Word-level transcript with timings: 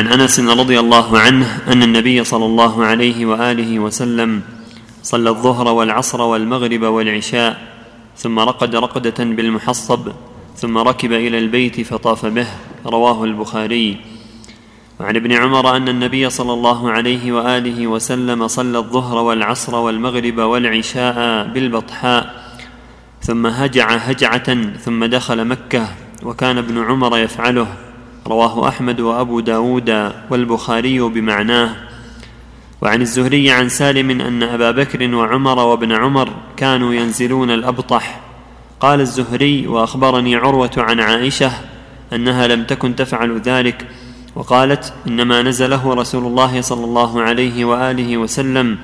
عن 0.00 0.06
أنس 0.20 0.40
رضي 0.40 0.80
الله 0.80 1.18
عنه 1.18 1.62
أن 1.68 1.82
النبي 1.82 2.24
صلى 2.24 2.44
الله 2.44 2.84
عليه 2.84 3.26
وآله 3.26 3.78
وسلم 3.78 4.42
صلى 5.02 5.30
الظهر 5.30 5.68
والعصر 5.68 6.20
والمغرب 6.20 6.82
والعشاء 6.82 7.58
ثم 8.16 8.38
رقد 8.38 8.76
رقدة 8.76 9.24
بالمحصب 9.24 10.12
ثم 10.56 10.78
ركب 10.78 11.12
إلى 11.12 11.38
البيت 11.38 11.80
فطاف 11.80 12.26
به 12.26 12.46
رواه 12.86 13.24
البخاري. 13.24 13.96
وعن 15.00 15.16
ابن 15.16 15.32
عمر 15.32 15.76
أن 15.76 15.88
النبي 15.88 16.30
صلى 16.30 16.52
الله 16.52 16.90
عليه 16.90 17.32
وآله 17.32 17.86
وسلم 17.86 18.48
صلى 18.48 18.78
الظهر 18.78 19.16
والعصر 19.16 19.74
والمغرب 19.74 20.38
والعشاء 20.38 21.46
بالبطحاء 21.46 22.54
ثم 23.22 23.46
هجع 23.46 23.90
هجعة 23.90 24.76
ثم 24.76 25.04
دخل 25.04 25.44
مكة 25.44 25.88
وكان 26.22 26.58
ابن 26.58 26.84
عمر 26.84 27.18
يفعله. 27.18 27.89
رواه 28.30 28.68
أحمد 28.68 29.00
وأبو 29.00 29.40
داود 29.40 30.12
والبخاري 30.30 31.00
بمعناه. 31.00 31.76
وعن 32.82 33.00
الزهري 33.02 33.50
عن 33.50 33.68
سالم 33.68 34.20
أن 34.20 34.42
أبا 34.42 34.70
بكر 34.70 35.14
وعمر 35.14 35.58
وابن 35.58 35.92
عمر 35.92 36.28
كانوا 36.56 36.94
ينزلون 36.94 37.50
الأبطح. 37.50 38.20
قال 38.80 39.00
الزهري 39.00 39.66
وأخبرني 39.66 40.36
عروة 40.36 40.70
عن 40.76 41.00
عائشة 41.00 41.52
أنها 42.12 42.46
لم 42.46 42.64
تكن 42.64 42.96
تفعل 42.96 43.40
ذلك 43.40 43.86
وقالت 44.34 44.92
إنما 45.06 45.42
نزله 45.42 45.94
رسول 45.94 46.26
الله 46.26 46.60
صلى 46.60 46.84
الله 46.84 47.22
عليه 47.22 47.64
وآله 47.64 48.16
وسلم 48.16 48.78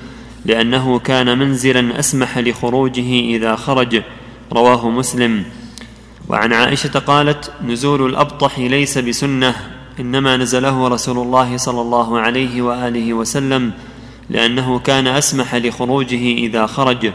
لأنه 0.45 0.99
كان 0.99 1.39
منزلا 1.39 1.99
أسمح 1.99 2.39
لخروجه 2.39 3.37
إذا 3.37 3.57
خرج. 3.57 4.03
رواه 4.53 4.91
مسلم. 4.91 5.45
وعن 6.29 6.53
عائشة 6.53 6.99
قالت 6.99 7.53
نزول 7.65 8.07
الأبطح 8.11 8.59
ليس 8.59 8.99
بسنة 8.99 9.55
إنما 10.01 10.37
نزله 10.37 10.89
رسول 10.89 11.19
الله 11.19 11.57
صلى 11.57 11.81
الله 11.81 12.21
عليه 12.21 12.63
وآله 12.63 13.15
وسلم 13.15 13.73
لأنه 14.31 14.79
كان 14.79 15.07
أسمح 15.07 15.55
لخروجه 15.55 16.33
إذا 16.33 16.67
خرج. 16.67 17.13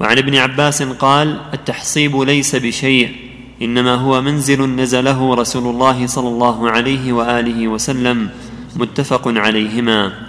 وعن 0.00 0.18
ابن 0.18 0.36
عباس 0.36 0.82
قال 0.82 1.40
التحصيب 1.54 2.20
ليس 2.20 2.56
بشيء 2.56 3.30
إنما 3.62 3.94
هو 3.94 4.22
منزل 4.22 4.62
نزله 4.62 5.34
رسول 5.34 5.74
الله 5.74 6.06
صلى 6.06 6.28
الله 6.28 6.70
عليه 6.70 7.12
وآله 7.12 7.68
وسلم 7.68 8.30
متفق 8.76 9.28
عليهما. 9.28 10.28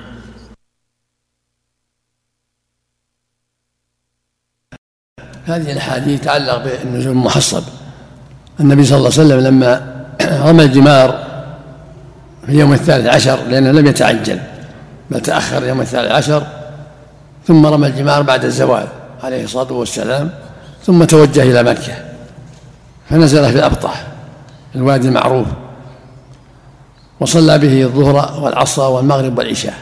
هذه 5.44 5.72
الأحاديث 5.72 6.22
تتعلق 6.22 6.64
بالنزول 6.64 7.12
المحصب. 7.12 7.78
النبي 8.60 8.84
صلى 8.84 8.98
الله 8.98 9.12
عليه 9.18 9.26
وسلم 9.26 9.40
لما 9.40 10.04
رمى 10.22 10.64
الجمار 10.64 11.28
في 12.46 12.52
اليوم 12.52 12.74
الثالث 12.74 13.08
عشر 13.08 13.40
لأنه 13.50 13.72
لم 13.72 13.88
يتعجل 13.88 14.40
بل 15.12 15.22
تأخر 15.22 15.58
اليوم 15.58 15.82
الثالث 15.82 16.12
عشر 16.12 16.44
ثم 17.48 17.66
رمى 17.66 17.88
الجمار 17.88 18.22
بعد 18.22 18.46
الزوال 18.46 18.88
عليه 19.24 19.44
الصلاة 19.44 19.72
والسلام 19.72 20.32
ثم 20.86 21.04
توجه 21.04 21.44
إلى 21.44 21.64
مكة 21.64 21.94
فنزل 23.10 23.52
في 23.52 23.56
الأبطح 23.56 24.04
الوادي 24.76 25.08
المعروف 25.08 25.48
وصلى 27.20 27.58
به 27.58 27.84
الظهر 27.84 28.42
والعصر 28.44 28.90
والمغرب 28.90 29.38
والعشاء 29.38 29.74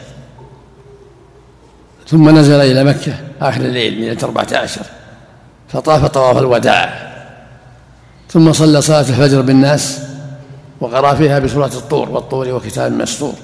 ثم 2.08 2.38
نزل 2.38 2.60
إلى 2.60 2.84
مكة 2.84 3.12
آخر 3.40 3.60
الليل 3.60 3.92
ليلة 3.92 4.18
أربعة 4.22 4.46
عشر 4.52 4.82
فطاف 5.68 6.06
طواف 6.06 6.38
الوداع. 6.38 7.07
ثم 8.28 8.52
صلى 8.52 8.82
صلاة 8.82 9.00
الفجر 9.00 9.40
بالناس 9.40 10.00
وقرأ 10.80 11.14
فيها 11.14 11.38
بسورة 11.38 11.66
الطور 11.66 12.10
والطور 12.10 12.48
وكتاب 12.48 12.92
مسطور 12.92 13.34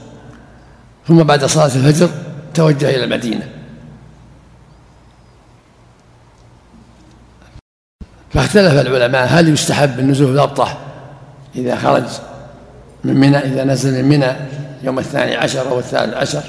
ثم 1.08 1.22
بعد 1.22 1.44
صلاة 1.44 1.64
الفجر 1.64 2.08
توجه 2.54 2.90
إلى 2.90 3.04
المدينة. 3.04 3.48
فاختلف 8.30 8.72
العلماء 8.72 9.26
هل 9.26 9.48
يستحب 9.48 9.98
النزول 9.98 10.26
في 10.26 10.32
الأبطح 10.32 10.78
إذا 11.56 11.76
خرج 11.76 12.04
من 13.04 13.20
منى 13.20 13.38
إذا 13.38 13.64
نزل 13.64 14.02
من 14.02 14.08
منى 14.08 14.32
يوم 14.82 14.98
الثاني 14.98 15.36
عشر 15.36 15.68
أو 15.68 15.78
الثالث 15.78 16.14
عشر. 16.14 16.42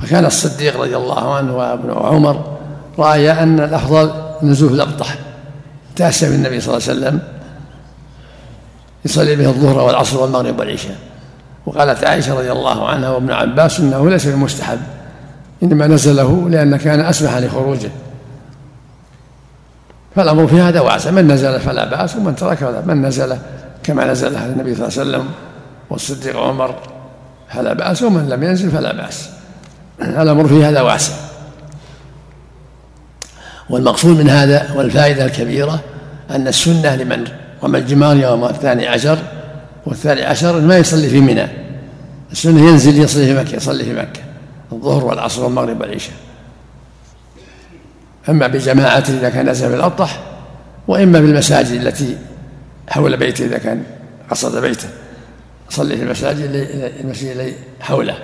فكان 0.00 0.26
الصديق 0.26 0.80
رضي 0.80 0.96
الله 0.96 1.34
عنه 1.34 1.56
وابن 1.56 1.90
عمر 1.90 2.58
رأيا 2.98 3.42
أن 3.42 3.60
الأفضل 3.60 4.12
نزول 4.42 4.68
في 4.68 4.74
الأبطح. 4.74 5.16
تأسى 6.00 6.30
بالنبي 6.30 6.60
صلى 6.60 6.76
الله 6.76 6.88
عليه 6.88 6.98
وسلم 6.98 7.20
يصلي 9.04 9.36
به 9.36 9.48
الظهر 9.48 9.78
والعصر 9.78 10.20
والمغرب 10.20 10.58
والعشاء. 10.58 10.96
وقالت 11.66 12.04
عائشة 12.04 12.34
رضي 12.34 12.52
الله 12.52 12.88
عنها 12.88 13.10
وابن 13.10 13.30
عباس 13.30 13.80
إنه 13.80 14.10
ليس 14.10 14.26
بمستحب 14.26 14.80
إنما 15.62 15.86
نزله 15.86 16.48
لأن 16.50 16.76
كان 16.76 17.00
أسمح 17.00 17.36
لخروجه. 17.36 17.90
فالأمر 20.16 20.46
في 20.46 20.60
هذا 20.60 20.80
واسع 20.80 21.10
من 21.10 21.28
نزل 21.28 21.60
فلا 21.60 21.84
بأس 21.84 22.16
ومن 22.16 22.36
ترك 22.36 22.58
فلا 22.58 22.80
من 22.86 23.02
نزل 23.02 23.36
كما 23.82 24.04
نزل 24.04 24.36
النبي 24.36 24.74
صلى 24.74 24.88
الله 24.88 24.98
عليه 24.98 25.10
وسلم 25.10 25.28
والصديق 25.90 26.36
عمر 26.36 26.74
فلا 27.48 27.72
بأس 27.72 28.02
ومن 28.02 28.28
لم 28.28 28.42
ينزل 28.42 28.70
فلا 28.70 28.92
بأس. 28.92 29.28
الأمر 30.02 30.48
في 30.48 30.64
هذا 30.64 30.80
واسع 30.80 31.12
والمقصود 33.70 34.18
من 34.18 34.28
هذا 34.28 34.72
والفائدة 34.74 35.24
الكبيرة 35.24 35.80
أن 36.30 36.48
السنة 36.48 36.96
لمن؟ 36.96 37.24
رمى 37.62 37.78
الجمار 37.78 38.16
يوم 38.16 38.44
الثاني 38.44 38.86
عشر؟ 38.86 39.18
والثاني 39.86 40.22
عشر 40.22 40.60
ما 40.60 40.78
يصلي 40.78 41.08
في 41.08 41.20
منى. 41.20 41.46
السنة 42.32 42.68
ينزل 42.68 43.02
يصلي 43.02 43.26
في 43.26 43.34
مكة 43.34 43.56
يصلي 43.56 43.84
في 43.84 43.92
مكة. 43.92 44.20
الظهر 44.72 45.04
والعصر 45.04 45.44
والمغرب 45.44 45.80
والعشاء. 45.80 46.14
أما 48.28 48.46
بجماعة 48.46 49.04
إذا 49.08 49.28
كان 49.28 49.48
نزل 49.48 49.68
في 49.68 49.76
الأبطح 49.76 50.20
وإما 50.88 51.20
بالمساجد 51.20 51.80
التي 51.80 52.16
حول 52.88 53.16
بيته 53.16 53.44
إذا 53.44 53.58
كان 53.58 53.82
قصد 54.30 54.60
بيته. 54.60 54.88
صلي 55.70 55.96
في 55.96 56.02
المساجد 56.02 56.50
المسجد 57.00 57.54
حوله. 57.80 58.18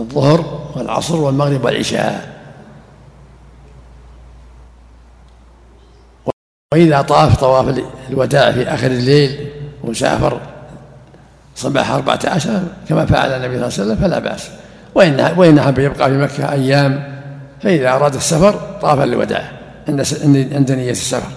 الظهر 0.00 0.70
والعصر 0.76 1.16
والمغرب 1.16 1.64
والعشاء. 1.64 2.37
وإذا 6.74 7.02
طاف 7.02 7.40
طواف 7.40 7.82
الوداع 8.10 8.52
في 8.52 8.68
آخر 8.68 8.86
الليل 8.86 9.48
وسافر 9.84 10.40
صباح 11.56 11.90
أربعة 11.90 12.18
عشر 12.24 12.62
كما 12.88 13.06
فعل 13.06 13.30
النبي 13.30 13.56
صلى 13.56 13.66
الله 13.68 13.74
عليه 13.78 13.82
وسلم 13.82 13.96
فلا 13.96 14.18
بأس. 14.18 14.50
وإن 14.94 15.34
وإن 15.36 15.60
حب 15.60 15.78
يبقى 15.78 16.08
في 16.10 16.16
مكة 16.16 16.52
أيام 16.52 17.20
فإذا 17.62 17.88
أراد 17.88 18.14
السفر 18.14 18.60
طاف 18.82 19.00
الوداع 19.00 19.50
عند 19.88 20.06
عند 20.52 20.72
نية 20.72 20.90
السفر. 20.90 21.30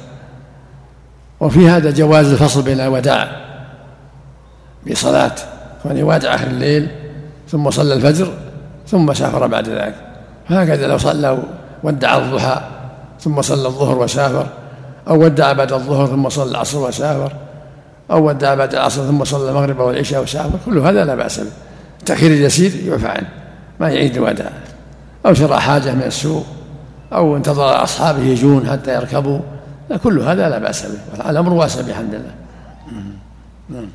وفي 1.40 1.70
هذا 1.70 1.92
جواز 1.92 2.32
الفصل 2.32 2.62
بين 2.62 2.80
الوداع 2.80 3.32
بصلاة 4.92 5.36
كون 5.84 5.98
يودع 5.98 6.36
آخر 6.36 6.48
الليل 6.48 6.88
ثم 7.50 7.70
صلى 7.70 7.94
الفجر 7.94 8.34
ثم 8.88 9.14
سافر 9.14 9.48
بعد 9.48 9.70
ذلك. 9.70 9.96
فهكذا 10.50 10.88
لو 10.88 10.98
صلى 10.98 11.44
ودع 11.84 12.18
الضحى 12.18 12.62
ثم 13.20 13.42
صلى 13.42 13.68
الظهر 13.68 13.98
وسافر 13.98 14.48
أو 15.08 15.24
ودع 15.24 15.54
بعد 15.54 15.74
الظهر 15.74 16.08
ثم 16.08 16.30
صلى 16.30 16.52
العصر 16.52 16.80
وسافر 16.80 17.34
أو 18.12 18.28
ودع 18.28 18.54
بعد 18.54 18.74
العصر 18.74 19.08
ثم 19.08 19.24
صلى 19.24 19.50
المغرب 19.50 19.80
والعشاء 19.80 20.24
وسافر 20.24 20.60
كل 20.66 20.78
هذا 20.78 21.06
لا 21.06 21.16
بأس 21.16 21.40
به. 21.40 21.52
التأخير 22.00 22.32
اليسير 22.32 22.72
يعفى 22.88 23.08
عنه 23.08 23.30
ما 23.80 23.90
يعيد 23.90 24.18
الوداع. 24.18 24.52
أو 25.26 25.34
شرى 25.34 25.60
حاجة 25.60 25.94
من 25.94 26.04
السوق 26.04 26.46
أو 27.14 27.38
انتظر 27.38 27.84
أصحابه 27.84 28.20
يجون 28.20 28.70
حتى 28.70 28.96
يركبوا 28.96 29.40
كل 30.04 30.20
هذا 30.20 30.50
لا 30.50 30.60
بأس 30.60 30.86
به. 30.86 31.30
الأمر 31.30 31.54
واسع 31.54 31.82
بحمد 31.82 32.14
الله. 32.14 32.36
نعم 33.70 33.90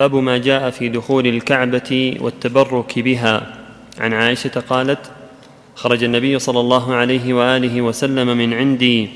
باب 0.00 0.14
ما 0.14 0.38
جاء 0.38 0.70
في 0.70 0.88
دخول 0.88 1.26
الكعبة 1.26 2.16
والتبرك 2.20 2.98
بها. 2.98 3.56
عن 3.98 4.12
عائشة 4.12 4.60
قالت 4.68 5.10
خرج 5.80 6.04
النبي 6.04 6.38
صلى 6.38 6.60
الله 6.60 6.94
عليه 6.94 7.34
وآله 7.34 7.82
وسلم 7.82 8.36
من 8.36 8.54
عندي 8.54 9.08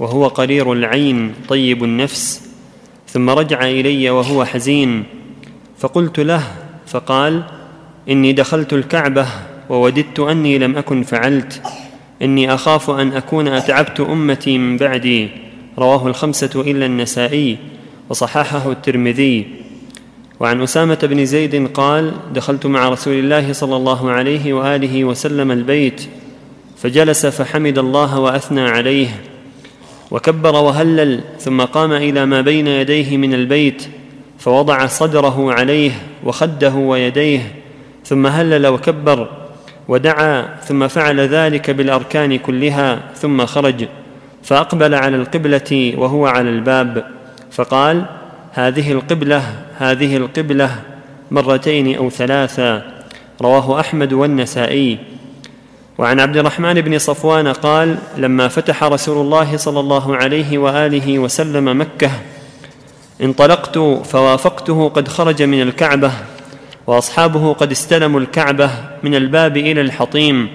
وهو 0.00 0.26
قرير 0.26 0.72
العين 0.72 1.34
طيب 1.48 1.84
النفس. 1.84 2.50
ثم 3.08 3.30
رجع 3.30 3.62
إلي 3.62 4.10
وهو 4.10 4.44
حزين. 4.44 5.04
فقلت 5.78 6.20
له 6.20 6.42
فقال 6.86 7.42
إني 8.08 8.32
دخلت 8.32 8.72
الكعبة 8.72 9.26
ووددت 9.68 10.20
أني 10.20 10.58
لم 10.58 10.76
أكن 10.76 11.02
فعلت. 11.02 11.62
إني 12.22 12.54
أخاف 12.54 12.90
أن 12.90 13.12
أكون 13.12 13.48
أتعبت 13.48 14.00
أمتي 14.00 14.58
من 14.58 14.76
بعدي. 14.76 15.28
رواه 15.78 16.06
الخمسة 16.06 16.62
إلا 16.66 16.86
النسائي 16.86 17.58
وصححه 18.08 18.72
الترمذي. 18.72 19.46
وعن 20.40 20.62
أسامة 20.62 20.98
بن 21.02 21.24
زيد 21.24 21.68
قال 21.74 22.12
دخلت 22.34 22.66
مع 22.66 22.88
رسول 22.88 23.14
الله 23.14 23.52
صلى 23.52 23.76
الله 23.76 24.10
عليه 24.10 24.52
وآله 24.52 25.04
وسلم 25.04 25.50
البيت 25.50 26.02
فجلس 26.76 27.26
فحمد 27.26 27.78
الله 27.78 28.18
وأثنى 28.18 28.60
عليه 28.60 29.08
وكبر 30.10 30.54
وهلل 30.54 31.20
ثم 31.38 31.60
قام 31.60 31.92
إلى 31.92 32.26
ما 32.26 32.40
بين 32.40 32.66
يديه 32.66 33.16
من 33.16 33.34
البيت 33.34 33.88
فوضع 34.38 34.86
صدره 34.86 35.52
عليه 35.52 35.92
وخده 36.24 36.74
ويديه 36.74 37.54
ثم 38.04 38.26
هلل 38.26 38.66
وكبر 38.66 39.28
ودعا 39.88 40.56
ثم 40.64 40.88
فعل 40.88 41.20
ذلك 41.20 41.70
بالأركان 41.70 42.38
كلها 42.38 43.00
ثم 43.14 43.46
خرج 43.46 43.88
فأقبل 44.42 44.94
على 44.94 45.16
القبلة 45.16 45.94
وهو 45.96 46.26
على 46.26 46.50
الباب 46.50 47.04
فقال 47.50 48.04
هذه 48.52 48.92
القبلة 48.92 49.42
هذه 49.78 50.16
القبلة 50.16 50.70
مرتين 51.30 51.96
أو 51.96 52.10
ثلاثا 52.10 53.02
رواه 53.42 53.80
أحمد 53.80 54.12
والنسائي. 54.12 54.98
وعن 55.98 56.20
عبد 56.20 56.36
الرحمن 56.36 56.80
بن 56.80 56.98
صفوان 56.98 57.48
قال 57.48 57.98
لما 58.16 58.48
فتح 58.48 58.84
رسول 58.84 59.26
الله 59.26 59.56
صلى 59.56 59.80
الله 59.80 60.16
عليه 60.16 60.58
وآله 60.58 61.18
وسلم 61.18 61.80
مكة 61.80 62.10
انطلقت 63.22 63.78
فوافقته 64.04 64.88
قد 64.88 65.08
خرج 65.08 65.42
من 65.42 65.62
الكعبة 65.62 66.12
وأصحابه 66.86 67.52
قد 67.52 67.70
استلموا 67.70 68.20
الكعبة 68.20 68.70
من 69.02 69.14
الباب 69.14 69.56
إلى 69.56 69.80
الحطيم 69.80 70.48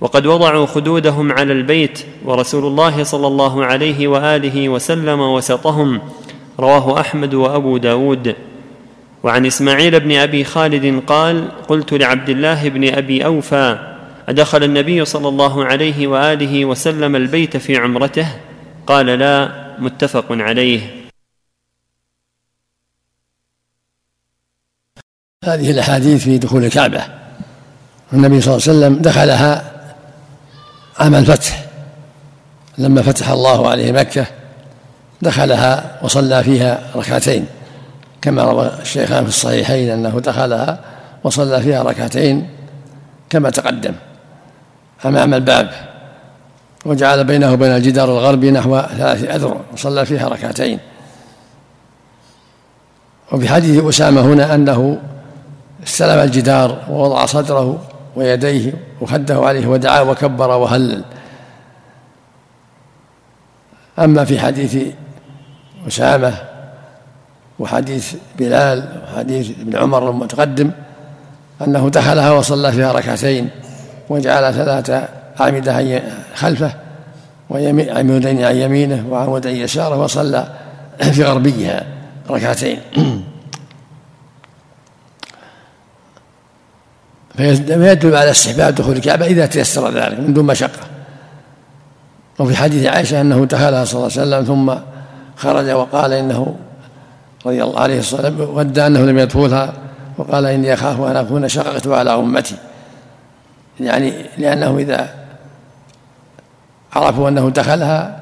وقد 0.00 0.26
وضعوا 0.26 0.66
خدودهم 0.66 1.32
على 1.32 1.52
البيت 1.52 1.98
ورسول 2.24 2.66
الله 2.66 3.02
صلى 3.02 3.26
الله 3.26 3.64
عليه 3.64 4.08
وآله 4.08 4.68
وسلم 4.68 5.20
وسطهم. 5.20 6.00
رواه 6.60 7.00
أحمد 7.00 7.34
وأبو 7.34 7.76
داود. 7.76 8.34
وعن 9.22 9.46
إسماعيل 9.46 10.00
بن 10.00 10.12
أبي 10.12 10.44
خالد 10.44 11.02
قال 11.06 11.48
قلت 11.68 11.92
لعبد 11.92 12.28
الله 12.28 12.68
بن 12.68 12.94
أبي 12.94 13.24
أوفى 13.24 13.94
أدخل 14.28 14.64
النبي 14.64 15.04
صلى 15.04 15.28
الله 15.28 15.64
عليه 15.64 16.06
وآله 16.06 16.64
وسلم 16.64 17.16
البيت 17.16 17.56
في 17.56 17.76
عمرته؟ 17.76 18.28
قال 18.86 19.06
لا 19.06 19.52
متفق 19.78 20.26
عليه. 20.30 20.80
هذه 25.44 25.70
الأحاديث 25.70 26.24
في 26.24 26.38
دخول 26.38 26.64
الكعبة. 26.64 27.04
النبي 28.12 28.40
صلى 28.40 28.56
الله 28.56 28.68
عليه 28.68 28.78
وسلم 28.78 29.02
دخلها 29.02 29.72
عام 30.98 31.14
الفتح 31.14 31.64
لما 32.78 33.02
فتح 33.02 33.28
الله 33.28 33.70
عليه 33.70 33.92
مكة. 33.92 34.26
دخلها 35.22 35.98
وصلى 36.02 36.44
فيها 36.44 36.80
ركعتين. 36.96 37.46
كما 38.22 38.42
روى 38.42 38.70
الشيخان 38.82 39.22
في 39.22 39.28
الصحيحين 39.28 39.90
أنه 39.90 40.20
دخلها 40.20 40.80
وصلى 41.24 41.62
فيها 41.62 41.82
ركعتين 41.82 42.48
كما 43.30 43.50
تقدم. 43.50 43.94
أمام 45.04 45.34
الباب 45.34 45.70
وجعل 46.84 47.24
بينه 47.24 47.52
وبين 47.52 47.72
الجدار 47.72 48.08
الغربي 48.08 48.50
نحو 48.50 48.80
ثلاث 48.80 49.24
أذرع 49.24 49.60
وصلى 49.72 50.06
فيها 50.06 50.28
ركعتين. 50.28 50.78
وفي 53.32 53.48
حديث 53.48 53.84
أسامة 53.84 54.20
هنا 54.20 54.54
أنه 54.54 54.98
استلم 55.86 56.18
الجدار 56.18 56.78
ووضع 56.90 57.26
صدره 57.26 57.82
ويديه 58.16 58.72
وخده 59.00 59.40
عليه 59.40 59.66
ودعا 59.66 60.00
وكبر 60.00 60.50
وهلل. 60.50 61.04
أما 63.98 64.24
في 64.24 64.40
حديث 64.40 64.76
أسامة 65.88 66.34
وحديث 67.58 68.14
بلال 68.38 69.02
وحديث 69.04 69.50
ابن 69.60 69.76
عمر 69.76 70.10
المتقدم 70.10 70.70
أنه 71.62 71.88
دخلها 71.88 72.32
وصلى 72.32 72.72
فيها 72.72 72.92
ركعتين 72.92 73.48
وجعل 74.08 74.54
ثلاثة 74.54 75.08
أعمدة 75.40 76.02
خلفه 76.34 76.72
وعمودين 77.50 78.44
عن 78.44 78.56
يمينه 78.56 79.06
وعمودين 79.10 79.56
يساره 79.56 79.96
وصلى 80.02 80.48
في 81.14 81.24
غربيها 81.24 81.86
ركعتين. 82.30 82.80
فيدل 87.36 88.16
على 88.16 88.30
استحباب 88.30 88.74
دخول 88.74 88.96
الكعبة 88.96 89.26
إذا 89.26 89.46
تيسر 89.46 89.90
ذلك 89.90 90.20
من 90.20 90.34
دون 90.34 90.46
مشقة. 90.46 90.80
وفي 92.38 92.56
حديث 92.56 92.86
عائشة 92.86 93.20
أنه 93.20 93.44
دخلها 93.44 93.84
صلى 93.84 93.98
الله 93.98 94.12
عليه 94.18 94.22
وسلم 94.22 94.44
ثم 94.44 94.74
خرج 95.38 95.70
وقال 95.70 96.12
إنه 96.12 96.56
رضي 97.46 97.62
الله 97.62 97.80
عليه 97.80 97.98
الصلاة 97.98 98.32
ودى 98.40 98.86
أنه 98.86 99.00
لم 99.00 99.18
يدخلها 99.18 99.72
وقال 100.18 100.46
إني 100.46 100.74
أخاف 100.74 101.00
أن 101.00 101.16
أكون 101.16 101.48
شققت 101.48 101.86
على 101.86 102.14
أمتي. 102.14 102.56
يعني 103.80 104.12
لأنه 104.38 104.78
إذا 104.78 105.14
عرفوا 106.92 107.28
أنه 107.28 107.50
دخلها 107.50 108.20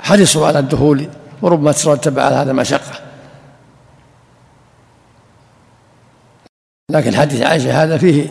حرصوا 0.00 0.46
على 0.46 0.58
الدخول 0.58 1.08
وربما 1.42 1.72
ترتب 1.72 2.18
على 2.18 2.36
هذا 2.36 2.52
مشقة. 2.52 3.00
لكن 6.90 7.16
حديث 7.16 7.42
عائشة 7.42 7.82
هذا 7.82 7.98
فيه 7.98 8.30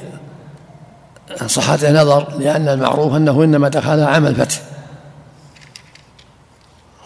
صحة 1.46 1.92
نظر 1.92 2.38
لأن 2.40 2.68
المعروف 2.68 3.16
أنه 3.16 3.44
إنما 3.44 3.70
دخلها 3.70 4.08
عام 4.08 4.26
الفتح 4.26 4.62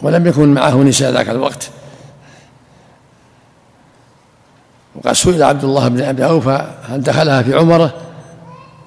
ولم 0.02 0.26
يكن 0.26 0.54
معه 0.54 0.76
نساء 0.76 1.12
ذاك 1.12 1.28
الوقت. 1.28 1.70
وقد 4.94 5.12
سئل 5.12 5.42
عبد 5.42 5.64
الله 5.64 5.88
بن 5.88 6.02
أبي 6.02 6.24
أوفى 6.24 6.66
هل 6.88 7.00
دخلها 7.00 7.42
في 7.42 7.54
عمره 7.54 7.94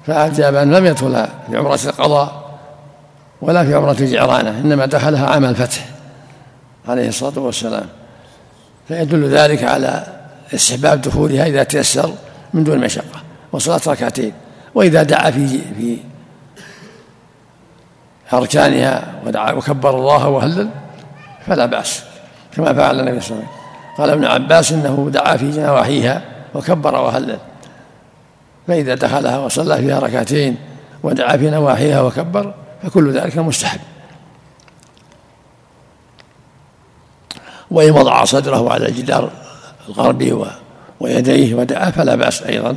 فاجاب 0.06 0.54
أن 0.54 0.74
لم 0.74 0.86
يدخلها 0.86 1.28
في 1.50 1.56
عمرة 1.56 1.80
القضاء 1.84 2.58
ولا 3.42 3.64
في 3.64 3.74
عمرة 3.74 3.96
الجعرانه 4.00 4.50
إنما 4.50 4.86
دخلها 4.86 5.26
عام 5.26 5.44
الفتح 5.44 5.88
عليه 6.88 7.08
الصلاة 7.08 7.38
والسلام. 7.38 7.86
فيدل 8.88 9.28
ذلك 9.28 9.64
على 9.64 10.06
استحباب 10.54 11.00
دخولها 11.00 11.46
إذا 11.46 11.62
تيسر 11.62 12.12
من 12.54 12.64
دون 12.64 12.78
مشقة 12.78 13.22
وصلاة 13.52 13.80
ركعتين. 13.86 14.32
وإذا 14.74 15.02
دعا 15.02 15.30
في 15.30 15.48
في 15.58 15.98
أركانها 18.32 19.14
ودعا 19.26 19.52
وكبر 19.52 19.90
الله 19.90 20.28
وهلل 20.28 20.68
فلا 21.46 21.66
بأس 21.66 22.02
كما 22.56 22.72
فعل 22.72 23.00
النبي 23.00 23.20
صلى 23.20 23.30
الله 23.30 23.48
عليه 23.48 23.48
وسلم. 23.48 23.66
قال 23.98 24.10
ابن 24.10 24.24
عباس 24.24 24.72
إنه 24.72 25.10
دعا 25.12 25.36
في 25.36 25.44
نواحيها 25.44 26.22
وكبر 26.54 26.94
وهلل. 26.94 27.38
فإذا 28.66 28.94
دخلها 28.94 29.38
وصلى 29.38 29.76
فيها 29.76 29.98
ركعتين 29.98 30.56
ودعا 31.02 31.36
في 31.36 31.50
نواحيها 31.50 32.00
وكبر 32.00 32.54
فكل 32.82 33.12
ذلك 33.12 33.38
مستحب. 33.38 33.80
وإن 37.70 37.90
وضع 37.90 38.24
صدره 38.24 38.72
على 38.72 38.88
الجدار 38.88 39.30
الغربي 39.88 40.44
ويديه 41.00 41.54
ودعا 41.54 41.90
فلا 41.90 42.14
بأس 42.14 42.42
أيضا. 42.42 42.76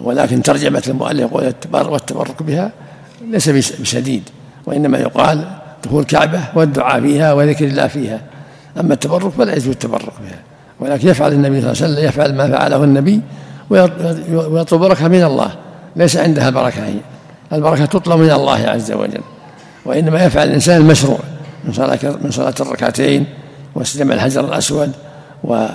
ولكن 0.00 0.42
ترجمة 0.42 0.82
المؤلف 0.88 1.32
والتبرك 1.32 2.42
بها 2.42 2.72
ليس 3.20 3.48
بشديد 3.48 4.28
وإنما 4.66 4.98
يقال 4.98 5.57
دخول 5.84 6.00
الكعبة 6.00 6.40
والدعاء 6.54 7.00
فيها 7.00 7.32
وذكر 7.32 7.64
الله 7.64 7.86
فيها. 7.86 8.20
أما 8.80 8.94
التبرك 8.94 9.32
فلا 9.32 9.52
يجوز 9.52 9.68
التبرك 9.68 10.02
بها 10.02 10.38
ولكن 10.80 11.08
يفعل 11.08 11.32
النبي 11.32 11.60
صلى 11.60 11.72
الله 11.72 11.82
عليه 11.82 11.94
وسلم 11.94 12.08
يفعل 12.08 12.34
ما 12.34 12.48
فعله 12.48 12.84
النبي 12.84 13.20
ويطلب 13.70 14.80
بركة 14.80 15.08
من 15.08 15.24
الله 15.24 15.50
ليس 15.96 16.16
عندها 16.16 16.50
بركة 16.50 16.84
هي. 16.86 16.94
البركة 17.52 17.84
تطلب 17.84 18.20
من 18.20 18.30
الله 18.30 18.68
عز 18.68 18.92
وجل 18.92 19.20
وإنما 19.84 20.24
يفعل 20.24 20.48
الإنسان 20.48 20.80
المشروع 20.80 21.18
من 21.64 21.72
صلاة 21.72 21.98
من 22.22 22.30
صلاة 22.30 22.54
الركعتين 22.60 23.26
واستلم 23.74 24.12
الحجر 24.12 24.44
الأسود 24.44 24.92
و 25.44 25.66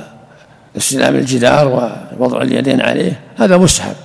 استلام 0.77 1.15
الجدار 1.15 1.67
ووضع 2.19 2.41
اليدين 2.41 2.81
عليه 2.81 3.19
هذا 3.37 3.57
مستحب. 3.57 3.95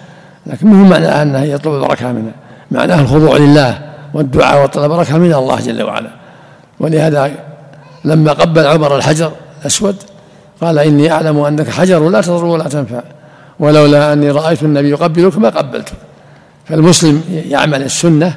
لكن 0.46 0.66
مو 0.66 0.88
معنى 0.88 1.06
انه 1.06 1.42
يطلب 1.42 1.74
البركة 1.74 2.12
منه 2.12 2.32
معناه 2.70 3.00
الخضوع 3.00 3.36
لله. 3.36 3.87
والدعاء 4.14 4.64
وطلب 4.64 4.84
البركه 4.84 5.18
من 5.18 5.34
الله 5.34 5.60
جل 5.60 5.82
وعلا. 5.82 6.10
ولهذا 6.80 7.30
لما 8.04 8.32
قبل 8.32 8.66
عمر 8.66 8.96
الحجر 8.96 9.32
الأسود 9.60 9.96
قال 10.60 10.78
إني 10.78 11.12
أعلم 11.12 11.38
أنك 11.38 11.70
حجر 11.70 12.08
لا 12.08 12.20
تضر 12.20 12.44
ولا 12.44 12.64
تنفع 12.64 13.02
ولولا 13.60 14.12
أني 14.12 14.30
رأيت 14.30 14.62
النبي 14.62 14.90
يقبلك 14.90 15.38
ما 15.38 15.48
قبلتك 15.48 15.92
فالمسلم 16.64 17.22
يعمل 17.48 17.82
السنة 17.82 18.34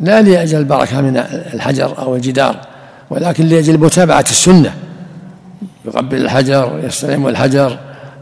لا 0.00 0.22
لأجل 0.22 0.58
البركه 0.58 1.00
من 1.00 1.16
الحجر 1.54 1.98
أو 1.98 2.16
الجدار 2.16 2.56
ولكن 3.10 3.46
لأجل 3.46 3.78
متابعة 3.78 4.24
السنة. 4.30 4.74
يقبل 5.84 6.16
الحجر 6.16 6.80
يستلم 6.84 7.28
الحجر 7.28 7.78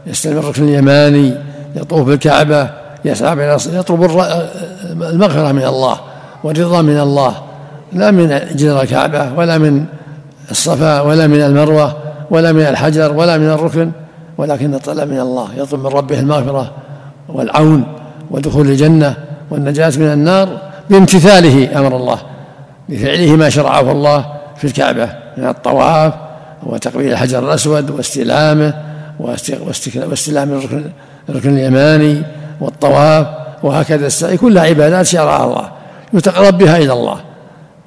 يستلم 0.07 0.37
الركن 0.37 0.63
اليماني 0.63 1.33
يطوف 1.75 2.07
بالكعبة 2.07 2.69
يسعى 3.05 3.57
يطلب 3.73 4.03
المغفرة 5.01 5.51
من 5.51 5.63
الله. 5.63 5.99
والرضا 6.43 6.81
من 6.81 6.99
الله 6.99 7.35
لا 7.93 8.11
من 8.11 8.41
جدار 8.55 8.81
الكعبة 8.81 9.33
ولا 9.37 9.57
من 9.57 9.85
الصفا 10.51 11.01
ولا 11.01 11.27
من 11.27 11.41
المروة 11.41 11.95
ولا 12.31 12.51
من 12.51 12.61
الحجر 12.61 13.13
ولا 13.13 13.37
من 13.37 13.49
الركن 13.49 13.91
ولكن 14.37 14.73
الطلب 14.73 15.09
من 15.09 15.19
الله 15.19 15.49
يطلب 15.57 15.79
من 15.79 15.87
ربه 15.87 16.19
المغفرة 16.19 16.71
والعون 17.29 17.83
ودخول 18.31 18.67
الجنة 18.67 19.15
والنجاة 19.49 19.91
من 19.97 20.13
النار 20.13 20.61
بامتثاله 20.89 21.79
أمر 21.79 21.95
الله 21.95 22.19
بفعله 22.89 23.35
ما 23.35 23.49
شرعه 23.49 23.91
الله 23.91 24.25
في 24.57 24.63
الكعبة 24.63 25.09
من 25.37 25.47
الطواف 25.47 26.13
وتقبيل 26.63 27.11
الحجر 27.11 27.39
الأسود 27.39 27.89
واستلامه 27.89 28.73
واستلام 30.09 30.61
الركن 31.29 31.57
اليماني 31.57 32.23
والطواف 32.61 33.27
وهكذا 33.63 34.07
السعي 34.07 34.37
كلها 34.37 34.63
عبادات 34.63 35.05
شرعها 35.05 35.45
الله. 35.45 35.69
يتقرب 36.13 36.57
بها 36.57 36.77
إلى 36.77 36.93
الله. 36.93 37.19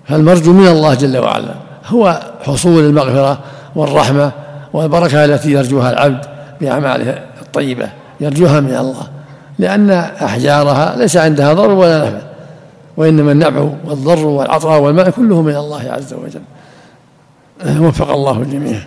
فالمرجو 0.08 0.52
من 0.52 0.66
الله 0.66 0.94
جل 0.94 1.18
وعلا. 1.18 1.54
هو 1.86 2.20
حصول 2.42 2.84
المغفرة 2.84 3.38
والرحمة 3.74 4.32
والبركة 4.72 5.24
التي 5.24 5.52
يرجوها 5.52 5.90
العبد 5.90 6.26
بأعماله 6.60 7.24
الطيبة 7.42 7.88
يرجوها 8.20 8.60
من 8.60 8.76
الله. 8.76 9.08
لأن 9.58 9.90
أحجارها 9.90 10.96
ليس 10.96 11.16
عندها 11.16 11.52
ضر 11.52 11.70
ولا 11.70 11.98
نفع 11.98 12.20
وإنما 12.96 13.32
النفع 13.32 13.68
والضر 13.84 14.26
والعطاء 14.26 14.80
والماء 14.80 15.10
كله 15.10 15.42
من 15.42 15.56
الله 15.56 15.92
عز 15.92 16.14
وجل. 16.14 16.42
وفق 17.84 18.10
الله 18.10 18.42
الجميع. 18.42 18.78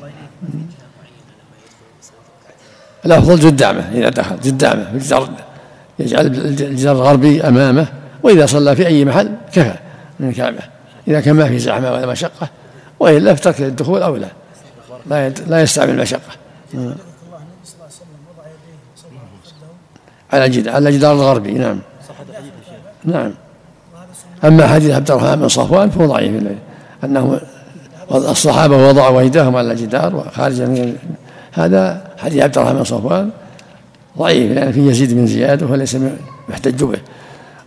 الأفضل 3.06 3.40
جدامة 3.40 3.82
إذا 3.94 4.10
دخل 4.10 4.40
جدامة 4.44 4.86
يجعل 6.00 6.26
الجدار 6.26 6.96
الغربي 6.96 7.42
أمامه. 7.42 7.88
وإذا 8.26 8.46
صلى 8.46 8.76
في 8.76 8.88
أي 8.88 9.06
محل 9.06 9.32
كفى 9.54 9.76
من 10.20 10.30
الكعبة. 10.30 10.60
إذا 11.08 11.22
كان 11.22 11.36
ما 11.36 11.48
في 11.48 11.60
زحمة 11.60 11.92
ولا 11.92 12.06
مشقة 12.06 12.50
وإلا 13.00 13.34
فترك 13.34 13.62
الدخول 13.62 14.04
أولى 14.04 14.28
لا. 15.06 15.30
لا 15.30 15.62
يستعمل 15.62 15.90
المشقة. 15.90 16.20
على 20.34 20.46
الجدار 20.46 20.76
على 20.76 20.90
الجدار 20.90 21.14
الغربي 21.14 21.52
نعم. 21.52 21.80
نعم. 23.04 23.32
أما 24.44 24.68
حديث 24.68 24.92
عبد 24.92 25.12
الرحمن 25.12 25.36
بن 25.36 25.48
صفوان 25.48 25.90
فهو 25.90 26.06
ضعيف 26.06 26.44
أنه 27.04 27.40
الصحابة 28.12 28.88
وضعوا 28.88 29.20
أيديهم 29.20 29.56
على 29.56 29.72
الجدار 29.72 30.16
وخارجا 30.16 30.94
هذا 31.54 32.02
حديث 32.18 32.44
عبد 32.44 32.58
الرحمن 32.58 32.78
بن 32.78 32.84
صفوان 32.84 33.30
ضعيف 34.18 34.52
لأن 34.52 34.72
فيه 34.72 34.90
يزيد 34.90 35.14
بن 35.14 35.28
زياد 35.28 35.64
وليس 35.64 35.98
محتج 36.50 36.84
به. 36.84 37.00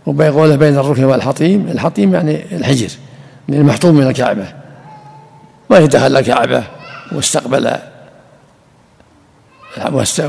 وبين 0.05 0.57
بين 0.57 0.77
الركن 0.77 1.03
والحطيم 1.03 1.67
الحطيم 1.67 2.13
يعني 2.13 2.55
الحجر 2.55 2.89
المحطوم 3.49 3.95
من 3.95 4.07
الكعبة. 4.07 4.45
ما 5.69 5.79
دخل 5.79 6.17
الكعبة 6.17 6.63
واستقبل 7.11 7.71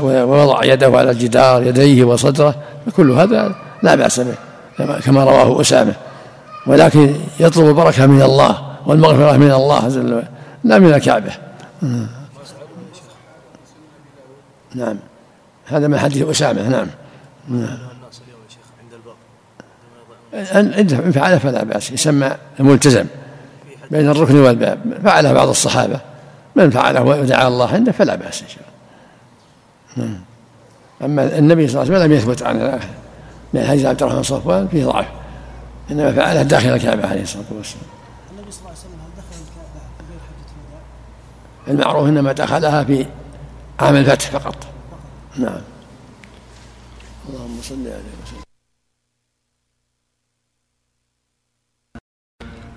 ووضع 0.03 0.63
يده 0.63 0.97
على 0.97 1.11
الجدار 1.11 1.63
يديه 1.63 2.03
وصدره 2.03 2.55
فكل 2.85 3.11
هذا 3.11 3.55
لا 3.83 3.95
بأس 3.95 4.19
به 4.19 4.35
كما 4.99 5.23
رواه 5.23 5.61
أسامة. 5.61 5.93
ولكن 6.67 7.15
يطلب 7.39 7.67
البركة 7.67 8.05
من 8.05 8.21
الله 8.21 8.57
والمغفرة 8.85 9.37
من 9.37 9.51
الله 9.51 9.89
جل 9.89 10.13
وعلا 10.13 10.27
لا 10.63 10.79
من 10.79 10.93
الكعبة. 10.93 11.31
نعم. 14.75 14.97
هذا 15.65 15.87
من 15.87 15.99
حديث 15.99 16.29
أسامة. 16.29 16.67
نعم. 16.67 16.87
نعم. 17.49 17.90
إن 20.33 21.11
فعل 21.11 21.39
فلا 21.39 21.63
بأس 21.63 21.91
يسمى 21.91 22.31
الملتزم 22.59 23.05
بين 23.91 24.09
الركن 24.09 24.35
والباب. 24.35 24.79
فعله 25.03 25.33
بعض 25.33 25.47
الصحابة 25.49 25.99
من 26.55 26.69
فعله 26.69 27.03
ودعا 27.03 27.47
الله 27.47 27.73
عنده 27.73 27.91
فلا 27.91 28.15
بأس 28.15 28.41
إن 28.41 28.47
شاء 28.47 28.63
الله. 29.97 30.07
نعم. 30.07 30.21
أما 31.03 31.37
النبي 31.37 31.67
صلى 31.67 31.81
الله 31.81 31.93
عليه 31.93 32.03
وسلم 32.03 32.11
لم 32.11 32.17
يثبت 32.17 32.43
عن 32.43 32.79
من 33.53 33.65
حديث 33.65 33.85
عبد 33.85 34.03
الرحمن 34.03 34.23
صفوان 34.23 34.67
فيه 34.67 34.85
ضعف 34.85 35.07
إنما 35.91 36.11
فعله 36.11 36.41
داخل 36.41 36.69
الكعبة 36.69 37.07
عليه 37.07 37.21
الصلاة 37.21 37.45
والسلام. 37.57 37.85
النبي 38.31 38.51
صلى 38.51 38.59
الله 38.59 38.69
عليه 38.69 38.79
وسلم 38.79 38.99
هل 39.01 39.11
دخل 39.17 39.41
الكعبة 39.41 39.79
في 39.97 40.03
غير 40.09 40.19
حجة 40.27 40.51
الوداع؟ 41.67 41.83
المعروف 41.83 42.07
إنما 42.09 42.31
دخلها 42.31 42.83
في 42.83 43.05
عام 43.79 43.95
الفتح 43.95 44.29
فقط. 44.29 44.55
نعم. 45.37 45.61
اللهم 47.29 47.59
صل 47.61 47.75
عليه 47.75 48.13
وسلم 48.25 48.50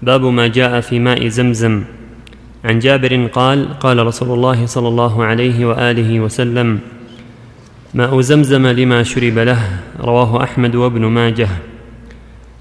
باب 0.04 0.24
ما 0.24 0.46
جاء 0.46 0.80
في 0.80 0.98
ماء 0.98 1.28
زمزم. 1.28 1.84
عن 2.64 2.78
جابر 2.78 3.26
قال 3.26 3.78
قال 3.78 4.06
رسول 4.06 4.30
الله 4.30 4.66
صلى 4.66 4.88
الله 4.88 5.24
عليه 5.24 5.66
وآله 5.66 6.20
وسلم 6.20 6.78
ماء 7.94 8.20
زمزم 8.20 8.66
لما 8.66 9.02
شرب 9.02 9.38
له 9.38 9.60
رواه 10.00 10.42
أحمد 10.42 10.74
وابن 10.76 11.04
ماجه. 11.04 11.48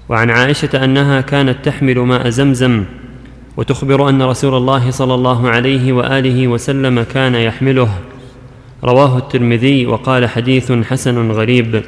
وعن 0.08 0.30
عائشة 0.30 0.84
أنها 0.84 1.20
كانت 1.20 1.56
تحمل 1.64 1.98
ماء 1.98 2.28
زمزم 2.28 2.84
وتخبر 3.56 4.08
أن 4.08 4.22
رسول 4.22 4.54
الله 4.54 4.90
صلى 4.90 5.14
الله 5.14 5.48
عليه 5.48 5.92
وآله 5.92 6.48
وسلم 6.48 7.02
كان 7.02 7.34
يحمله. 7.34 7.90
رواه 8.84 9.18
الترمذي 9.18 9.86
وقال 9.86 10.28
حديث 10.28 10.72
حسن 10.72 11.30
غريب. 11.30 11.82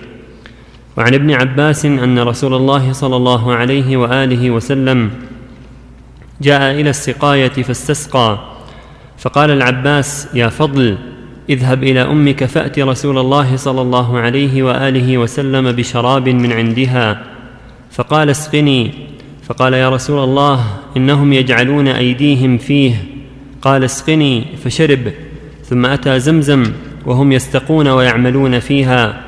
وعن 0.96 1.14
ابن 1.14 1.30
عباس 1.30 1.86
أن 1.86 2.18
رسول 2.18 2.54
الله 2.54 2.92
صلى 2.92 3.16
الله 3.16 3.54
عليه 3.54 3.96
وآله 3.96 4.50
وسلم 4.50 5.10
جاء 6.42 6.80
إلى 6.80 6.90
السقاية 6.90 7.48
فاستسقى. 7.48 8.38
فقال 9.18 9.50
العباس 9.50 10.28
يا 10.34 10.48
فضل 10.48 10.98
اذهب 11.48 11.82
إلى 11.82 12.02
أمك 12.02 12.44
فات 12.44 12.78
رسول 12.78 13.18
الله 13.18 13.56
صلى 13.56 13.80
الله 13.80 14.18
عليه 14.18 14.62
وآله 14.62 15.18
وسلم 15.18 15.72
بشراب 15.72 16.28
من 16.28 16.52
عندها. 16.52 17.22
فقال 17.90 18.30
اسقني. 18.30 18.90
فقال 19.48 19.74
يا 19.74 19.90
رسول 19.90 20.24
الله 20.24 20.64
إنهم 20.96 21.32
يجعلون 21.32 21.88
أيديهم 21.88 22.58
فيه. 22.58 22.94
قال 23.62 23.84
اسقني. 23.84 24.44
فشرب 24.64 25.12
ثم 25.64 25.86
أتى 25.86 26.20
زمزم 26.20 26.72
وهم 27.06 27.32
يستقون 27.32 27.88
ويعملون 27.88 28.58
فيها. 28.58 29.20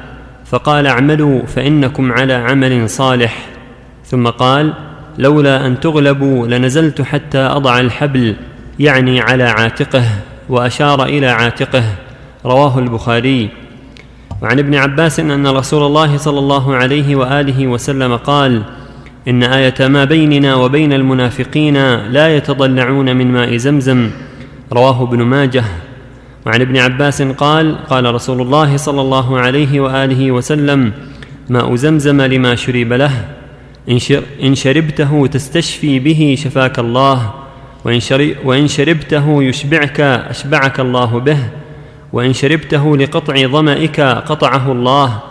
فقال 0.47 0.87
اعملوا 0.87 1.47
فإنكم 1.47 2.13
على 2.13 2.35
عمل 2.35 2.91
صالح. 2.91 3.47
ثم 4.05 4.27
قال 4.27 4.73
لولا 5.19 5.67
أن 5.67 5.81
تغلبوا 5.81 6.47
لنزلت 6.47 7.03
حتى 7.03 7.39
أضع 7.39 7.81
الحبل 7.81 8.37
يعني 8.79 9.21
على 9.21 9.45
عاتقه 9.45 10.05
وأشار 10.49 11.05
إلى 11.05 11.27
عاتقه. 11.27 11.85
رواه 12.47 12.79
البخاري. 12.79 13.49
وعن 14.43 14.59
ابن 14.59 14.75
عباس 14.75 15.21
أن 15.21 15.47
رسول 15.47 15.87
الله 15.87 16.17
صلى 16.17 16.39
الله 16.39 16.75
عليه 16.75 17.17
وآله 17.17 17.67
وسلم 17.67 18.17
قال 18.17 18.63
إن 19.29 19.43
آية 19.43 19.89
ما 19.89 20.05
بيننا 20.05 20.55
وبين 20.55 20.93
المنافقين 20.93 21.95
لا 21.95 22.37
يتضلعون 22.37 23.17
من 23.17 23.33
ماء 23.33 23.57
زمزم. 23.57 24.11
رواه 24.73 25.03
ابن 25.03 25.23
ماجه. 25.23 25.65
وعن 26.47 26.61
ابن 26.61 26.77
عباس 26.77 27.23
قال 27.23 27.85
قال 27.87 28.15
رسول 28.15 28.41
الله 28.41 28.77
صلى 28.77 29.01
الله 29.01 29.39
عليه 29.39 29.81
وآله 29.81 30.33
وسلم 30.33 30.93
ماء 31.49 31.75
زمزم 31.75 32.21
لما 32.21 32.55
شرب 32.55 32.93
له. 32.93 33.38
إن 34.43 34.55
شربته 34.55 35.27
تستشفي 35.27 35.99
به 35.99 36.35
شفاك 36.39 36.79
الله 36.79 37.35
وإن 38.45 38.69
شربته 38.69 39.43
يشبعك 39.43 40.01
أشبعك 40.01 40.81
الله 40.81 41.21
به 41.21 41.39
وإن 42.13 42.33
شربته 42.33 42.97
لقطع 42.97 43.47
ظمئك 43.47 44.01
قطعه 44.01 44.73
الله. 44.73 45.23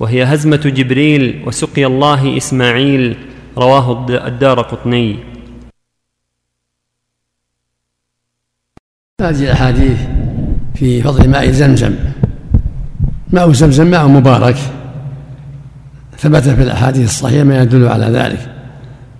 وهي 0.00 0.22
هزمة 0.24 0.56
جبريل 0.56 1.42
وسقي 1.46 1.86
الله 1.86 2.36
إسماعيل 2.36 3.16
رواه 3.58 4.06
الدار 4.10 4.60
قطني. 4.62 5.16
هذه 9.20 9.42
الأحاديث 9.44 9.98
في 10.74 11.02
فضل 11.02 11.28
ماء 11.28 11.50
زمزم 11.50 11.94
ماء 13.32 13.52
زمزم 13.52 13.86
ماء 13.86 14.06
مبارك. 14.06 14.56
ثبت 16.18 16.48
في 16.48 16.62
الأحاديث 16.62 17.08
الصحيحة 17.08 17.44
ما 17.44 17.62
يدل 17.62 17.88
على 17.88 18.06
ذلك. 18.06 18.50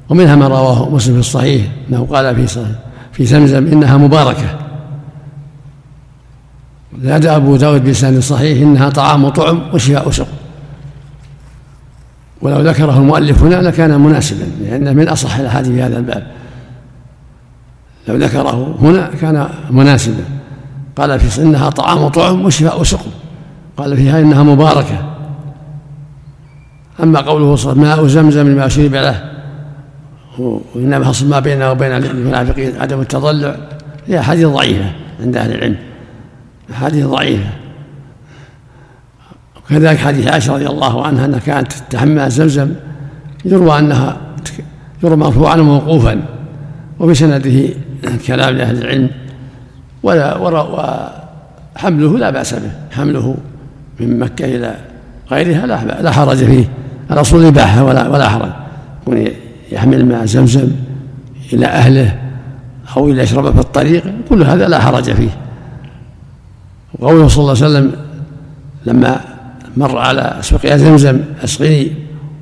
ومنها 0.09 0.37
ما 0.37 0.49
رواه 0.49 0.91
مسلم 0.91 1.15
في 1.15 1.21
الصحيح 1.21 1.67
أنه 1.89 2.07
قال 2.11 2.47
في 2.47 2.67
في 3.13 3.27
زمزم 3.27 3.67
إنها 3.67 3.97
مباركة. 3.97 4.59
زاد 7.03 7.27
أبو 7.27 7.57
داود 7.57 7.85
بلسان 7.85 8.21
صحيح 8.21 8.63
إنها 8.63 8.89
طعام 8.89 9.29
طعم 9.29 9.63
وشفاء 9.75 10.11
سقم 10.11 10.37
ولو 12.43 12.61
ذكره 12.61 12.99
المؤلف 12.99 13.43
هنا 13.43 13.55
لكان 13.55 14.01
مناسبا 14.01 14.45
لأنه 14.61 14.93
من 14.93 15.09
أصح 15.09 15.37
الأحاديث 15.37 15.73
في 15.73 15.83
هذا 15.83 15.99
الباب. 15.99 16.27
لو 18.09 18.17
ذكره 18.17 18.77
هنا 18.81 19.11
كان 19.21 19.49
مناسبا. 19.71 20.25
قال 20.97 21.21
في 21.21 21.43
إنها 21.43 21.71
طعام 21.71 22.09
طعم 22.09 22.45
وشفاء 22.45 22.83
سقم 22.83 23.11
قال 23.77 23.97
فيها 23.97 24.21
إنها 24.21 24.43
مباركة. 24.43 25.16
أما 27.03 27.21
قوله 27.21 27.75
ماء 27.75 28.07
زمزم 28.07 28.49
لما 28.49 28.69
شرب 28.69 28.95
له. 28.95 29.33
وإنما 30.39 31.05
حصل 31.05 31.29
ما 31.29 31.41
بيننا 31.41 31.71
وبين 31.71 31.93
المنافقين 31.93 32.77
عدم 32.81 33.01
التضلع. 33.01 33.57
هي 34.07 34.21
أحاديث 34.21 34.47
ضعيفة 34.47 34.91
عند 35.21 35.37
أهل 35.37 35.53
العلم. 35.53 35.77
أحاديث 36.73 37.07
ضعيفة. 37.07 37.51
وكذلك 39.57 39.99
حديث 39.99 40.27
عائشة 40.27 40.55
رضي 40.55 40.67
الله 40.67 41.07
عنها 41.07 41.25
أنها 41.25 41.39
كانت 41.39 41.73
تحمل 41.91 42.31
زمزم. 42.31 42.71
يروى 43.45 43.79
أنها 43.79 44.17
يروى 45.03 45.17
مرفوعا 45.17 45.57
وموقوفا 45.57 46.23
وفي 46.99 47.15
سنده 47.15 47.69
كلام 48.27 48.55
لأهل 48.55 48.79
العلم. 48.79 49.11
ولا 50.03 50.37
وحمله 51.77 52.19
لا 52.19 52.31
بأس 52.31 52.55
به. 52.55 52.71
حمله 52.91 53.37
من 54.01 54.19
مكة 54.19 54.45
إلى 54.45 54.75
غيرها 55.31 55.67
لا 56.03 56.11
حرج 56.11 56.37
فيه. 56.37 56.69
الأصل 57.11 57.37
الإباحة 57.41 57.85
ولا 57.85 58.09
ولا 58.09 58.29
حرج 58.29 58.51
يكون 59.03 59.25
يحمل 59.73 60.07
ماء 60.07 60.25
زمزم 60.25 60.69
إلى 61.53 61.67
أهله 61.67 62.19
أو 62.97 63.09
إلى 63.09 63.23
يشربه 63.23 63.53
في 63.53 63.61
الطريق 63.61 64.05
كل 64.29 64.43
هذا 64.43 64.69
لا 64.69 64.81
حرج 64.81 65.13
فيه. 65.13 65.31
وقوله 66.99 67.29
صلى 67.29 67.43
الله 67.43 67.65
عليه 67.65 67.67
وسلم 67.67 67.93
لما 68.87 69.21
مر 69.77 69.99
على 69.99 70.37
سقيا 70.41 70.77
زمزم 70.77 71.21
اسقني 71.45 71.93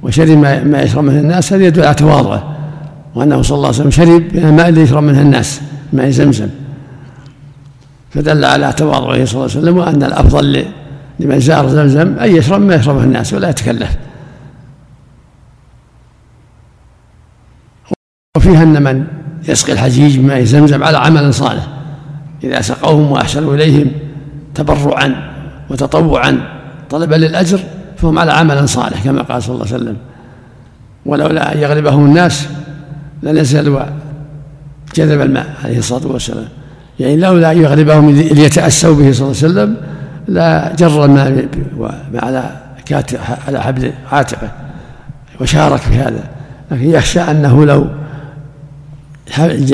وشرب 0.02 0.38
ما 0.66 0.82
يشرب 0.82 1.04
منه 1.04 1.20
الناس 1.20 1.52
هذا 1.52 1.64
يدل 1.64 1.84
على 1.84 1.94
تواضعه 1.94 2.56
وأنه 3.14 3.42
صلى 3.42 3.56
الله 3.56 3.68
عليه 3.68 3.78
وسلم 3.78 3.90
شرب 3.90 4.22
من 4.34 4.44
الماء 4.44 4.68
الذي 4.68 4.80
يشرب 4.80 5.02
منه 5.02 5.20
الناس 5.20 5.60
ماء 5.92 6.10
زمزم. 6.10 6.48
فدل 8.10 8.44
على 8.44 8.72
تواضعه 8.72 9.24
صلى 9.24 9.34
الله 9.34 9.50
عليه 9.50 9.60
وسلم 9.60 9.76
وأن 9.76 10.02
الأفضل 10.02 10.64
لمن 11.20 11.40
زار 11.40 11.68
زمزم 11.68 12.18
أن 12.18 12.36
يشرب 12.36 12.60
ما 12.60 12.74
يشربه 12.74 13.04
الناس 13.04 13.34
ولا 13.34 13.50
يتكلف. 13.50 13.96
وفيها 18.36 18.62
أن 18.62 18.82
من 18.82 19.04
يسقي 19.48 19.72
الحجيج 19.72 20.18
بماء 20.18 20.44
زمزم 20.44 20.84
على 20.84 20.98
عمل 20.98 21.34
صالح. 21.34 21.66
إذا 22.44 22.60
سقوهم 22.60 23.12
وأحسنوا 23.12 23.54
إليهم 23.54 23.90
تبرعا 24.54 25.14
وتطوعا 25.70 26.38
طلبا 26.90 27.14
للأجر 27.14 27.60
فهم 27.96 28.18
على 28.18 28.32
عمل 28.32 28.68
صالح 28.68 29.04
كما 29.04 29.22
قال 29.22 29.42
صلى 29.42 29.54
الله 29.54 29.66
عليه 29.66 29.76
وسلم. 29.76 29.96
ولولا 31.06 31.54
أن 31.54 31.58
يغلبهم 31.58 32.04
الناس 32.04 32.48
لنزلوا 33.22 33.80
جذب 34.94 35.20
الماء 35.20 35.54
عليه 35.64 35.78
الصلاة 35.78 36.06
والسلام. 36.06 36.48
يعني 37.00 37.16
لولا 37.16 37.52
أن 37.52 37.58
يغلبهم 37.58 38.10
ليتاسوا 38.10 38.94
به 38.94 39.12
صلى 39.12 39.26
الله 39.26 39.42
عليه 39.42 39.46
وسلم 39.46 39.76
لا 40.28 40.72
جر 40.78 41.04
الماء 41.04 41.48
على 42.14 42.50
على 43.48 43.62
حبل 43.62 43.92
عاتقه 44.12 44.50
وشارك 45.40 45.80
في 45.80 45.94
هذا. 45.94 46.24
لكن 46.70 46.90
يخشى 46.90 47.20
أنه 47.20 47.64
لو 47.64 47.86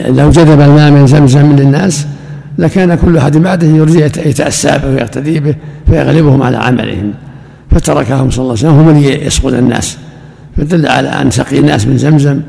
لو 0.09 0.31
جذب 0.31 0.61
الماء 0.61 0.91
من 0.91 1.07
زمزم 1.07 1.57
للناس 1.57 2.07
لكان 2.59 2.95
كل 2.95 3.17
أحد 3.17 3.37
بعده 3.37 3.67
يريد 3.67 4.17
يتأسى 4.17 4.79
به 4.79 4.89
ويقتدي 4.89 5.41
به 5.41 5.55
فيغلبهم 5.87 6.43
على 6.43 6.57
عملهم. 6.57 7.15
فتركهم 7.71 8.31
صلى 8.31 8.43
الله 8.43 8.57
عليه 8.59 8.69
وسلم 8.69 8.71
هم 8.71 8.89
اللي 8.89 9.27
يسقون 9.27 9.55
الناس. 9.55 9.99
فدل 10.57 10.87
على 10.87 11.09
أن 11.09 11.31
سقي 11.31 11.59
الناس 11.59 11.87
من 11.87 11.99
زمزم 11.99 12.41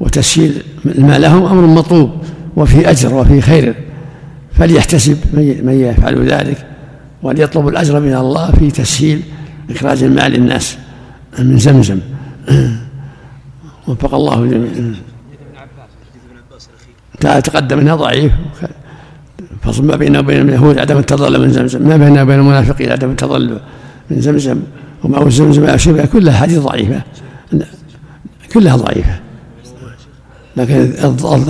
وتسهيل 0.00 0.62
الماء 0.86 1.18
لهم 1.18 1.44
أمر 1.46 1.66
مطلوب 1.66 2.10
وفي 2.56 2.90
أجر 2.90 3.14
وفي 3.14 3.40
خير. 3.40 3.74
فليحتسب 4.52 5.18
من 5.62 5.80
يفعل 5.80 6.28
ذلك 6.28 6.66
وليطلب 7.22 7.68
الأجر 7.68 8.00
من 8.00 8.14
الله 8.14 8.50
في 8.50 8.70
تسهيل 8.70 9.22
إخراج 9.70 10.02
الماء 10.02 10.28
للناس 10.28 10.76
من 11.38 11.58
زمزم. 11.58 11.98
وفق 13.88 14.14
الله 14.14 14.42
الجميع. 14.42 14.94
تقدم 17.24 17.78
إنها 17.78 17.94
ضعيف 17.94 18.32
فصل 19.62 19.84
ما 19.84 19.96
بينه 19.96 20.18
وبين 20.18 20.48
اليهود 20.48 20.78
عدم 20.78 20.98
التضل 20.98 21.40
من 21.40 21.50
زمزم. 21.50 21.88
ما 21.88 21.96
بينه 21.96 22.22
وبين 22.22 22.38
المنافقين 22.38 22.92
عدم 22.92 23.10
التضل 23.10 23.60
من 24.10 24.20
زمزم 24.20 24.62
وما 25.04 25.30
زمزم 25.30 25.64
أشبه 25.64 26.06
كلها 26.06 26.40
حديث 26.40 26.58
ضعيفة. 26.58 27.02
كلها 28.54 28.76
ضعيفة. 28.76 29.20
لكن 30.56 30.92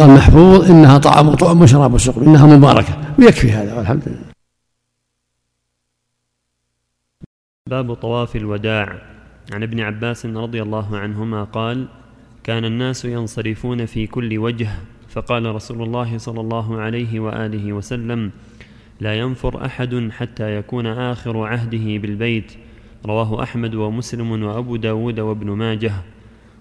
المحفوظ 0.00 0.70
إنها 0.70 0.98
طعام 0.98 1.28
وطعم 1.28 1.62
وشراب 1.62 1.94
وسقم 1.94 2.22
إنها 2.22 2.46
مباركة. 2.46 2.98
ويكفي 3.18 3.52
هذا 3.52 3.74
والحمد 3.74 4.02
لله. 4.06 4.34
باب 7.70 7.94
طواف 7.94 8.36
الوداع. 8.36 8.98
عن 9.52 9.62
ابن 9.62 9.80
عباس 9.80 10.26
رضي 10.26 10.62
الله 10.62 10.96
عنهما 10.96 11.44
قال 11.44 11.88
كان 12.44 12.64
الناس 12.64 13.04
ينصرفون 13.04 13.86
في 13.86 14.06
كل 14.06 14.38
وجه 14.38 14.68
فقال 15.14 15.54
رسول 15.54 15.82
الله 15.82 16.18
صلى 16.18 16.40
الله 16.40 16.80
عليه 16.80 17.20
وآله 17.20 17.72
وسلم 17.72 18.30
لا 19.00 19.14
ينفر 19.14 19.66
أحد 19.66 20.08
حتى 20.10 20.56
يكون 20.56 20.86
آخر 20.86 21.46
عهده 21.46 21.98
بالبيت. 21.98 22.52
رواه 23.06 23.42
أحمد 23.42 23.74
ومسلم 23.74 24.42
وأبو 24.42 24.76
داود 24.76 25.20
وابن 25.20 25.50
ماجه. 25.50 25.92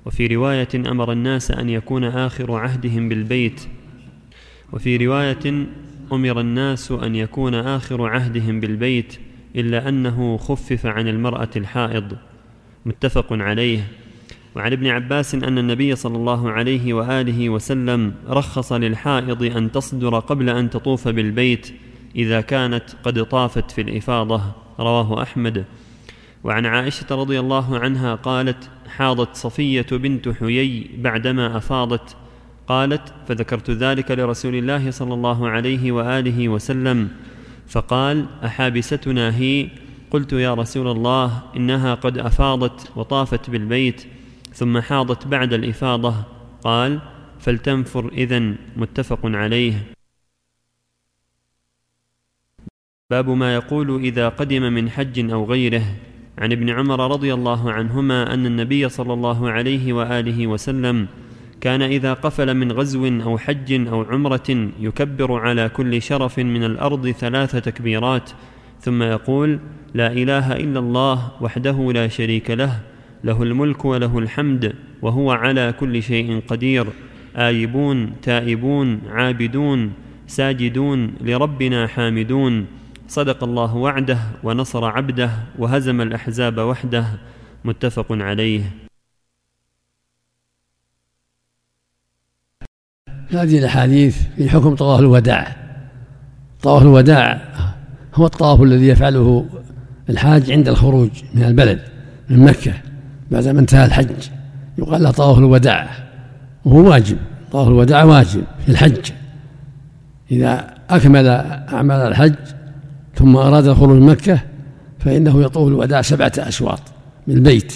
وفي 0.06 0.28
رواية 0.28 0.68
أمر 0.76 1.12
الناس 1.12 1.52
أن 1.52 1.70
يكون 1.70 2.04
آخر 2.04 2.52
عهدهم 2.52 3.10
بالبيت. 3.10 3.62
وفي 4.74 4.98
رواية 4.98 5.66
أمر 6.12 6.39
الناس 6.39 6.92
أن 6.92 7.16
يكون 7.16 7.56
آخر 7.56 8.08
عهدهم 8.08 8.60
بالبيت 8.60 9.20
إلا 9.56 9.89
أنه 9.89 10.38
خفف 10.38 10.86
عن 10.86 11.08
المرأة 11.08 11.50
الحائض. 11.56 12.18
متفق 12.86 13.34
عليه. 13.34 13.88
وعن 14.56 14.72
ابن 14.72 14.88
عباس 14.88 15.36
أن 15.36 15.58
النبي 15.58 15.96
صلى 15.96 16.16
الله 16.18 16.52
عليه 16.52 16.94
وآله 16.94 17.50
وسلم 17.50 18.13
رخص 18.28 18.74
للحائض 18.74 19.44
أن 19.44 19.72
تصدر 19.72 20.20
قبل 20.20 20.50
أن 20.50 20.70
تطوف 20.70 21.08
بالبيت 21.08 21.74
إذا 22.16 22.42
كانت 22.42 22.84
قد 23.04 23.24
طافت 23.24 23.72
في 23.72 23.82
الإفاضة. 23.82 24.42
رواه 24.80 25.22
أحمد. 25.24 25.66
وعن 26.44 26.66
عائشة 26.66 27.06
رضي 27.12 27.39
الله 27.39 27.80
عنها 27.80 28.16
قالت 28.16 28.70
حاضت 28.88 29.36
صفية 29.36 29.86
بنت 29.92 30.30
حيي 30.30 30.89
بعدما 30.98 31.58
أفاضت. 31.58 32.16
قالت 32.68 33.13
فذكرت 33.28 33.72
ذلك 33.72 34.12
لرسول 34.12 34.56
الله 34.56 34.92
صلى 34.92 35.13
الله 35.13 35.50
عليه 35.50 35.92
وآله 35.92 36.50
وسلم. 36.50 37.10
فقال 37.68 38.26
أحابستنا 38.46 39.38
هي؟ 39.38 39.68
قلت 40.12 40.34
يا 40.34 40.54
رسول 40.54 40.88
الله 40.88 41.42
إنها 41.56 41.94
قد 41.94 42.18
أفاضت 42.18 42.92
وطافت 42.96 43.50
بالبيت. 43.50 44.06
ثم 44.54 44.80
حاضت 44.80 45.28
بعد 45.28 45.54
الإفاضة 45.54 46.13
قال 46.63 47.00
فلتنفر 47.39 48.10
اذن 48.13 48.56
متفق 48.78 49.20
عليه. 49.24 49.74
باب 53.10 53.30
ما 53.30 53.56
يقول 53.56 54.04
إذا 54.04 54.30
قدم 54.30 54.74
من 54.74 54.89
حج 54.89 55.32
أو 55.32 55.46
غيره. 55.46 55.84
عن 56.38 56.52
ابن 56.52 56.70
عمر 56.70 57.12
رضي 57.12 57.34
الله 57.34 57.72
عنهما 57.72 58.34
أن 58.34 58.46
النبي 58.46 58.89
صلى 58.89 59.13
الله 59.13 59.52
عليه 59.52 59.94
وآله 59.94 60.48
وسلم 60.48 61.08
كان 61.62 61.82
إذا 61.82 62.13
قفل 62.13 62.54
من 62.54 62.72
غزو 62.72 63.08
أو 63.08 63.38
حج 63.38 63.88
أو 63.88 64.02
عمرة 64.02 64.70
يكبر 64.80 65.39
على 65.39 65.70
كل 65.70 66.02
شرف 66.02 66.39
من 66.39 66.63
الأرض 66.63 67.12
ثلاث 67.12 67.56
تكبيرات 67.56 68.32
ثم 68.82 69.04
يقول 69.04 69.60
لا 69.94 70.12
إله 70.12 70.56
إلا 70.56 70.80
الله 70.80 71.32
وحده 71.42 71.92
لا 71.92 72.08
شريك 72.08 72.52
له. 72.52 72.93
له 73.24 73.44
الملك 73.44 73.86
وله 73.86 74.20
الحمد 74.20 74.74
وهو 75.02 75.32
على 75.32 75.74
كل 75.80 76.04
شيء 76.04 76.42
قدير. 76.48 76.88
آيبون 77.36 78.22
تائبون 78.22 79.02
عابدون 79.10 79.94
ساجدون 80.28 81.14
لربنا 81.22 81.88
حامدون. 81.88 82.66
صدق 83.08 83.44
الله 83.44 83.76
وعده 83.76 84.20
ونصر 84.44 84.86
عبده 84.86 85.32
وهزم 85.60 86.02
الأحزاب 86.02 86.58
وحده. 86.58 87.06
متفق 87.66 88.08
عليه. 88.12 88.62
هذه 93.30 93.60
الأحاديث 93.60 94.28
في 94.36 94.50
حكم 94.50 94.76
طواف 94.76 95.00
الوداع. 95.00 95.56
طواف 96.62 96.82
الوداع 96.82 97.54
هو 98.16 98.26
الطواف 98.26 98.62
الذي 98.62 98.88
يفعله 98.88 99.50
الحاج 100.10 100.52
عند 100.52 100.68
الخروج 100.68 101.10
من 101.34 101.44
البلد 101.44 101.82
من 102.30 102.40
مكة. 102.40 102.74
بعدما 103.32 103.60
انتهى 103.60 103.86
الحج 103.86 104.30
يقال 104.78 105.04
له 105.04 105.12
طواف 105.12 105.38
الوداع 105.38 105.90
وهو 106.66 106.90
واجب. 106.90 107.18
طواف 107.52 107.68
الوداع 107.68 108.04
واجب 108.04 108.44
في 108.66 108.72
الحج. 108.72 109.12
إذا 110.32 110.74
أكمل 110.90 111.28
أعمال 111.74 112.08
الحج 112.08 112.36
ثم 113.16 113.36
أراد 113.36 113.68
الخروج 113.68 113.90
من 113.90 114.06
مكة 114.06 114.40
فإنه 115.00 115.42
يطوف 115.42 115.68
الوداع 115.68 116.02
سبعة 116.02 116.32
أشواط 116.38 116.82
من 117.28 117.36
البيت 117.36 117.74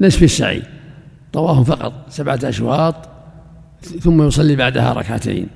ليس 0.00 0.16
في 0.16 0.24
السعي. 0.24 0.62
طواف 1.32 1.70
فقط 1.70 1.92
سبعة 2.08 2.40
أشواط 2.44 2.94
ثم 4.00 4.22
يصلي 4.22 4.56
بعدها 4.56 4.92
ركعتين 4.92 5.46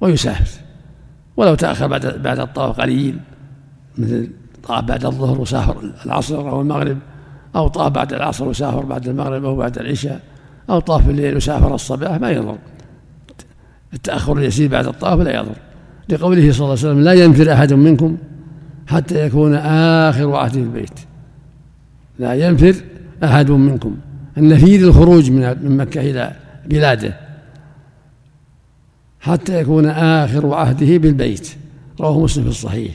ويسافر. 0.00 0.60
ولو 1.36 1.54
تأخر 1.54 1.86
بعد 1.86 2.22
بعد 2.22 2.38
الطواف 2.38 2.80
قليل 2.80 3.18
مثل 3.98 4.30
طاف 4.62 4.84
بعد 4.84 5.04
الظهر 5.04 5.40
وسافر 5.40 5.92
العصر 6.06 6.50
أو 6.50 6.60
المغرب 6.60 6.98
أو 7.56 7.68
طاف 7.68 7.92
بعد 7.92 8.12
العصر 8.12 8.48
وسافر 8.48 8.84
بعد 8.84 9.08
المغرب 9.08 9.44
أو 9.44 9.56
بعد 9.56 9.78
العشاء 9.78 10.20
أو 10.70 10.78
طاف 10.78 11.04
في 11.04 11.10
الليل 11.10 11.36
وسافر 11.36 11.74
الصباح 11.74 12.20
ما 12.20 12.30
يضر. 12.30 12.58
التأخر 13.94 14.38
اليسير 14.38 14.70
بعد 14.70 14.86
الطواف 14.86 15.20
لا 15.20 15.34
يضر. 15.34 15.56
لقوله 16.08 16.52
صلى 16.52 16.60
الله 16.60 16.70
عليه 16.70 16.72
وسلم 16.72 17.00
لا 17.00 17.12
ينفر 17.12 17.52
أحد 17.52 17.72
منكم 17.72 18.16
حتى 18.86 19.26
يكون 19.26 19.54
آخر 19.54 20.34
عهده 20.34 20.60
البيت. 20.60 21.00
لا 22.18 22.34
ينفر 22.34 22.74
أحد 23.24 23.50
منكم. 23.50 23.96
النفير 24.38 24.80
الخروج 24.80 25.30
من 25.30 25.76
مكة 25.76 26.00
إلى 26.00 26.32
بلاده 26.66 27.16
حتى 29.20 29.60
يكون 29.60 29.86
آخر 29.86 30.54
عهده 30.54 30.98
بالبيت. 30.98 31.56
رواه 32.00 32.20
مسلم 32.20 32.44
في 32.44 32.50
الصحيح. 32.50 32.94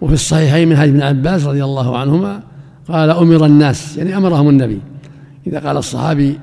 وفي 0.00 0.14
الصحيحين 0.14 0.68
من 0.68 0.76
حديث 0.76 0.94
ابن 0.94 1.02
عباس 1.02 1.44
رضي 1.44 1.64
الله 1.64 1.98
عنهما 1.98 2.49
قال 2.92 3.10
أمر 3.10 3.46
الناس 3.46 3.96
يعني 3.96 4.16
أمرهم 4.16 4.48
النبي. 4.48 4.80
إذا 5.46 5.58
قال 5.58 5.76
الصحابي 5.76 6.38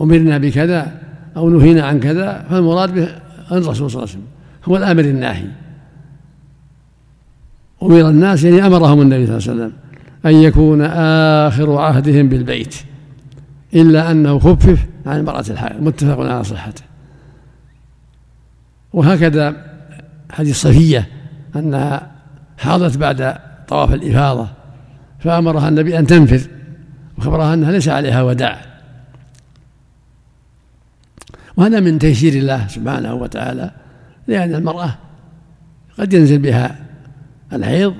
أمرنا 0.00 0.38
بكذا 0.38 1.00
أو 1.36 1.50
نهينا 1.50 1.82
عن 1.82 2.00
كذا 2.00 2.46
فالمراد 2.50 2.94
به 2.94 3.08
الرسول 3.52 3.74
صلى 3.74 3.86
الله 3.86 4.00
عليه 4.00 4.02
وسلم 4.02 4.26
هو 4.64 4.76
الآمر 4.76 5.04
الناهي. 5.04 5.46
أمر 7.82 8.08
الناس 8.08 8.44
يعني 8.44 8.66
أمرهم 8.66 9.00
النبي 9.00 9.26
صلى 9.26 9.36
الله 9.36 9.50
عليه 9.50 9.52
وسلم 9.52 9.72
أن 10.26 10.34
يكون 10.34 10.80
آخر 11.46 11.76
عهدهم 11.76 12.28
بالبيت 12.28 12.74
إلا 13.74 14.10
أنه 14.10 14.38
خفف 14.38 14.86
عن 15.06 15.18
المرأة 15.20 15.44
الحائض 15.50 15.82
متفق 15.82 16.20
على 16.20 16.44
صحته. 16.44 16.82
وهكذا 18.92 19.56
حديث 20.30 20.60
صفية 20.60 21.08
أنها 21.56 22.10
حاضت 22.58 22.98
بعد 22.98 23.36
طواف 23.68 23.94
الإفاضة. 23.94 24.48
فأمرها 25.24 25.68
النبي 25.68 25.98
أن 25.98 26.06
تنفر 26.06 26.40
وخبرها 27.18 27.54
أنها 27.54 27.72
ليس 27.72 27.88
عليها 27.88 28.22
وداع. 28.22 28.60
وهذا 31.56 31.80
من 31.80 31.98
تيسير 31.98 32.32
الله 32.32 32.66
سبحانه 32.66 33.14
وتعالى 33.14 33.70
لأن 34.26 34.54
المرأة 34.54 34.94
قد 35.98 36.12
ينزل 36.12 36.38
بها 36.38 36.76
الحيض 37.52 37.94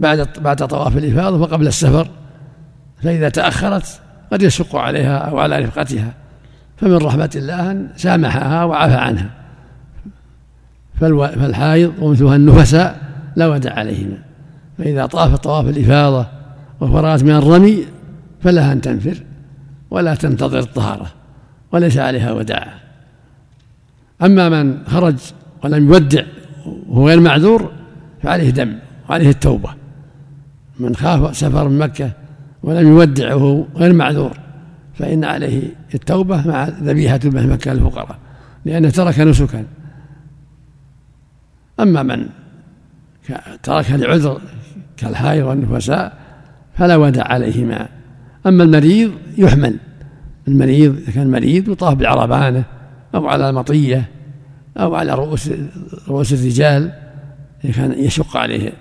بعد 0.00 0.28
بعد 0.40 0.66
طواف 0.66 0.96
الإفاضة 0.96 1.36
وقبل 1.36 1.66
السفر 1.66 2.08
فإذا 3.02 3.28
تأخرت 3.28 4.00
قد 4.32 4.42
يشق 4.42 4.76
عليها 4.76 5.16
أو 5.18 5.38
على 5.38 5.58
رفقتها. 5.58 6.14
فمن 6.76 6.96
رحمة 6.96 7.30
الله 7.36 7.70
أن 7.70 7.88
سامحها 7.96 8.64
وعفى 8.64 8.94
عنها. 8.94 9.30
فالحائض 11.00 11.92
ومثلها 11.98 12.36
النفساء 12.36 13.00
لا 13.36 13.46
ودع 13.46 13.72
عليهما. 13.72 14.18
فإذا 14.78 15.06
طاف 15.06 15.34
طواف 15.34 15.68
الإفاضة 15.68 16.26
وفرغت 16.80 17.22
من 17.22 17.30
الرمي 17.30 17.84
فلها 18.42 18.72
أن 18.72 18.80
تنفر 18.80 19.22
ولا 19.90 20.14
تنتظر 20.14 20.58
الطهارة 20.58 21.06
وليس 21.72 21.98
عليها 21.98 22.32
وداع 22.32 22.74
أما 24.22 24.48
من 24.48 24.86
خرج 24.86 25.16
ولم 25.64 25.88
يودع 25.88 26.24
وهو 26.88 27.08
غير 27.08 27.20
معذور 27.20 27.72
فعليه 28.22 28.50
دم 28.50 28.78
وعليه 29.10 29.28
التوبة. 29.28 29.74
من 30.80 30.96
خاف 30.96 31.36
سفر 31.36 31.68
من 31.68 31.78
مكة 31.78 32.10
ولم 32.62 32.88
يودع 32.88 33.34
وهو 33.34 33.64
غير 33.76 33.92
معذور 33.92 34.38
فإن 34.94 35.24
عليه 35.24 35.62
التوبة 35.94 36.48
مع 36.48 36.68
ذبيحة 36.68 37.20
مكة 37.24 37.72
الفقراء 37.72 38.18
لأنه 38.64 38.90
ترك 38.90 39.20
نسكا. 39.20 39.64
أما 41.80 42.02
من 42.02 42.26
ترك 43.62 43.90
لعذر 43.90 44.40
كالحائض 44.96 45.44
والنفساء 45.44 46.18
فلا 46.74 46.96
ودع 46.96 47.22
عليهما. 47.22 47.88
أما 48.46 48.64
المريض 48.64 49.12
يحمل. 49.38 49.76
المريض 50.48 50.96
إذا 50.96 51.12
كان 51.12 51.30
مريض 51.30 51.68
يطاف 51.68 51.94
بالعربانة 51.94 52.64
أو 53.14 53.28
على 53.28 53.50
المطية 53.50 54.08
أو 54.76 54.94
على 54.94 55.14
رؤوس 55.14 55.50
رؤوس 56.08 56.32
الرجال 56.32 56.92
إذا 57.64 57.72
كان 57.72 57.92
يشق 57.92 58.36
عليه 58.36 58.72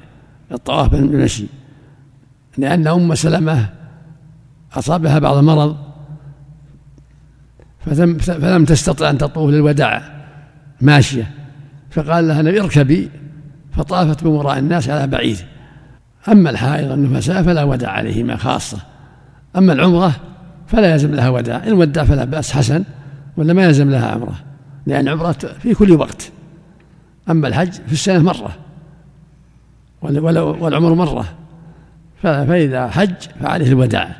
الطواف 0.51 0.91
بالمشي 0.91 1.45
لأن 2.57 2.87
أم 2.87 3.15
سلمة 3.15 3.69
أصابها 4.73 5.19
بعض 5.19 5.37
المرض 5.37 5.77
فلم 8.15 8.65
تستطع 8.65 9.09
أن 9.09 9.17
تطوف 9.17 9.49
للوداع 9.49 10.03
ماشية. 10.81 11.31
فقال 11.91 12.27
لها 12.27 12.61
اركبي. 12.61 13.09
فطافت 13.71 14.23
بمراء 14.23 14.59
الناس 14.59 14.89
على 14.89 15.07
بعيد. 15.07 15.37
أما 16.27 16.49
الحائض 16.49 16.91
النفساء 16.91 17.43
فلا 17.43 17.63
وداع 17.63 17.91
عليهما 17.91 18.35
خاصة. 18.35 18.77
أما 19.55 19.73
العمرة 19.73 20.15
فلا 20.67 20.91
يلزم 20.91 21.15
لها 21.15 21.29
وداع 21.29 21.67
إن 21.67 21.73
ودع 21.73 22.03
فلا 22.03 22.25
بأس 22.25 22.51
حسن 22.51 22.83
ولا 23.37 23.53
ما 23.53 23.63
يلزم 23.63 23.89
لها 23.89 24.11
عمرة 24.11 24.35
لأن 24.87 25.07
عمرة 25.07 25.31
في 25.31 25.73
كل 25.73 25.91
وقت. 25.91 26.31
أما 27.29 27.47
الحج 27.47 27.71
في 27.71 27.93
السنة 27.93 28.19
مرة 28.19 28.55
والعمر 30.01 30.93
مرة. 30.93 31.25
فإذا 32.23 32.87
حج 32.87 33.13
فعليه 33.41 33.67
الوداع. 33.67 34.15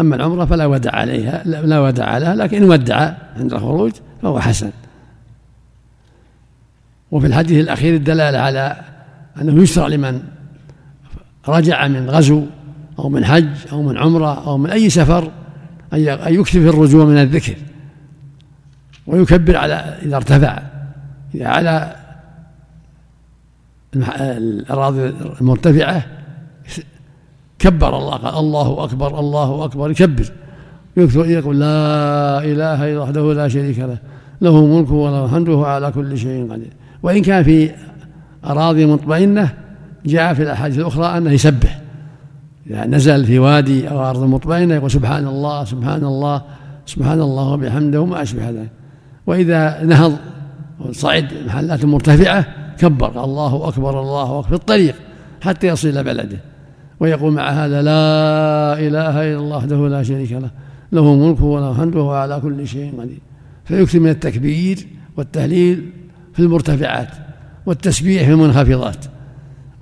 أما 0.00 0.16
العمرة 0.16 0.44
فلا 0.44 0.66
ودع 0.66 0.94
عليها 0.94 1.42
لا 1.44 1.80
ودع 1.80 2.04
عليها 2.04 2.34
لكن 2.34 2.56
إن 2.56 2.70
ودع 2.70 3.12
عند 3.36 3.52
الخروج 3.52 3.92
فهو 4.22 4.40
حسن. 4.40 4.70
وفي 7.10 7.26
الحديث 7.26 7.64
الأخير 7.64 7.94
الدلالة 7.94 8.38
على 8.38 8.76
أنه 9.40 9.62
يشرع 9.62 9.86
لمن 9.86 10.22
رجع 11.48 11.88
من 11.88 12.10
غزو 12.10 12.42
أو 12.98 13.08
من 13.08 13.24
حج 13.24 13.48
أو 13.72 13.82
من 13.82 13.98
عمرة 13.98 14.46
أو 14.46 14.58
من 14.58 14.70
أي 14.70 14.90
سفر 14.90 15.30
أن 15.92 16.34
يكثر 16.34 16.58
الرجوع 16.58 17.04
من 17.04 17.18
الذكر 17.18 17.56
ويكبر 19.06 19.56
على 19.56 19.74
إذا 19.74 20.16
ارتفع. 20.16 20.62
إذا 21.34 21.46
على 21.46 21.96
الأراضي 24.20 25.14
المرتفعة 25.40 26.06
كبر 27.58 27.98
الله 27.98 28.16
قال 28.16 28.38
الله 28.38 28.84
أكبر 28.84 29.18
الله 29.18 29.64
أكبر 29.64 29.90
يكبر. 29.90 30.32
يقول 30.96 31.60
لا 31.60 32.38
إله 32.44 32.92
إلا 32.92 33.00
وحده 33.00 33.32
لا 33.32 33.48
شريك 33.48 33.78
له 33.78 33.98
له 34.40 34.66
ملك 34.66 34.90
وله 34.90 35.24
الحمد 35.24 35.48
وهو 35.48 35.64
على 35.64 35.90
كل 35.90 36.18
شيء 36.18 36.52
قدير. 36.52 36.72
وإن 37.02 37.22
كان 37.22 37.44
في 37.44 37.70
أراضي 38.44 38.86
مطمئنة 38.86 39.54
جاء 40.06 40.34
في 40.34 40.42
الأحاديث 40.42 40.78
الأخرى 40.78 41.18
أنه 41.18 41.30
يسبح. 41.30 41.80
إذا 42.66 42.86
نزل 42.86 43.24
في 43.24 43.38
وادي 43.38 43.88
أو 43.90 44.10
أرض 44.10 44.22
مطمئنة 44.22 44.74
يقول 44.74 44.90
سبحان 44.90 45.26
الله 45.26 45.64
سبحان 45.64 46.04
الله 46.04 46.42
سبحان 46.86 47.20
الله 47.20 47.52
وبحمده 47.52 48.00
وما 48.00 48.22
أشبه 48.22 48.50
ذلك. 48.50 48.70
وإذا 49.26 49.84
نهض 49.84 50.16
صعد 50.92 51.28
محلات 51.46 51.84
مرتفعة 51.84 52.46
كبر 52.78 53.24
الله 53.24 53.68
أكبر 53.68 54.00
الله 54.00 54.38
أكبر 54.38 54.48
في 54.48 54.54
الطريق 54.54 54.94
حتى 55.40 55.66
يصل 55.66 55.88
إلى 55.88 56.02
بلده. 56.02 56.38
ويقول 57.00 57.32
مع 57.32 57.50
هذا 57.50 57.82
لا 57.82 58.78
إله 58.78 59.32
إلا 59.32 59.38
الله 59.38 59.56
وحده 59.56 59.88
لا 59.88 60.02
شريك 60.02 60.32
له 60.32 60.50
له 60.92 61.14
ملك 61.14 61.40
وله 61.40 61.70
الحمد 61.70 61.96
وهو 61.96 62.12
على 62.12 62.40
كل 62.40 62.66
شيء 62.66 63.00
قدير. 63.00 63.20
فيكثر 63.64 64.00
من 64.00 64.10
التكبير 64.10 64.86
والتهليل 65.16 65.90
في 66.34 66.40
المرتفعات 66.40 67.08
والتسبيح 67.66 68.22
في 68.24 68.30
المنخفضات. 68.30 69.04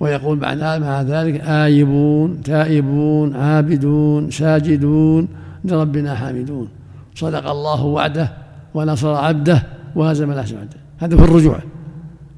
ويقول 0.03 0.37
مع 0.39 1.01
ذلك 1.01 1.41
آيبون 1.41 2.41
تائبون 2.41 3.35
عابدون 3.35 4.31
ساجدون 4.31 5.27
لربنا 5.65 6.15
حامدون. 6.15 6.67
صدق 7.15 7.49
الله 7.49 7.85
وعده 7.85 8.33
ونصر 8.73 9.13
عبده 9.15 9.63
وهزم 9.95 10.31
الأحزاب 10.31 10.67
هذا 10.97 11.17
في 11.17 11.23
الرجوع. 11.23 11.59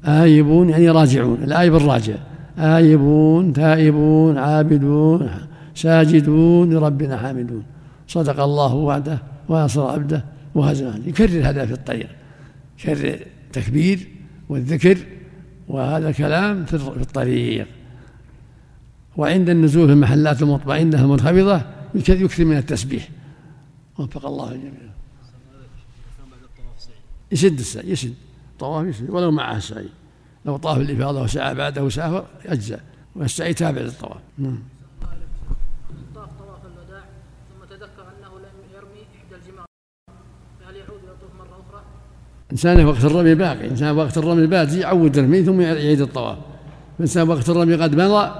آيبون 0.04 0.68
يعني 0.68 0.90
راجعون 0.90 1.38
الآيب 1.42 1.74
الراجع. 1.74 2.14
آيبون 2.58 3.52
تائبون 3.52 4.38
عابدون 4.38 5.28
ساجدون 5.74 6.74
لربنا 6.74 7.16
حامدون. 7.16 7.62
صدق 8.08 8.40
الله 8.40 8.74
وعده 8.74 9.18
ونصر 9.48 9.86
عبده 9.90 10.24
وهزم 10.54 10.90
يكرر 11.06 11.48
هذا 11.48 11.66
في 11.66 11.72
الطريق 11.72 12.08
يكرر 12.78 13.18
التكبير 13.46 14.08
والذكر 14.48 14.98
وهذا 15.68 16.12
كلام 16.12 16.64
في 16.64 16.74
الطريق. 16.74 17.68
وعند 19.16 19.48
النزول 19.48 19.86
في 19.86 19.92
المحلات 19.92 20.42
المطمئنة 20.42 21.00
المنخفضة 21.02 21.62
يكثر 21.94 22.44
من 22.44 22.56
التسبيح. 22.56 23.08
وفق 23.98 24.26
الله 24.26 24.52
الجميع 24.52 24.72
يشد 27.32 27.58
السعي 27.58 27.90
يشد. 27.90 28.14
طواف 28.58 28.86
يشد. 28.86 29.10
ولو 29.10 29.30
معه 29.30 29.56
السعي 29.56 29.88
لو 30.44 30.56
طاف 30.56 30.78
الإفاضة 30.78 31.22
وسعى 31.22 31.54
بعده 31.54 31.88
سافر 31.88 32.26
أجزاء 32.46 32.84
والسعي 33.14 33.54
تابع 33.54 33.80
للطواف. 33.80 34.20
نعم 34.38 34.62
طاف 36.14 36.28
طواف 36.38 36.60
الوداع 36.66 37.04
ثم 37.50 37.64
تذكر 37.70 38.02
أنه 38.02 38.38
لم 38.38 38.56
يرمي 38.74 39.02
إحدى 39.16 39.34
الجمار 39.34 39.66
فهل 40.60 40.76
يعود 40.76 41.00
يطوف 41.04 41.34
مرة 41.38 41.60
أخرى؟ 41.68 41.82
إنسان 42.52 42.84
وقت 42.84 43.04
الرمي 43.04 43.34
باقي. 43.34 43.70
إنسان 43.70 43.96
وقت 43.96 44.18
الرمي 44.18 44.46
باقي 44.46 44.76
يعود 44.76 45.18
الرمي 45.18 45.42
ثم 45.44 45.60
يعيد 45.60 46.00
الطواف. 46.00 46.38
إنسان 47.00 47.28
وقت 47.28 47.48
الرمي 47.48 47.74
قد 47.74 47.94
مضى 47.94 48.30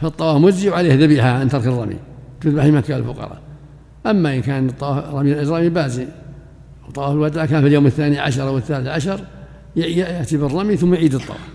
فالطواف 0.00 0.36
مجزي 0.36 0.70
وعليه 0.70 0.94
ذبيحة 0.94 1.28
عن 1.28 1.48
ترك 1.48 1.66
الرمي. 1.66 1.96
تذبح 2.40 2.64
مكة 2.64 2.96
الفقراء. 2.96 3.40
أما 4.06 4.34
إن 4.34 4.42
كان 4.42 4.68
الطواف 4.68 5.14
رمي 5.14 5.32
الرمي 5.32 5.68
بازي 5.68 6.06
وطواف 6.88 7.10
الوداع 7.10 7.46
كان 7.46 7.60
في 7.60 7.66
اليوم 7.66 7.86
الثاني 7.86 8.18
عشر 8.18 8.48
أو 8.48 8.56
الثالث 8.58 8.86
عشر 8.86 9.20
يأتي 9.76 10.36
بالرمي 10.36 10.76
ثم 10.76 10.94
يعيد 10.94 11.14
الطواف. 11.14 11.48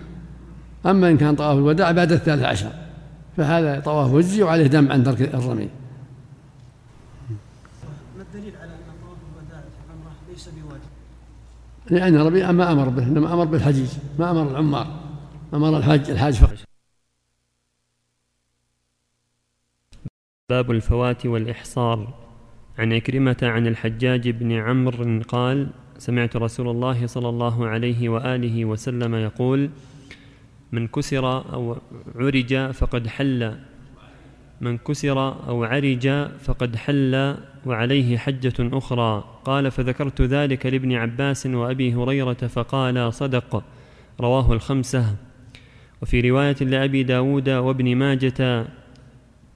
أما 0.86 1.10
إن 1.10 1.16
كان 1.16 1.34
طواف 1.34 1.58
الوداع 1.58 1.92
بعد 1.92 2.12
الثالث 2.12 2.42
عشر 2.42 2.70
فهذا 3.36 3.80
طواف 3.80 4.12
وجزي 4.12 4.42
وعليه 4.42 4.66
دم 4.66 4.92
عن 4.92 5.04
ترك 5.04 5.20
الرمي 5.20 5.68
ما 8.16 8.22
الدليل 8.22 8.52
على 8.62 8.70
أن 8.70 8.78
طواف 9.02 9.18
الوداع 9.32 9.60
في 9.60 9.66
العمرة 9.86 10.12
ليس 10.30 10.48
بواجب 10.48 10.92
لأن 11.92 12.16
ربي 12.16 12.52
ما 12.52 12.72
أمر 12.72 12.88
به 12.88 13.06
إنما 13.06 13.34
أمر 13.34 13.44
بالحجيج 13.44 13.88
ما 14.18 14.30
أمر 14.30 14.50
العمار 14.50 14.86
أمر 15.54 15.78
الحاج 15.78 16.10
الحاج 16.10 16.34
فقط. 16.34 16.58
باب 20.50 20.70
الفوات 20.70 21.26
والإحصار. 21.26 22.14
عن 22.78 22.92
عكرمة 22.92 23.36
عن 23.42 23.66
الحجاج 23.66 24.28
بن 24.28 24.52
عمرو 24.52 25.20
قال 25.28 25.70
سمعت 25.98 26.36
رسول 26.36 26.68
الله 26.68 27.06
صلى 27.06 27.28
الله 27.28 27.66
عليه 27.66 28.08
وآله 28.08 28.64
وسلم 28.64 29.14
يقول 29.14 29.70
من 30.72 30.88
كسر 30.88 31.52
أو 31.52 31.76
عرج 32.16 32.70
فقد 32.70 33.06
حل 33.06 33.56
من 34.60 34.78
كسر 34.78 35.18
أو 35.48 35.64
عرج 35.64 36.08
فقد 36.40 36.76
حل 36.76 37.36
وعليه 37.66 38.18
حجة 38.18 38.54
أخرى 38.60 39.24
قال 39.44 39.70
فذكرت 39.70 40.22
ذلك 40.22 40.66
لابن 40.66 40.92
عباس 40.92 41.46
وأبي 41.46 41.94
هريرة 41.94 42.32
فقال 42.32 43.14
صدق. 43.14 43.64
رواه 44.20 44.52
الخمسة. 44.52 45.16
وفي 46.02 46.30
رواية 46.30 46.56
لأبي 46.60 47.02
داود 47.02 47.48
وابن 47.48 47.96
ماجة 47.96 48.66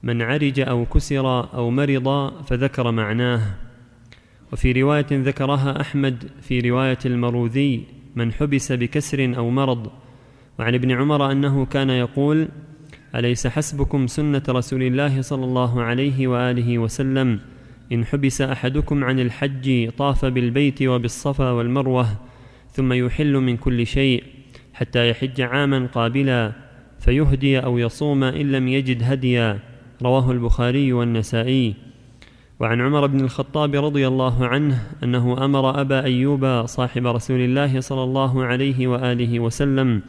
من 0.03 0.21
عرج 0.21 0.59
أو 0.59 0.85
كسر 0.85 1.53
أو 1.53 1.69
مرض 1.69 2.33
فذكر 2.43 2.91
معناه. 2.91 3.41
وفي 4.53 4.71
رواية 4.71 5.07
ذكرها 5.11 5.81
أحمد 5.81 6.29
في 6.41 6.59
رواية 6.59 6.99
المروذي 7.05 7.83
من 8.15 8.33
حبس 8.33 8.71
بكسر 8.71 9.33
أو 9.37 9.49
مرض. 9.49 9.91
وعن 10.59 10.73
ابن 10.73 10.91
عمر 10.91 11.31
أنه 11.31 11.65
كان 11.65 11.89
يقول 11.89 12.47
أليس 13.15 13.47
حسبكم 13.47 14.07
سنة 14.07 14.43
رسول 14.49 14.83
الله 14.83 15.21
صلى 15.21 15.45
الله 15.45 15.81
عليه 15.81 16.27
وآله 16.27 16.77
وسلم؟ 16.77 17.39
إن 17.91 18.05
حبس 18.05 18.41
أحدكم 18.41 19.03
عن 19.03 19.19
الحج 19.19 19.89
طاف 19.89 20.25
بالبيت 20.25 20.81
وبالصفا 20.81 21.51
والمروة 21.51 22.07
ثم 22.71 22.93
يحل 22.93 23.33
من 23.33 23.57
كل 23.57 23.87
شيء 23.87 24.23
حتى 24.73 25.09
يحج 25.09 25.41
عاما 25.41 25.85
قابلا 25.85 26.51
فيهدي 26.99 27.59
أو 27.59 27.77
يصوم 27.77 28.23
إن 28.23 28.51
لم 28.51 28.67
يجد 28.67 29.03
هديا. 29.03 29.59
رواه 30.01 30.31
البخاري 30.31 30.93
والنسائي. 30.93 31.75
وعن 32.59 32.81
عمر 32.81 33.07
بن 33.07 33.19
الخطاب 33.21 33.75
رضي 33.75 34.07
الله 34.07 34.47
عنه 34.47 34.83
أنه 35.03 35.45
أمر 35.45 35.81
أبا 35.81 36.03
أيوب 36.03 36.65
صاحب 36.65 37.07
رسول 37.07 37.39
الله 37.39 37.79
صلى 37.79 38.03
الله 38.03 38.45
عليه 38.45 38.87
وآله 38.87 39.39
وسلم 39.39 40.01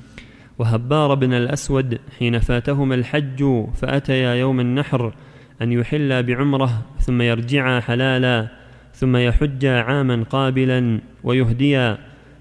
وهبار 0.58 1.14
بن 1.14 1.32
الأسود 1.32 1.98
حين 2.18 2.38
فاتهما 2.38 2.94
الحج 2.94 3.64
فأتيا 3.74 4.34
يوم 4.34 4.60
النحر 4.60 5.14
أن 5.62 5.72
يحلا 5.72 6.20
بعمرة 6.20 6.86
ثم 7.00 7.22
يرجعا 7.22 7.80
حلالا 7.80 8.48
ثم 8.94 9.16
يحجا 9.16 9.80
عاما 9.80 10.24
قابلا 10.30 11.00
ويهديا. 11.24 11.98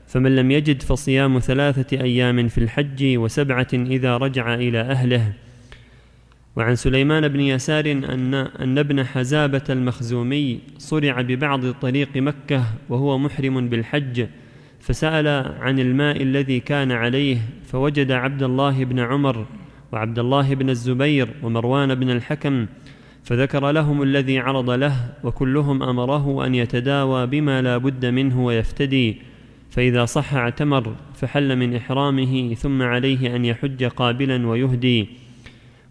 فمن 0.08 0.36
لم 0.36 0.52
يجد 0.52 0.82
فصيام 0.82 1.40
ثلاثة 1.40 2.02
أيام 2.02 2.48
في 2.48 2.58
الحج 2.58 3.18
وسبعة 3.18 3.68
إذا 3.74 4.18
رجع 4.18 4.54
إلى 4.54 4.82
أهله. 4.82 5.34
وعن 6.58 6.76
سليمان 6.76 7.28
بن 7.28 7.40
يسار 7.40 7.92
أن, 7.92 8.34
أن 8.34 8.78
ابن 8.78 9.06
حزابة 9.06 9.62
المخزومي 9.70 10.60
صرع 10.78 11.22
ببعض 11.22 11.72
طريق 11.72 12.18
مكة 12.18 12.64
وهو 12.90 13.18
محرم 13.18 13.70
بالحج 13.70 14.28
فسأل 14.80 15.28
عن 15.60 15.80
الماء 15.80 16.22
الذي 16.22 16.60
كان 16.60 16.92
عليه 16.92 17.38
فوجد 17.66 18.12
عبد 18.12 18.44
الله 18.44 18.84
بن 18.84 19.00
عمر 19.00 19.46
وعبد 19.92 20.20
الله 20.20 20.56
بن 20.56 20.70
الزبير 20.70 21.30
ومروان 21.44 21.96
بن 21.96 22.10
الحكم 22.10 22.66
فذكر 23.28 23.72
لهم 23.72 24.04
الذي 24.04 24.40
عرض 24.40 24.70
له 24.70 24.96
وكلهم 25.24 25.84
أمره 25.84 26.46
أن 26.46 26.56
يتداوى 26.56 27.28
بما 27.28 27.62
لا 27.62 27.78
بد 27.78 28.06
منه 28.06 28.46
ويفتدي. 28.46 29.22
فإذا 29.70 30.06
صح 30.06 30.34
اعتمر 30.34 30.96
فحل 31.14 31.56
من 31.56 31.76
إحرامه 31.76 32.54
ثم 32.54 32.82
عليه 32.82 33.36
أن 33.36 33.46
يحج 33.46 33.84
قابلا 33.84 34.48
ويهدي. 34.48 35.08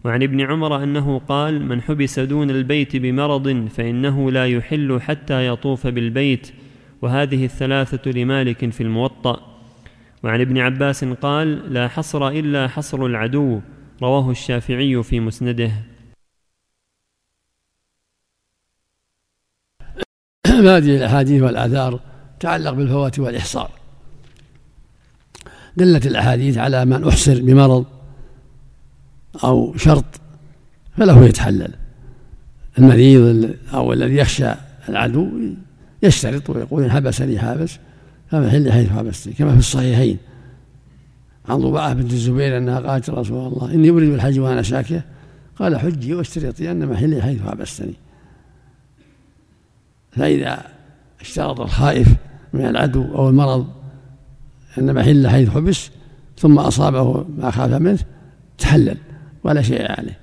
وعن 0.05 0.23
ابن 0.23 0.41
عمر 0.41 0.83
أنه 0.83 1.21
قال 1.29 1.65
من 1.65 1.81
حبس 1.81 2.19
دون 2.19 2.49
البيت 2.49 2.95
بمرض 2.95 3.67
فإنه 3.67 4.31
لا 4.31 4.47
يحل 4.47 5.01
حتى 5.01 5.47
يطوف 5.47 5.87
بالبيت. 5.87 6.51
وهذه 7.01 7.45
الثلاثة 7.45 8.11
لمالك 8.11 8.69
في 8.69 8.81
الموطأ. 8.81 9.39
وعن 10.23 10.41
ابن 10.41 10.57
عباس 10.57 11.05
قال 11.05 11.73
لا 11.73 11.87
حصر 11.87 12.27
إلا 12.27 12.67
حصر 12.67 13.05
العدو. 13.05 13.59
رواه 14.01 14.31
الشافعي 14.31 15.03
في 15.03 15.19
مسنده. 15.19 15.71
هذه 20.75 20.97
الأحاديث 20.97 21.43
والآثار 21.43 21.99
تعلق 22.39 22.71
بالفوات 22.71 23.19
والإحصار. 23.19 23.71
دلت 25.77 26.07
الأحاديث 26.07 26.57
على 26.57 26.85
من 26.85 27.07
أحصر 27.07 27.41
بمرض 27.41 27.85
أو 29.43 29.77
شرط 29.77 30.05
فله 30.97 31.25
يتحلل. 31.25 31.73
المريض 32.77 33.53
أو 33.73 33.93
الذي 33.93 34.15
يخشى 34.15 34.51
العدو 34.89 35.29
يشترط 36.03 36.49
ويقول 36.49 36.83
إن 36.83 36.91
حبسني 36.91 37.39
حابس 37.39 37.77
فمحل 38.31 38.71
حيث 38.71 38.89
حبستني 38.89 39.33
كما 39.33 39.51
في 39.51 39.59
الصحيحين. 39.59 40.17
عن 41.49 41.57
ضبعة 41.57 41.93
بنت 41.93 42.13
الزبير 42.13 42.57
أنها 42.57 42.79
قالت 42.79 43.09
رسول 43.09 43.53
الله 43.53 43.73
إني 43.73 43.89
أريد 43.89 44.13
الحج 44.13 44.39
وأنا 44.39 44.61
شاكية 44.61 45.05
قال 45.55 45.79
حجي 45.79 46.13
واشترطي 46.13 46.71
أن 46.71 46.85
محلي 46.85 47.21
حيث 47.21 47.41
حبستني. 47.41 47.93
فإذا 50.11 50.71
اشترط 51.21 51.59
الخائف 51.59 52.07
من 52.53 52.65
العدو 52.65 53.15
أو 53.15 53.29
المرض 53.29 53.67
أن 54.77 54.93
محل 54.93 55.27
حيث 55.27 55.49
حبس 55.49 55.89
ثم 56.37 56.59
أصابه 56.59 57.25
ما 57.37 57.51
خاف 57.51 57.71
منه 57.73 57.99
تحلل 58.57 58.97
ولا 59.43 59.61
شيء 59.61 59.91
عليه. 59.91 60.19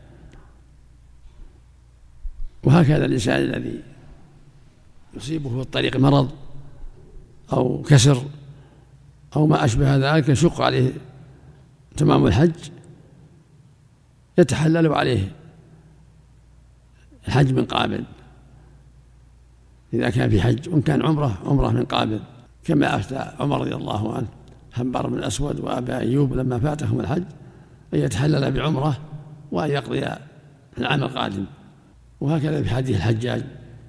وهكذا 2.64 3.04
الإنسان 3.04 3.42
الذي 3.42 3.82
يصيبه 5.16 5.50
في 5.50 5.60
الطريق 5.60 5.96
مرض 5.96 6.30
أو 7.52 7.82
كسر 7.82 8.22
أو 9.36 9.46
ما 9.46 9.64
أشبه 9.64 9.96
ذلك 9.96 10.28
يشق 10.28 10.60
عليه 10.60 10.92
تمام 11.96 12.26
الحج 12.26 12.70
يتحلل 14.38 14.92
عليه 14.92 15.32
الحج 17.28 17.52
من 17.52 17.64
قابل 17.64 18.04
إذا 19.94 20.10
كان 20.10 20.30
في 20.30 20.40
حج 20.40 20.68
وإن 20.68 20.82
كان 20.82 21.02
عمرة 21.02 21.38
عمرة 21.44 21.70
من 21.70 21.84
قابل. 21.84 22.20
كما 22.64 22.96
أفتى 22.96 23.32
عمر 23.40 23.60
رضي 23.60 23.74
الله 23.74 24.14
عنه 24.14 24.26
حبار 24.72 25.06
بن 25.06 25.18
الأسود 25.18 25.60
وأبا 25.60 25.98
أيوب 25.98 26.34
لما 26.34 26.58
فاتهم 26.58 27.00
الحج 27.00 27.22
أن 27.94 27.98
يتحلل 27.98 28.52
بعمرة 28.52 28.98
وأن 29.52 29.70
يقضي 29.70 30.06
العام 30.78 31.02
القادم. 31.02 31.44
وهكذا 32.20 32.62
في 32.62 32.70
حديث 32.70 32.96
الحجاج 32.96 33.42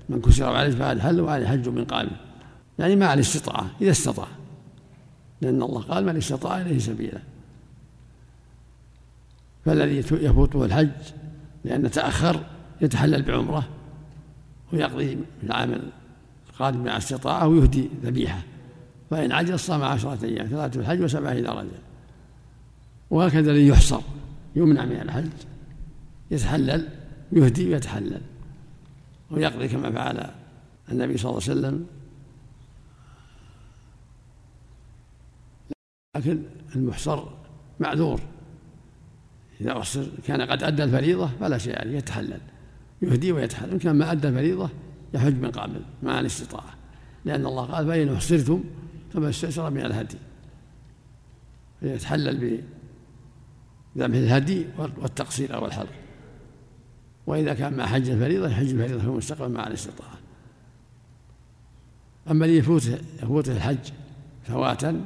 من 0.10 0.22
كسر 0.22 0.56
عليه 0.56 0.76
فهذا 0.76 1.04
حل 1.04 1.22
وعليه 1.22 1.48
حج 1.48 1.70
من 1.70 1.86
قابل. 1.86 2.12
يعني 2.80 2.96
مع 2.96 3.14
الاستطاعة 3.14 3.66
إذا 3.82 3.92
استطاع. 3.92 4.28
لأن 5.42 5.62
الله 5.62 5.82
قال 5.82 6.06
من 6.06 6.18
استطاع 6.18 6.62
إليه 6.62 6.80
سبيلا. 6.80 7.20
فالذي 9.66 9.98
يفوته 10.12 10.66
الحج 10.66 10.90
لأن 11.64 11.92
تأخر 11.92 12.40
يتحلل 12.82 13.22
بعمرة 13.22 13.68
ويقضي 14.74 15.18
العام 15.44 15.82
القادم 16.50 16.84
مع 16.84 16.98
استطاعة 16.98 17.48
ويهدي 17.48 17.90
ذبيحة. 18.04 18.44
فإن 19.10 19.32
عجز 19.32 19.60
صام 19.60 19.84
عشرة 19.84 20.26
أيام 20.26 20.48
ثلاثة 20.48 20.80
الحج 20.80 21.02
وسبعة 21.02 21.32
إذا 21.32 21.52
رجع 21.52 21.78
وهكذا 23.10 23.52
الذي 23.52 23.68
يحصر 23.68 24.02
يمنع 24.56 24.86
من 24.86 25.02
الحج 25.02 25.32
يتحلل 26.32 26.90
يهدي 27.32 27.70
ويتحلل. 27.70 28.22
ويقضي 29.32 29.68
كما 29.68 29.92
فعل 29.92 30.32
النبي 30.92 31.18
صلى 31.18 31.30
الله 31.30 31.42
عليه 31.44 31.52
وسلم. 31.52 31.86
لكن 36.16 36.44
المحصر 36.76 37.24
معذور. 37.80 38.22
إذا 39.62 39.78
أحصر 39.78 40.06
كان 40.28 40.42
قد 40.42 40.64
أدى 40.64 40.84
الفريضة 40.84 41.28
فلا 41.40 41.58
شيء 41.58 41.80
عليه 41.80 41.98
يتحلل. 41.98 42.42
يهدي 43.06 43.32
ويتحلل 43.32 43.72
إن 43.72 43.80
كان 43.80 43.96
ما 43.96 44.12
أدى 44.12 44.28
الفريضة 44.28 44.70
يحج 45.14 45.42
من 45.42 45.52
قبل 45.52 45.82
مع 46.04 46.20
الاستطاعة. 46.20 46.74
لأن 47.26 47.46
الله 47.46 47.66
قال 47.66 47.88
فإن 47.88 48.14
أحصرتم 48.14 48.64
فما 49.14 49.30
استيسر 49.30 49.70
من 49.70 49.86
الهدي. 49.86 50.18
فيتحلل 51.80 52.62
ذبح 53.98 54.18
الهدي 54.18 54.66
والتقصير 54.78 55.56
أو 55.56 55.66
الحلق 55.66 55.92
وإذا 57.28 57.54
كان 57.54 57.78
مع 57.78 57.86
حج 57.86 58.10
الفريضة 58.10 58.48
يحج 58.48 58.70
الفريضة 58.70 59.00
في 59.00 59.06
المستقبل 59.06 59.52
مع 59.52 59.68
الاستطاعة. 59.68 60.18
أما 62.32 62.46
اللي 62.46 62.58
يفوت 62.58 62.92
يفوته 63.24 63.52
الحج 63.52 63.92
فواتا 64.44 65.06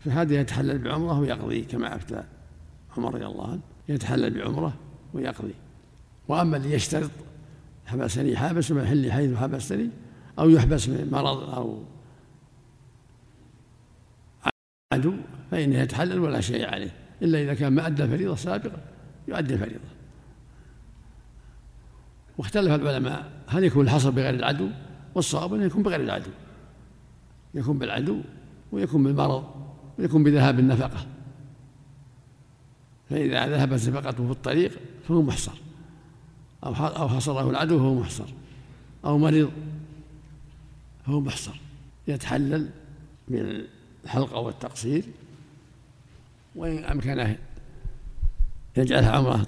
فهذا 0.00 0.40
يتحلل 0.40 0.78
بعمرة 0.78 1.20
ويقضي 1.20 1.62
كما 1.62 1.96
أفتى 1.96 2.24
عمر 2.96 3.14
رضي 3.14 3.26
الله 3.26 3.50
عنه 3.50 3.60
يتحلل 3.88 4.30
بعمرة 4.30 4.74
ويقضي. 5.14 5.54
وأما 6.28 6.56
اللي 6.56 6.72
يشترط 6.72 7.10
حبسني 7.86 8.36
حابس 8.36 8.70
محلي 8.70 9.12
حيث 9.12 9.36
حبستني 9.36 9.90
أو 10.38 10.48
يحبس 10.48 10.88
من 10.88 11.08
مرض 11.12 11.54
أو 11.54 11.82
عدو 14.92 15.14
فإنه 15.50 15.78
يتحلل 15.78 16.18
ولا 16.18 16.40
شيء 16.40 16.68
عليه 16.68 16.94
إلا 17.22 17.42
إذا 17.42 17.54
كان 17.54 17.72
ما 17.72 17.86
أدى 17.86 18.04
الفريضة 18.04 18.32
السابقة 18.32 18.78
يؤدي 19.28 19.54
الفريضة 19.54 19.92
واختلف 22.38 22.72
العلماء 22.72 23.30
هل 23.46 23.64
يكون 23.64 23.84
الحصر 23.84 24.10
بغير 24.10 24.34
العدو؟ 24.34 24.68
والصواب 25.14 25.54
أنه 25.54 25.64
يكون 25.64 25.82
بغير 25.82 26.00
العدو. 26.00 26.30
يكون 27.54 27.78
بالعدو 27.78 28.20
ويكون 28.72 29.02
بالمرض 29.04 29.44
ويكون 29.98 30.24
بذهاب 30.24 30.58
النفقة. 30.58 31.06
فإذا 33.10 33.46
ذهبت 33.46 33.88
نفقته 33.88 34.26
في 34.26 34.30
الطريق 34.32 34.78
فهو 35.08 35.22
محصر. 35.22 35.52
أو 36.64 36.74
أو 36.74 37.08
حصره 37.08 37.50
العدو 37.50 37.78
فهو 37.78 37.94
محصر. 37.94 38.26
أو 39.04 39.18
مريض 39.18 39.50
فهو 41.06 41.20
محصر. 41.20 41.60
يتحلل 42.08 42.68
من 43.28 43.62
الحلقة 44.04 44.38
والتقصير 44.38 45.04
وإن 46.56 46.84
أمكنه 46.84 47.36
يجعلها 48.76 49.10
عمرة 49.10 49.46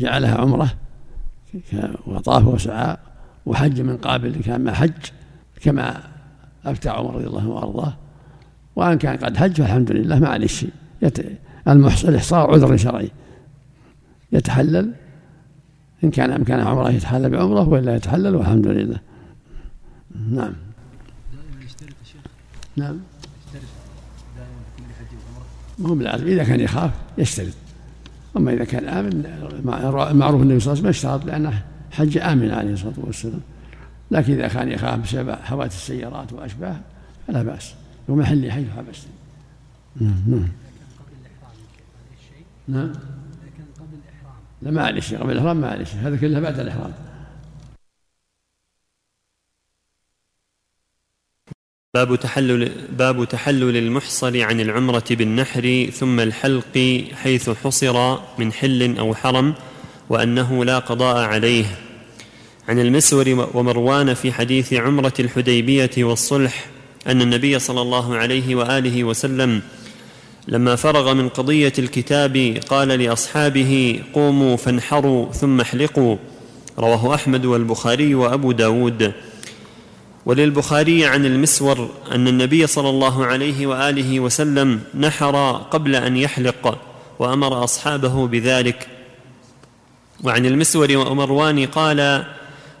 جعلها 0.00 0.34
عمرة 0.34 0.76
وطاف 2.06 2.46
وسعى 2.46 2.96
وحج 3.46 3.80
من 3.80 3.96
قابل 3.96 4.42
كان 4.42 4.64
ما 4.64 4.72
حج 4.72 5.10
كما 5.60 6.02
أفتى 6.64 6.88
عمر 6.88 7.14
رضي 7.14 7.26
الله 7.26 7.40
عنه 7.40 7.50
وأرضاه. 7.50 7.96
وأن 8.76 8.98
كان 8.98 9.16
قد 9.16 9.36
حج 9.36 9.52
فالحمد 9.52 9.92
لله 9.92 10.18
ما 10.18 10.28
عليه 10.28 10.46
شيء. 10.46 10.70
المحصن 11.68 12.08
الإحصار 12.08 12.50
عذر 12.50 12.76
شرعي. 12.76 13.10
يتحلل 14.32 14.92
إن 16.04 16.10
كان 16.10 16.30
أمكانه 16.30 16.68
عمره 16.68 16.90
يتحلل 16.90 17.30
بعمره 17.30 17.68
وإلا 17.68 17.96
يتحلل 17.96 18.36
والحمد 18.36 18.66
لله. 18.66 19.00
نعم. 20.30 20.52
نعم. 22.76 22.98
ما 25.78 25.88
هو 25.88 25.94
بالعزم 25.94 26.26
إذا 26.26 26.44
كان 26.44 26.60
يخاف 26.60 26.90
يشترط. 27.18 27.54
أما 28.36 28.52
إذا 28.52 28.64
كان 28.64 28.88
آمن 28.88 29.22
معروف 30.18 30.42
النبي 30.42 30.60
صلى 30.60 30.72
الله 30.72 30.80
عليه 30.80 30.88
وسلم 30.88 30.88
اشترط 30.88 31.24
لأنه 31.24 31.62
حج 31.90 32.18
آمن 32.18 32.50
عليه 32.50 32.72
الصلاة 32.72 32.94
والسلام. 32.96 33.40
لكن 34.10 34.32
إذا 34.32 34.48
كان 34.48 34.68
يخاف 34.68 35.00
بسبب 35.00 35.30
حوادث 35.30 35.74
السيارات 35.74 36.32
وأشباه 36.32 36.76
فلا 37.26 37.42
بأس. 37.42 37.74
ومحل 38.08 38.52
حيث 38.52 38.66
حبست 38.76 39.06
نعم 40.00 40.14
نعم. 40.26 40.48
نعم. 42.68 42.92
لا 44.70 45.00
شيء 45.00 45.18
قبل 45.18 45.32
الإحرام 45.32 45.64
شيء 45.84 46.00
هذا 46.02 46.16
كله 46.16 46.40
بعد 46.40 46.60
الإحرام. 46.60 46.92
باب 51.94 52.16
تحلل 52.16 52.72
باب 52.90 53.24
تحلل 53.24 53.76
المحصر 53.76 54.42
عن 54.42 54.60
العمرة 54.60 55.04
بالنحر 55.10 55.90
ثم 55.92 56.20
الحلق 56.20 57.04
حيث 57.14 57.50
حصر 57.50 58.18
من 58.38 58.52
حل 58.52 58.98
أو 58.98 59.14
حرم 59.14 59.54
وأنه 60.08 60.64
لا 60.64 60.78
قضاء 60.78 61.16
عليه. 61.16 61.64
عن 62.68 62.78
المسور 62.78 63.48
ومروان 63.54 64.14
في 64.14 64.32
حديث 64.32 64.72
عمرة 64.72 65.14
الحديبية 65.20 65.90
والصلح 65.98 66.66
أن 67.06 67.22
النبي 67.22 67.58
صلى 67.58 67.80
الله 67.80 68.16
عليه 68.16 68.54
وآله 68.54 69.04
وسلم 69.04 69.62
لما 70.48 70.76
فرغ 70.76 71.14
من 71.14 71.28
قضية 71.28 71.72
الكتاب 71.78 72.60
قال 72.68 72.88
لأصحابه 72.88 74.02
قوموا 74.14 74.56
فانحروا 74.56 75.32
ثم 75.32 75.60
احلقوا. 75.60 76.16
رواه 76.78 77.14
أحمد 77.14 77.44
والبخاري 77.44 78.14
وأبو 78.14 78.52
داود. 78.52 79.12
وللبخاري 80.26 81.06
عن 81.06 81.26
المسور 81.26 81.90
أن 82.12 82.28
النبي 82.28 82.66
صلى 82.66 82.88
الله 82.88 83.26
عليه 83.26 83.66
وآله 83.66 84.20
وسلم 84.20 84.80
نحر 84.94 85.52
قبل 85.70 85.96
أن 85.96 86.16
يحلق 86.16 86.78
وأمر 87.18 87.64
أصحابه 87.64 88.26
بذلك. 88.26 88.88
وعن 90.24 90.46
المسور 90.46 90.96
ومروان 90.96 91.66
قال 91.66 92.24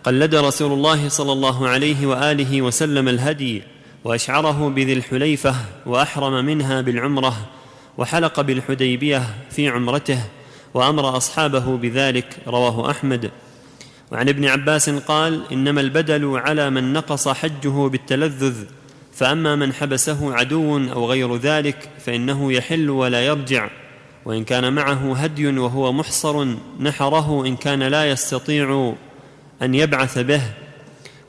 قلد 0.04 0.34
رسول 0.34 0.72
الله 0.72 1.08
صلى 1.08 1.32
الله 1.32 1.68
عليه 1.68 2.06
وآله 2.06 2.62
وسلم 2.62 3.08
الهدي 3.08 3.62
وأشعره 4.06 4.68
بذي 4.68 4.92
الحليفة 4.92 5.54
وأحرم 5.86 6.44
منها 6.44 6.80
بالعمرة 6.80 7.36
وحلق 7.98 8.40
بالحديبية 8.40 9.22
في 9.50 9.68
عمرته 9.68 10.22
وأمر 10.74 11.16
أصحابه 11.16 11.76
بذلك 11.76 12.36
رواه 12.46 12.90
أحمد. 12.90 13.30
وعن 14.12 14.28
ابن 14.28 14.44
عباس 14.44 14.90
قال 14.90 15.52
إنما 15.52 15.80
البدل 15.80 16.38
على 16.38 16.70
من 16.70 16.92
نقص 16.92 17.28
حجه 17.28 17.88
بالتلذذ 17.88 18.64
فأما 19.14 19.56
من 19.56 19.72
حبسه 19.72 20.34
عدو 20.34 20.78
أو 20.78 21.06
غير 21.10 21.36
ذلك 21.36 21.88
فإنه 21.98 22.52
يحل 22.52 22.90
ولا 22.90 23.26
يرجع. 23.26 23.70
وإن 24.24 24.44
كان 24.44 24.72
معه 24.72 25.16
هدي 25.16 25.58
وهو 25.58 25.92
محصر 25.92 26.46
نحره 26.80 27.46
إن 27.46 27.56
كان 27.56 27.82
لا 27.82 28.10
يستطيع 28.10 28.94
أن 29.62 29.74
يبعث 29.74 30.18
به. 30.18 30.42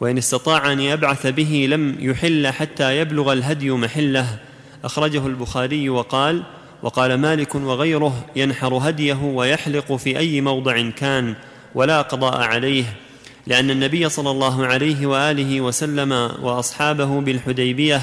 وإن 0.01 0.17
استطاع 0.17 0.71
أن 0.71 0.79
يبعث 0.79 1.27
به 1.27 1.67
لم 1.69 1.95
يحل 1.99 2.47
حتى 2.47 2.97
يبلغ 2.97 3.33
الهدي 3.33 3.71
محله. 3.71 4.39
أخرجه 4.83 5.27
البخاري 5.27 5.89
وقال 5.89 6.43
وقال 6.83 7.13
مالك 7.13 7.55
وغيره 7.55 8.25
ينحر 8.36 8.73
هديه 8.73 9.23
ويحلق 9.23 9.95
في 9.95 10.17
أي 10.17 10.41
موضع 10.41 10.89
كان 10.89 11.36
ولا 11.75 12.01
قضاء 12.01 12.38
عليه. 12.41 12.83
لأن 13.47 13.71
النبي 13.71 14.10
صلى 14.10 14.31
الله 14.31 14.65
عليه 14.65 15.05
وآله 15.05 15.62
وسلم 15.62 16.12
وأصحابه 16.41 17.21
بالحديبية 17.21 18.01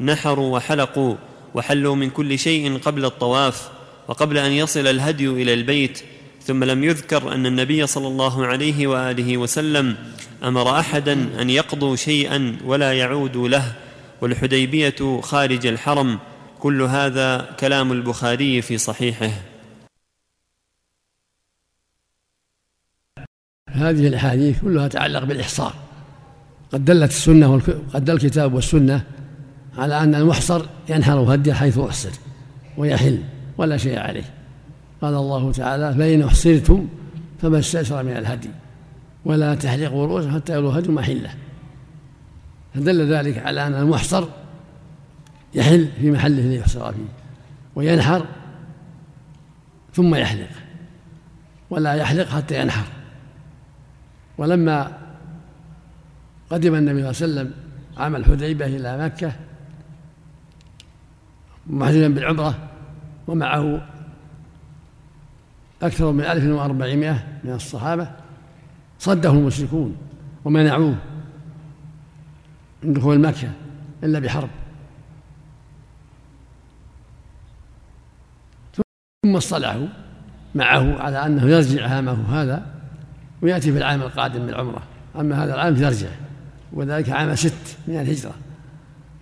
نحروا 0.00 0.56
وحلقوا 0.56 1.14
وحلوا 1.54 1.94
من 1.94 2.10
كل 2.10 2.38
شيء 2.38 2.78
قبل 2.78 3.04
الطواف 3.04 3.68
وقبل 4.08 4.38
أن 4.38 4.52
يصل 4.52 4.86
الهدي 4.86 5.28
إلى 5.28 5.54
البيت. 5.54 6.02
ثم 6.42 6.64
لم 6.64 6.84
يذكر 6.84 7.32
أن 7.34 7.46
النبي 7.46 7.86
صلى 7.86 8.08
الله 8.08 8.46
عليه 8.46 8.86
وآله 8.86 9.36
وسلم 9.36 9.96
أمر 10.44 10.78
أحدا 10.78 11.42
أن 11.42 11.50
يقضوا 11.50 11.96
شيئا 11.96 12.56
ولا 12.64 12.92
يعودوا 12.92 13.48
له 13.48 13.72
والحديبية 14.20 15.20
خارج 15.20 15.66
الحرم. 15.66 16.18
كل 16.58 16.82
هذا 16.82 17.56
كلام 17.60 17.92
البخاري 17.92 18.62
في 18.62 18.78
صحيحه. 18.78 19.30
هذه 23.68 24.06
الأحاديث 24.06 24.60
كلها 24.62 24.88
تتعلق 24.88 25.24
بالإحصار. 25.24 25.74
قد 26.72 26.84
دلت 26.84 27.10
السنة 27.10 27.60
قد 27.94 28.04
دل 28.04 28.14
الكتاب 28.14 28.54
والسنة 28.54 29.04
على 29.78 29.98
أن 29.98 30.14
المحصر 30.14 30.66
ينحر 30.88 31.34
هديه 31.34 31.52
حيث 31.52 31.78
أحصر 31.78 32.10
ويحل 32.76 33.22
ولا 33.58 33.76
شيء 33.76 33.98
عليه. 33.98 34.39
قال 35.00 35.14
الله 35.14 35.52
تعالى 35.52 35.94
فإن 35.94 36.22
أحصرتم 36.22 36.88
فما 37.42 37.58
استيسر 37.58 38.02
من 38.02 38.16
الهدي 38.16 38.50
ولا 39.24 39.54
تحلقوا 39.54 40.06
رؤوسا 40.06 40.30
حتى 40.32 40.52
يبلغ 40.52 40.70
الهدي 40.70 40.92
محله 40.92 41.34
فدل 42.74 43.14
ذلك 43.14 43.38
على 43.38 43.66
أن 43.66 43.74
المحصر 43.74 44.24
يحل 45.54 45.88
في 46.00 46.10
محله 46.10 46.38
الذي 46.38 46.56
يحصر 46.56 46.92
فيه 46.92 47.08
وينحر 47.74 48.26
ثم 49.94 50.14
يحلق 50.14 50.48
ولا 51.70 51.94
يحلق 51.94 52.28
حتى 52.28 52.60
ينحر. 52.60 52.86
ولما 54.38 54.98
قدم 56.50 56.74
النبي 56.74 57.12
صلى 57.12 57.26
الله 57.26 57.40
عليه 57.40 57.50
وسلم 57.50 57.52
عام 57.96 58.16
الحديبة 58.16 58.66
إلى 58.66 59.04
مكة 59.04 59.32
محجوجا 61.66 62.08
بالعمرة 62.08 62.58
ومعه 63.26 63.86
أكثر 65.82 66.12
من 66.12 66.24
ألف 66.24 66.44
وأربعمائة 66.44 67.26
من 67.44 67.52
الصحابة 67.52 68.10
صده 68.98 69.30
المشركون 69.30 69.96
ومنعوه 70.44 70.94
من 72.82 72.92
دخول 72.92 73.20
مكة 73.20 73.50
إلا 74.04 74.18
بحرب. 74.18 74.48
ثم 79.24 79.36
اصطلحوا 79.36 79.86
معه 80.54 81.02
على 81.02 81.26
أنه 81.26 81.46
يرجع 81.46 81.88
عامه 81.88 82.42
هذا 82.42 82.66
ويأتي 83.42 83.72
في 83.72 83.78
العام 83.78 84.02
القادم 84.02 84.46
بالعمرة. 84.46 84.82
أما 85.16 85.44
هذا 85.44 85.54
العام 85.54 85.74
فيرجع 85.74 86.08
وذلك 86.72 87.10
عام 87.10 87.34
ست 87.34 87.78
من 87.88 88.00
الهجرة. 88.00 88.34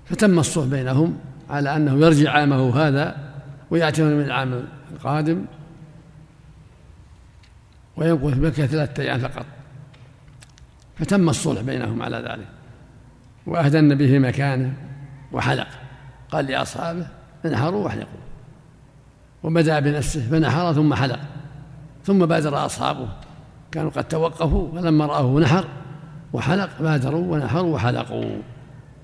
فتم 0.04 0.38
الصلح 0.38 0.66
بينهم 0.66 1.18
على 1.50 1.76
أنه 1.76 2.06
يرجع 2.06 2.30
عامه 2.30 2.76
هذا 2.76 3.16
ويأتي 3.70 4.02
من 4.02 4.22
العام 4.22 4.62
القادم 4.92 5.44
ويمكث 7.98 8.38
مكة 8.38 8.66
ثلاثة 8.66 9.02
أيام 9.02 9.18
فقط. 9.18 9.46
فتم 10.96 11.28
الصلح 11.28 11.60
بينهم 11.60 12.02
على 12.02 12.16
ذلك. 12.16 12.48
وأهدى 13.46 13.78
النبي 13.78 14.08
في 14.08 14.18
مكانه 14.18 14.72
وحلق. 15.32 15.66
قال 16.30 16.46
لأصحابه 16.46 17.06
انحروا 17.44 17.84
واحلقوا. 17.84 18.20
وبدأ 19.42 19.80
بنفسه 19.80 20.20
فنحر 20.30 20.72
ثم 20.72 20.94
حلق. 20.94 21.20
ثم 22.04 22.26
بادر 22.26 22.66
أصحابه. 22.66 23.08
كانوا 23.72 23.90
قد 23.90 24.04
توقفوا 24.04 24.72
فلما 24.72 25.06
رأوه 25.06 25.40
نحر 25.40 25.64
وحلق 26.32 26.70
بادروا 26.80 27.32
ونحروا 27.32 27.74
وحلقوا. 27.74 28.42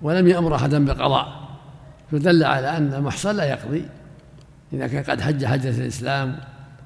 ولم 0.02 0.28
يأمر 0.28 0.54
أحدا 0.54 0.84
بالقضاء 0.84 1.48
فدل 2.12 2.44
على 2.44 2.76
أن 2.76 2.94
المحصن 2.94 3.36
لا 3.36 3.44
يقضي. 3.44 3.84
إذا 4.72 4.86
كان 4.86 5.04
قد 5.04 5.20
حج 5.20 5.44
حجة 5.44 5.80
الإسلام 5.80 6.36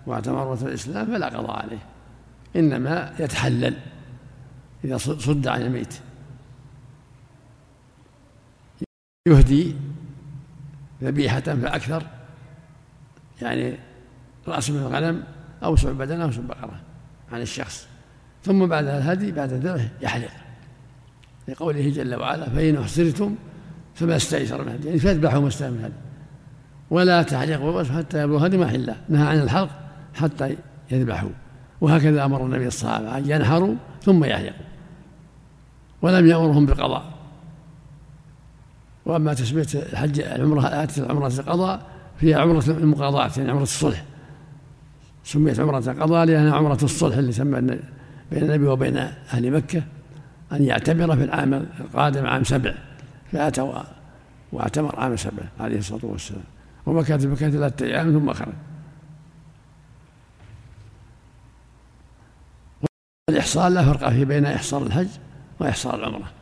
واعتمر 0.06 0.54
الإسلام 0.54 1.06
فلا 1.06 1.26
قضاء 1.26 1.56
عليه. 1.56 1.78
إنما 2.58 3.14
يتحلل 3.18 3.74
إذا 4.84 4.96
صد 4.96 5.46
عن 5.46 5.62
الميت. 5.62 5.94
يهدي 9.28 9.76
ذبيحة 11.02 11.40
فأكثر 11.40 12.02
يعني 13.42 13.78
رأس 14.48 14.70
من 14.70 14.78
الغنم 14.78 15.24
أو 15.62 15.74
بدنة 15.84 16.24
أو 16.24 16.30
بقرة 16.48 16.80
عن 17.32 17.40
الشخص. 17.40 17.88
ثم 18.44 18.66
بعد 18.66 18.86
الهدي 18.86 19.32
بعد 19.32 19.52
الذبح 19.52 19.88
يحلق 20.00 20.30
لقوله 21.48 21.90
جل 21.90 22.14
وعلا 22.14 22.48
فإن 22.48 22.76
أحصرتم 22.76 23.34
فما 23.94 24.16
استيسر 24.16 24.62
من 24.62 24.68
الهدي 24.68 24.86
يعني 24.86 24.98
فأذبحوا 24.98 25.40
ما 25.40 25.48
استيسر 25.48 25.70
من 25.70 25.78
الهدي 25.78 25.94
ولا 26.90 27.22
تحلقوا 27.22 27.82
حتى 27.82 28.22
يبلغ 28.22 28.46
هدي 28.46 28.58
محلة. 28.58 28.96
نهى 29.08 29.26
عن 29.26 29.38
الحلق 29.38 29.70
حتى 30.14 30.56
يذبحوا. 30.90 31.30
وهكذا 31.80 32.24
أمر 32.24 32.46
النبي 32.46 32.66
الصحابة 32.66 33.18
أن 33.18 33.30
ينحروا 33.30 33.74
ثم 34.02 34.24
يحلقوا 34.24 34.66
ولم 36.02 36.26
يأمرهم 36.26 36.66
بالقضاء. 36.66 37.12
وأما 39.06 39.34
تسمية 39.34 39.66
الحج 39.74 40.20
العمرة 40.20 40.66
آتت 40.66 40.98
العمرة 40.98 41.26
القضاء 41.26 41.86
فيها 42.20 42.40
عمرة 42.40 42.64
المقاضاة 42.68 43.30
يعني 43.36 43.50
عمرة 43.50 43.62
الصلح. 43.62 44.04
سميت 45.24 45.60
عمرة 45.60 45.90
القضاء 45.90 46.26
لأنها 46.26 46.56
عمرة 46.56 46.78
الصلح 46.82 47.16
اللي 47.16 47.32
سمى 47.32 47.60
بين 47.60 47.80
النبي 48.32 48.66
وبين 48.66 48.96
أهل 48.96 49.50
مكة 49.50 49.82
أن 50.52 50.64
يعتمر 50.64 51.16
في 51.16 51.24
العام 51.24 51.54
القادم 51.54 52.26
عام 52.26 52.44
سبع. 52.44 52.74
فأتى 53.32 53.72
واعتمر 54.52 55.00
عام 55.00 55.16
سبع 55.16 55.42
عليه 55.60 55.78
الصلاة 55.78 56.04
والسلام. 56.04 56.44
ومكث 56.86 57.24
مكة 57.24 57.50
ثلاثة 57.50 57.86
أيام 57.86 58.12
ثم 58.12 58.32
خرج. 58.32 58.52
الإحصار 63.28 63.68
لا 63.68 63.92
فرق 63.92 64.10
فيه 64.10 64.24
بين 64.24 64.46
إحصار 64.46 64.82
الحج 64.82 65.08
وإحصار 65.60 65.94
العمرة. 65.94 66.32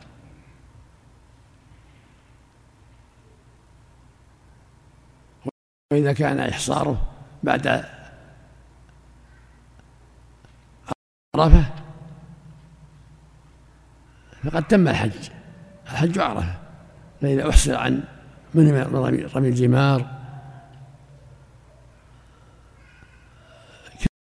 وإذا 5.93 6.13
كان 6.13 6.39
إحصاره 6.39 7.13
بعد 7.43 7.67
عرفة 11.35 11.65
فقد 14.43 14.67
تم 14.67 14.87
الحج. 14.87 15.29
الحج 15.91 16.19
عرفة. 16.19 16.55
فإذا 17.21 17.49
أحصر 17.49 17.75
عن 17.75 18.03
من 18.53 18.71
رمي 19.35 19.47
الجمار 19.47 20.17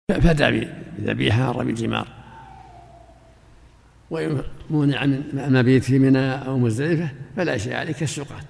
فدى 0.08 0.68
بذبيحة 0.98 1.50
رمي 1.50 1.70
الجمار. 1.70 2.17
وإن 4.10 4.42
من 4.70 4.94
المبيت 4.94 5.84
في 5.84 5.98
منى 5.98 6.32
أو 6.32 6.58
مزدلفة 6.58 7.10
فلا 7.36 7.58
شيء 7.58 7.74
عليه 7.74 7.92
كالسوقات 7.92 8.44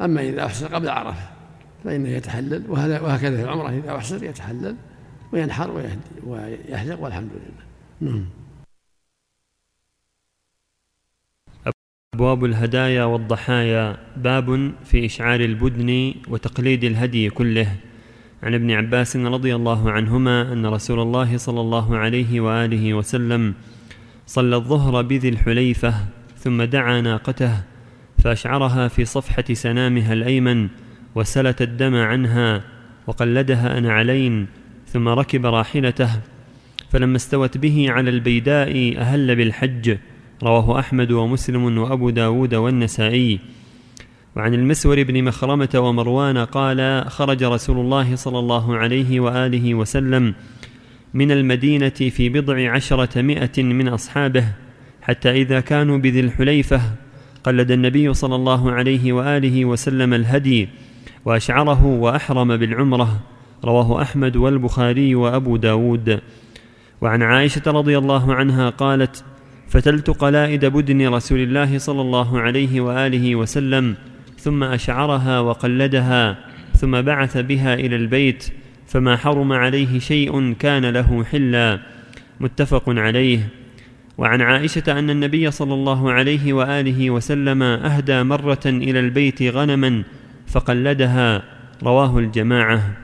أما 0.00 0.20
إذا 0.20 0.46
أحصر 0.46 0.74
قبل 0.74 0.88
عرفة 0.88 1.28
فإنه 1.84 2.08
يتحلل 2.08 2.70
وهكذا 2.70 3.36
في 3.36 3.42
العمرة 3.42 3.70
إذا 3.70 3.96
أحصر 3.96 4.24
يتحلل 4.24 4.76
وينحر 5.32 5.70
ويحلق 6.26 7.00
والحمد 7.00 7.30
لله. 7.30 8.10
نعم. 8.12 8.26
أبواب 12.14 12.44
الهدايا 12.44 13.04
والضحايا 13.04 13.96
باب 14.16 14.72
في 14.84 15.06
إشعار 15.06 15.40
البدن 15.40 16.14
وتقليد 16.28 16.84
الهدي 16.84 17.30
كله. 17.30 17.76
عن 18.42 18.54
ابن 18.54 18.70
عباس 18.70 19.16
رضي 19.16 19.54
الله 19.54 19.90
عنهما 19.90 20.52
أن 20.52 20.66
رسول 20.66 21.00
الله 21.00 21.36
صلى 21.36 21.60
الله 21.60 21.96
عليه 21.96 22.40
وآله 22.40 22.94
وسلم 22.94 23.54
صلى 24.26 24.56
الظهر 24.56 25.02
بذي 25.02 25.28
الحليفة 25.28 25.94
ثم 26.38 26.62
دعا 26.62 27.00
ناقته 27.00 27.52
فأشعرها 28.24 28.88
في 28.88 29.04
صفحة 29.04 29.44
سنامها 29.52 30.12
الأيمن 30.12 30.68
وسلت 31.14 31.62
الدم 31.62 31.94
عنها 31.94 32.62
وقلدها 33.06 33.78
أنعلين 33.78 34.46
ثم 34.86 35.08
ركب 35.08 35.46
راحلته 35.46 36.10
فلما 36.90 37.16
استوت 37.16 37.58
به 37.58 37.86
على 37.90 38.10
البيداء 38.10 38.98
أهل 38.98 39.36
بالحج 39.36 39.96
رواه 40.42 40.78
أحمد 40.78 41.12
ومسلم 41.12 41.78
وأبو 41.78 42.10
داود 42.10 42.54
والنسائي 42.54 43.40
وعن 44.36 44.54
المسور 44.54 45.02
بن 45.02 45.24
مخرمة 45.24 45.68
ومروان 45.74 46.38
قال 46.38 47.04
خرج 47.10 47.44
رسول 47.44 47.78
الله 47.78 48.16
صلى 48.16 48.38
الله 48.38 48.76
عليه 48.76 49.20
وآله 49.20 49.74
وسلم 49.74 50.34
من 51.14 51.30
المدينة 51.30 51.88
في 51.88 52.28
بضع 52.28 52.70
عشرة 52.70 53.22
مئة 53.22 53.62
من 53.62 53.88
أصحابه 53.88 54.44
حتى 55.02 55.30
إذا 55.30 55.60
كانوا 55.60 55.98
بذي 55.98 56.20
الحليفة 56.20 56.80
قلد 57.44 57.70
النبي 57.70 58.14
صلى 58.14 58.34
الله 58.34 58.72
عليه 58.72 59.12
وآله 59.12 59.64
وسلم 59.64 60.14
الهدي 60.14 60.68
وأشعره 61.24 61.86
وأحرم 61.86 62.56
بالعمرة. 62.56 63.20
رواه 63.64 64.02
أحمد 64.02 64.36
والبخاري 64.36 65.14
وأبو 65.14 65.56
داود. 65.56 66.20
وعن 67.00 67.22
عائشة 67.22 67.62
رضي 67.66 67.98
الله 67.98 68.34
عنها 68.34 68.70
قالت 68.70 69.24
فتلت 69.68 70.10
قلائد 70.10 70.64
بدن 70.64 71.08
رسول 71.08 71.40
الله 71.40 71.78
صلى 71.78 72.00
الله 72.00 72.40
عليه 72.40 72.80
وآله 72.80 73.36
وسلم 73.36 73.96
ثم 74.38 74.64
أشعرها 74.64 75.40
وقلدها 75.40 76.38
ثم 76.76 77.02
بعث 77.02 77.36
بها 77.36 77.74
إلى 77.74 77.96
البيت 77.96 78.48
فما 78.86 79.16
حرم 79.16 79.52
عليه 79.52 79.98
شيء 79.98 80.52
كان 80.52 80.84
له 80.84 81.24
حلا. 81.24 81.80
متفق 82.40 82.84
عليه. 82.88 83.48
وعن 84.18 84.40
عائشة 84.42 84.98
أن 84.98 85.10
النبي 85.10 85.50
صلى 85.50 85.74
الله 85.74 86.12
عليه 86.12 86.52
وآله 86.52 87.10
وسلم 87.10 87.62
أهدى 87.62 88.22
مرة 88.22 88.60
إلى 88.66 89.00
البيت 89.00 89.42
غنما 89.42 90.02
فقلدها. 90.46 91.42
رواه 91.82 92.18
الجماعة. 92.18 92.96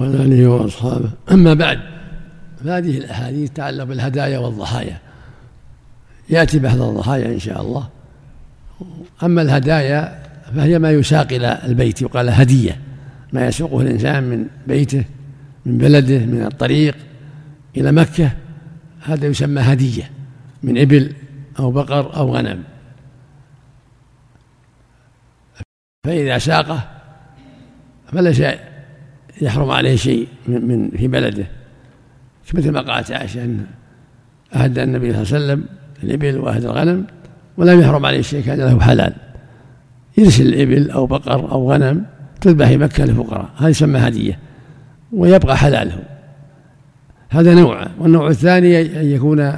وعلى 0.00 0.14
آله 0.14 0.46
وأصحابه. 0.46 1.10
أما 1.32 1.54
بعد 1.54 1.80
فهذه 2.64 2.98
الأحاديث 2.98 3.50
تتعلق 3.50 3.84
بالهدايا 3.84 4.38
والضحايا. 4.38 5.05
يأتي 6.28 6.58
بحث 6.58 6.80
الضحايا 6.80 7.26
إن 7.26 7.38
شاء 7.38 7.60
الله. 7.60 7.88
أما 9.22 9.42
الهدايا 9.42 10.22
فهي 10.56 10.78
ما 10.78 10.90
يساق 10.90 11.32
إلى 11.32 11.58
البيت 11.64 12.02
يقال 12.02 12.28
هدية. 12.30 12.80
ما 13.32 13.46
يسوقه 13.46 13.80
الإنسان 13.80 14.24
من 14.24 14.46
بيته 14.66 15.04
من 15.66 15.78
بلده 15.78 16.18
من 16.18 16.42
الطريق 16.42 16.96
إلى 17.76 17.92
مكة 17.92 18.30
هذا 19.02 19.26
يسمى 19.26 19.60
هدية 19.60 20.10
من 20.62 20.78
إبل 20.78 21.12
أو 21.58 21.70
بقر 21.70 22.16
أو 22.16 22.36
غنم. 22.36 22.62
فإذا 26.04 26.38
ساقه 26.38 26.88
فليس 28.12 28.42
يحرم 29.40 29.70
عليه 29.70 29.96
شيء 29.96 30.28
من 30.48 30.90
في 30.90 31.08
بلده. 31.08 31.46
مثل 32.54 32.70
ما 32.70 32.80
قالت 32.80 33.10
عائشة 33.10 33.44
أن 33.44 33.66
أهدى 34.54 34.82
النبي 34.82 35.12
صلى 35.12 35.22
الله 35.22 35.34
عليه 35.34 35.44
وسلم 35.44 35.75
الإبل 36.02 36.38
وأهدى 36.38 36.66
الغنم 36.66 37.06
ولم 37.56 37.80
يحرم 37.80 38.06
عليه 38.06 38.22
شيء 38.22 38.44
كان 38.44 38.58
له 38.58 38.80
حلال. 38.80 39.12
يرسل 40.18 40.46
الإبل 40.46 40.90
أو 40.90 41.06
بقر 41.06 41.52
أو 41.52 41.72
غنم 41.72 42.04
تذبح 42.40 42.68
في 42.68 42.76
مكة 42.76 43.04
للفقراء 43.04 43.48
هذا 43.56 43.68
يسمى 43.68 43.98
هدية 43.98 44.38
ويبقى 45.12 45.56
حلاله. 45.56 45.98
هذا 47.30 47.54
نوع 47.54 47.86
والنوع 47.98 48.28
الثاني 48.28 48.80
أن 49.00 49.06
يكون 49.06 49.52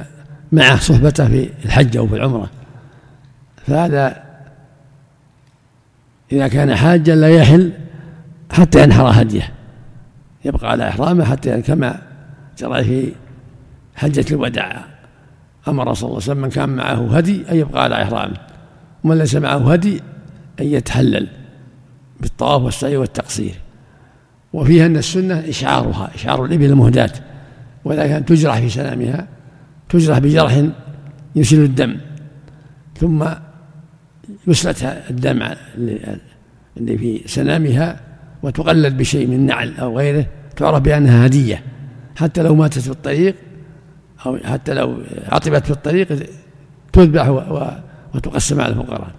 معه 0.51 0.79
صحبته 0.79 1.27
في 1.27 1.49
الحج 1.65 1.97
أو 1.97 2.07
في 2.07 2.15
العمرة. 2.15 2.49
فهذا 3.67 4.23
إذا 6.31 6.47
كان 6.47 6.75
حاجا 6.75 7.15
لا 7.15 7.29
يحل 7.29 7.71
حتى 8.51 8.83
ينحر 8.83 9.21
هديه. 9.21 9.51
يبقى 10.45 10.71
على 10.71 10.89
إحرامه 10.89 11.23
حتى 11.23 11.61
كما 11.61 12.01
جرى 12.59 12.83
في 12.83 13.11
حجة 13.95 14.25
الوداع. 14.31 14.85
أمر 15.69 15.93
صلى 15.93 16.07
الله 16.07 16.21
عليه 16.21 16.31
وسلم 16.31 16.41
من 16.41 16.49
كان 16.49 16.69
معه 16.69 17.17
هدي 17.17 17.51
أن 17.51 17.57
يبقى 17.57 17.83
على 17.83 18.03
إحرامه 18.03 18.37
ومن 19.03 19.17
ليس 19.17 19.35
معه 19.35 19.73
هدي 19.73 20.01
أن 20.59 20.65
يتحلل 20.65 21.27
بالطواف 22.21 22.61
والسعي 22.61 22.97
والتقصير. 22.97 23.53
وفيها 24.53 24.85
أن 24.85 24.97
السنة 24.97 25.49
إشعارها 25.49 26.09
إشعار 26.15 26.45
الإبل 26.45 26.65
المهداة 26.65 27.11
وإذا 27.85 28.07
كانت 28.07 28.29
تجرح 28.29 28.59
في 28.59 28.69
سلامها 28.69 29.27
تجرح 29.89 30.19
بجرح 30.19 30.63
يسيل 31.35 31.63
الدم 31.63 31.97
ثم 32.97 33.25
يسلت 34.47 34.83
الدم 35.09 35.43
اللي 36.77 36.97
في 36.97 37.21
سنامها 37.25 37.99
وتقلد 38.43 38.97
بشيء 38.97 39.27
من 39.27 39.45
نعل 39.45 39.75
أو 39.77 39.97
غيره 39.97 40.25
تعرف 40.55 40.81
بأنها 40.81 41.25
هدية 41.25 41.63
حتى 42.15 42.41
لو 42.41 42.55
ماتت 42.55 42.79
في 42.79 42.89
الطريق 42.89 43.35
أو 44.25 44.37
حتى 44.45 44.73
لو 44.73 44.97
عطبت 45.29 45.65
في 45.65 45.71
الطريق 45.71 46.29
تذبح 46.93 47.27
وتقسم 48.13 48.61
على 48.61 48.73
الفقراء. 48.73 49.11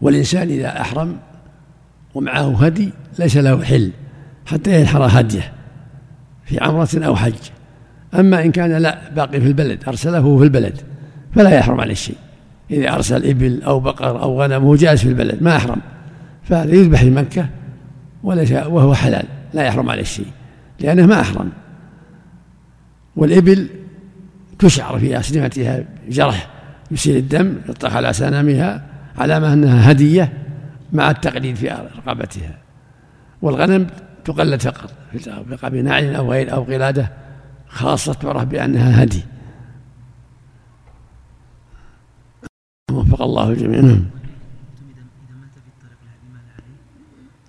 والإنسان 0.00 0.48
إذا 0.48 0.80
أحرم 0.80 1.16
ومعه 2.14 2.64
هدي 2.64 2.92
ليس 3.18 3.36
له 3.36 3.64
حل 3.64 3.90
حتى 4.46 4.80
ينحر 4.80 5.06
هديه 5.20 5.52
في 6.44 6.60
عمرة 6.60 6.88
أو 6.94 7.16
حج. 7.16 7.34
أما 8.14 8.42
إن 8.42 8.52
كان 8.52 8.72
لا 8.72 9.10
باقي 9.10 9.40
في 9.40 9.46
البلد 9.46 9.84
أرسله 9.88 10.38
في 10.38 10.44
البلد 10.44 10.80
فلا 11.34 11.50
يحرم 11.50 11.80
عليه 11.80 11.94
شيء. 11.94 12.16
إذا 12.70 12.94
أرسل 12.94 13.26
إبل 13.26 13.62
أو 13.62 13.80
بقر 13.80 14.22
أو 14.22 14.42
غنم 14.42 14.64
هو 14.64 14.76
جالس 14.76 15.02
في 15.02 15.08
البلد 15.08 15.42
ما 15.42 15.56
أحرم. 15.56 15.80
فهذا 16.42 16.74
يذبح 16.74 17.00
في 17.00 17.10
مكة 17.10 17.48
وليس 18.22 18.52
وهو 18.52 18.94
حلال 18.94 19.24
لا 19.54 19.62
يحرم 19.62 19.90
عليه 19.90 20.02
شيء. 20.02 20.26
لأنه 20.80 21.06
ما 21.06 21.20
أحرم. 21.20 21.52
والإبل 23.16 23.68
تشعر 24.58 24.98
في 24.98 25.18
أسنمتها 25.18 25.84
جرح 26.08 26.50
يسيل 26.90 27.16
الدم 27.16 27.56
يطلق 27.68 27.92
على 27.92 28.12
سنامها 28.12 28.86
علامة 29.18 29.52
أنها 29.52 29.90
هدية 29.90 30.32
مع 30.92 31.10
التقليد 31.10 31.56
في 31.56 31.68
رقبتها. 31.68 32.58
والغنم 33.42 33.86
تقلد 34.24 34.62
فقط 34.62 34.92
في 35.12 35.70
بنعل 35.70 36.14
أو 36.14 36.32
غير 36.32 36.52
أو 36.52 36.62
قلادة 36.62 37.12
خاصة 37.68 38.12
تعرف 38.12 38.44
بأنها 38.44 39.02
هدي. 39.02 39.22
وفق 42.92 43.22
الله 43.22 43.48
الجميع 43.50 43.98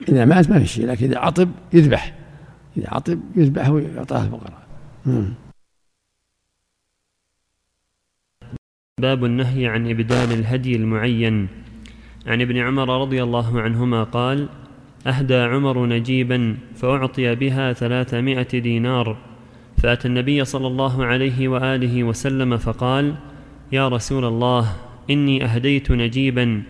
إذا 0.09 0.26
مات 0.26 0.49
ما 0.49 0.59
في 0.59 0.65
شيء 0.65 0.88
لكن 0.88 1.05
إذا 1.05 1.19
عطب 1.19 1.49
يذبح. 1.73 2.13
إذا 2.78 2.89
عطب 2.89 3.19
يذبح 3.36 3.69
ويعطاه 3.69 4.23
الفقراء. 4.23 4.67
نعم. 5.05 5.34
باب 8.99 9.26
النهي 9.26 9.67
عن 9.67 9.89
إبدال 9.89 10.32
الهدي 10.32 10.76
المعين. 10.76 11.47
عن 12.28 12.41
ابن 12.41 12.57
عمر 12.57 13.01
رضي 13.01 13.23
الله 13.23 13.61
عنهما 13.61 14.03
قال 14.03 14.49
أهدى 15.07 15.36
عمر 15.36 15.86
نجيبا 15.86 16.57
فأعطي 16.76 17.36
بها 17.36 17.73
ثلاثمائة 17.73 18.59
دينار. 18.59 19.17
فأتى 19.78 20.07
النبي 20.07 20.45
صلى 20.45 20.67
الله 20.67 21.05
عليه 21.05 21.47
وآله 21.47 22.03
وسلم 22.03 22.57
فقال 22.57 23.15
يا 23.71 23.88
رسول 23.88 24.26
الله 24.26 24.76
إني 25.09 25.45
أهديت 25.45 25.91
نجيبا 25.91 26.63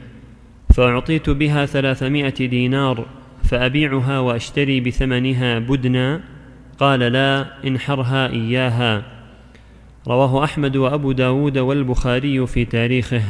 فأعطيت 0.74 1.30
بها 1.30 1.66
ثلاثمائة 1.66 2.48
دينار. 2.48 3.06
فأبيعها 3.50 4.20
وأشتري 4.20 4.80
بثمنها 4.80 5.60
بدنا. 5.60 6.22
قال 6.80 7.00
لا 7.00 7.64
انحرها 7.68 8.28
إياها. 8.28 9.04
رواه 10.08 10.44
أحمد 10.44 10.78
وأبو 10.78 11.12
داود 11.12 11.58
والبخاري 11.58 12.48
في 12.48 12.66
تاريخه. 12.66 13.24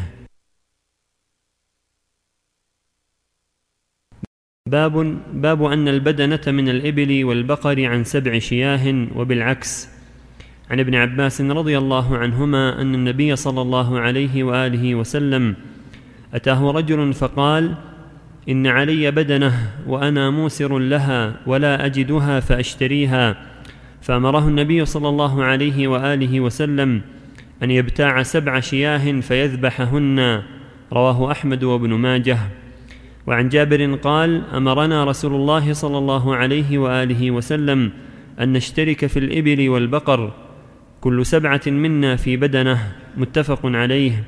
باب 4.65 5.17
باب 5.33 5.63
أن 5.63 5.87
البدنة 5.87 6.41
من 6.47 6.69
الإبل 6.69 7.23
والبقر 7.25 7.85
عن 7.85 8.03
سبع 8.03 8.39
شياه 8.39 9.07
وبالعكس. 9.15 9.95
عن 10.69 10.79
ابن 10.79 10.95
عباس 10.95 11.41
رضي 11.41 11.77
الله 11.77 12.17
عنهما 12.17 12.81
أن 12.81 12.95
النبي 12.95 13.35
صلى 13.35 13.61
الله 13.61 13.99
عليه 13.99 14.43
وآله 14.43 14.95
وسلم 14.95 15.55
أتاه 16.33 16.71
رجل 16.71 17.13
فقال 17.13 17.75
إن 18.49 18.67
علي 18.67 19.11
بدنة 19.11 19.53
وأنا 19.87 20.29
موسر 20.29 20.79
لها 20.79 21.33
ولا 21.45 21.85
أجدها 21.85 22.39
فأشتريها. 22.39 23.37
فأمره 24.01 24.47
النبي 24.47 24.85
صلى 24.85 25.09
الله 25.09 25.43
عليه 25.43 25.87
وآله 25.87 26.39
وسلم 26.39 27.01
أن 27.63 27.71
يبتاع 27.71 28.23
سبع 28.23 28.59
شياه 28.59 29.21
فيذبحهن. 29.21 30.41
رواه 30.93 31.31
أحمد 31.31 31.63
وابن 31.63 31.93
ماجه. 31.93 32.37
وعن 33.27 33.49
جابر 33.49 33.95
قال 33.95 34.41
أمرنا 34.53 35.03
رسول 35.03 35.35
الله 35.35 35.73
صلى 35.73 35.97
الله 35.97 36.35
عليه 36.35 36.77
وآله 36.77 37.31
وسلم 37.31 37.91
أن 38.39 38.53
نشترك 38.53 39.05
في 39.05 39.19
الإبل 39.19 39.69
والبقر. 39.69 40.33
كل 41.01 41.25
سبعة 41.25 41.61
منا 41.67 42.15
في 42.15 42.37
بدنه. 42.37 42.93
متفق 43.17 43.59
عليه. 43.63 44.23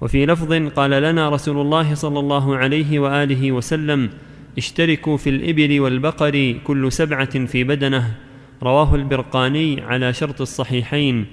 وفي 0.00 0.26
لفظ 0.26 0.52
قال 0.52 0.90
لنا 0.90 1.28
رسول 1.28 1.60
الله 1.60 1.94
صلى 1.94 2.18
الله 2.20 2.56
عليه 2.56 2.98
وآله 2.98 3.52
وسلم 3.52 4.10
اشتركوا 4.58 5.16
في 5.16 5.30
الإبل 5.30 5.80
والبقر 5.80 6.54
كل 6.64 6.92
سبعة 6.92 7.46
في 7.46 7.64
بدنة. 7.64 8.14
رواه 8.62 8.94
البرقاني 8.94 9.80
على 9.80 10.12
شرط 10.12 10.40
الصحيحين. 10.40 11.26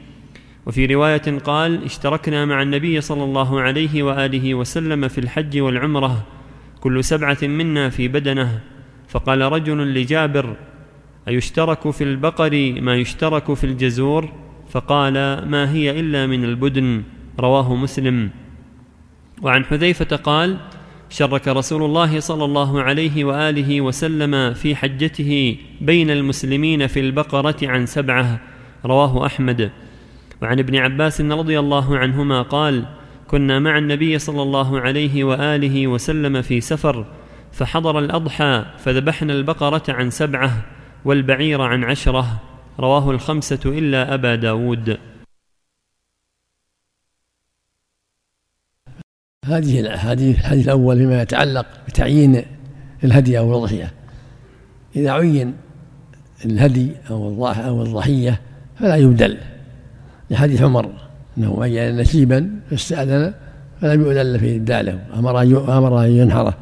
وفي 0.66 0.86
رواية 0.86 1.40
قال 1.46 1.84
اشتركنا 1.84 2.46
مع 2.46 2.62
النبي 2.62 3.02
صلى 3.02 3.24
الله 3.24 3.62
عليه 3.62 4.04
وآله 4.04 4.56
وسلم 4.56 5.08
في 5.08 5.18
الحج 5.18 5.60
والعمرة 5.60 6.26
كل 6.82 7.04
سبعة 7.04 7.38
منا 7.44 7.90
في 7.90 8.08
بدنة. 8.08 8.60
فقال 9.08 9.42
رجل 9.42 9.94
لجابر 9.94 10.56
أيشترك 11.28 11.90
في 11.90 12.04
البقر 12.04 12.76
ما 12.82 12.96
يشترك 12.96 13.54
في 13.54 13.64
الجزور؟ 13.64 14.30
فقال 14.70 15.14
ما 15.50 15.72
هي 15.72 16.00
إلا 16.00 16.28
من 16.28 16.44
البدن. 16.44 17.04
رواه 17.40 17.76
مسلم. 17.76 18.30
وعن 19.42 19.66
حذيفة 19.66 20.16
قال 20.16 20.58
شرك 21.10 21.48
رسول 21.48 21.84
الله 21.84 22.20
صلى 22.20 22.46
الله 22.46 22.82
عليه 22.82 23.24
وآله 23.24 23.82
وسلم 23.82 24.54
في 24.54 24.76
حجته 24.76 25.58
بين 25.82 26.12
المسلمين 26.12 26.88
في 26.88 27.00
البقرة 27.00 27.56
عن 27.64 27.86
سبعة. 27.86 28.40
رواه 28.86 29.26
أحمد. 29.26 29.72
وعن 30.42 30.60
ابن 30.60 30.76
عباس 30.76 31.22
رضي 31.22 31.60
الله 31.60 31.98
عنهما 31.98 32.42
قال 32.42 32.86
كنا 33.28 33.60
مع 33.60 33.78
النبي 33.78 34.20
صلى 34.20 34.42
الله 34.42 34.80
عليه 34.80 35.24
وآله 35.24 35.88
وسلم 35.88 36.42
في 36.42 36.62
سفر 36.62 37.06
فحضر 37.52 38.00
الأضحى 38.00 38.66
فذبحنا 38.78 39.34
البقرة 39.34 39.84
عن 39.90 40.10
سبعة 40.10 40.66
والبعير 41.06 41.62
عن 41.62 41.84
عشرة. 41.84 42.42
رواه 42.80 43.12
الخمسة 43.12 43.60
إلا 43.66 44.14
أبا 44.14 44.36
داود. 44.36 44.98
هذه 49.46 49.80
الحديث 49.80 50.40
الحديث 50.40 50.66
الأول 50.66 50.98
فيما 50.98 51.22
يتعلق 51.22 51.66
بتعيين 51.88 52.42
الهدي 53.04 53.40
أو 53.40 53.50
الأضحية. 53.50 53.92
إذا 54.96 55.12
عين 55.12 55.54
الهدي 56.46 56.92
أو 57.10 57.48
أو 57.48 57.84
الضحية 57.84 58.42
فلا 58.80 58.96
يبدل. 58.96 59.38
لحديث 60.30 60.62
عمر 60.62 60.90
أنه 61.38 61.64
عين 61.64 61.98
نسيبا 61.98 62.50
فاستأذن 62.70 63.34
فلم 63.82 64.02
يؤذن 64.02 64.38
في 64.38 64.56
ابداله 64.56 65.00
أمر 65.16 65.42
أمر 65.78 66.06
أن 66.06 66.10
ينحره 66.10 66.54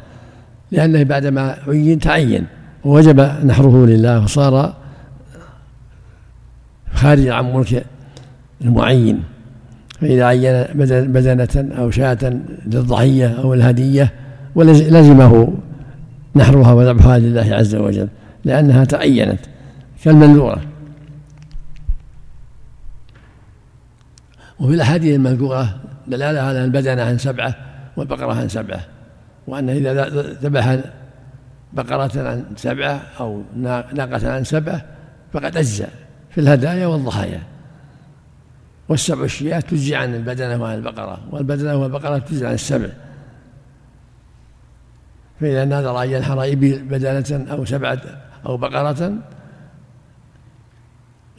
لأنه 0.71 1.03
بعدما 1.03 1.57
عين 1.67 1.99
تعين. 1.99 2.45
ووجب 2.83 3.19
نحره 3.19 3.85
لله 3.85 4.23
وصار 4.23 4.75
خارج 6.93 7.27
عن 7.27 7.53
ملك 7.53 7.85
المعين. 8.61 9.23
فإذا 10.03 10.25
عين 10.25 10.65
بدنة 11.13 11.75
أو 11.77 11.91
شاة 11.91 12.39
للضحية 12.65 13.27
أو 13.27 13.53
الهدية 13.53 14.13
ولزمه 14.55 15.53
نحرها 16.35 16.73
وذبحها 16.73 17.19
لله 17.19 17.55
عز 17.55 17.75
وجل 17.75 18.07
لأنها 18.45 18.83
تعينت 18.85 19.39
كالمنذورة. 20.03 20.61
وفي 24.59 24.73
الأحاديث 24.73 25.15
المذكورة 25.15 25.79
دلالة 26.07 26.41
على 26.41 26.65
البدنة 26.65 27.03
عن 27.03 27.17
سبعة 27.17 27.55
والبقرة 27.97 28.33
عن 28.33 28.49
سبعة 28.49 28.79
وأن 29.47 29.69
إذا 29.69 30.09
ذبح 30.43 30.79
بقرة 31.73 32.29
عن 32.29 32.43
سبعة 32.55 33.01
أو 33.19 33.41
ناقة 33.93 34.31
عن 34.31 34.43
سبعة 34.43 34.81
فقد 35.33 35.57
أجزى 35.57 35.87
في 36.29 36.41
الهدايا 36.41 36.87
والضحايا. 36.87 37.41
والسبع 38.89 39.23
الشياه 39.23 39.59
تجزي 39.59 39.95
عن 39.95 40.15
البدنة 40.15 40.61
وعن 40.61 40.75
البقرة 40.75 41.19
والبدنة 41.31 41.75
والبقرة 41.75 42.17
تجزي 42.17 42.47
عن 42.47 42.53
السبع. 42.53 42.89
فإذا 45.39 45.65
نذر 45.65 46.03
أن 46.03 46.09
ينحر 46.09 46.43
إبل 46.43 46.81
بدنة 46.81 47.51
أو 47.51 47.65
سبعة 47.65 48.01
أو 48.45 48.57
بقرة 48.57 49.13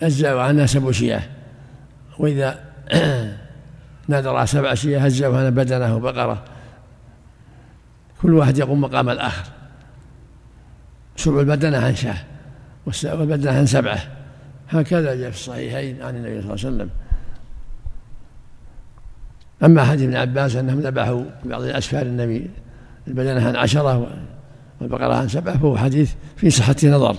أجزأ 0.03 0.41
عنها 0.41 0.67
سبع 0.67 0.91
شياه. 0.91 1.23
وإذا 2.19 2.61
نذر 4.09 4.45
سبع 4.45 4.73
أشياء 4.73 5.07
هزه 5.07 5.51
بدنة 5.51 5.97
وبقرة 5.97 6.45
كل 8.23 8.35
واحد 8.35 8.59
يقوم 8.59 8.81
مقام 8.81 9.11
الآخر. 9.11 9.45
سبع 11.17 11.41
البدنة 11.41 11.79
عن 11.79 11.95
شاه 11.95 12.17
والبدنة 13.05 13.53
عن 13.53 13.67
سبعة. 13.67 13.99
هكذا 14.69 15.15
جاء 15.15 15.31
في 15.31 15.37
الصحيحين 15.37 16.03
عن 16.03 16.17
النبي 16.17 16.43
صلى 16.43 16.55
الله 16.55 16.67
عليه 16.67 16.77
وسلم. 16.77 17.04
أما 19.65 19.85
حديث 19.85 20.03
ابن 20.03 20.17
عباس 20.17 20.57
أنهم 20.57 20.81
ذبحوا 20.81 21.25
بعض 21.45 21.63
الأسفار 21.63 22.03
النبي 22.03 22.51
البدنة 23.09 23.49
عن 23.49 23.57
عشرة 23.57 24.07
والبقرة 24.81 25.15
عن 25.15 25.29
سبعة 25.29 25.59
فهو 25.59 25.77
حديث 25.77 26.13
في 26.37 26.51
صحة 26.51 26.77
نظر. 26.85 27.17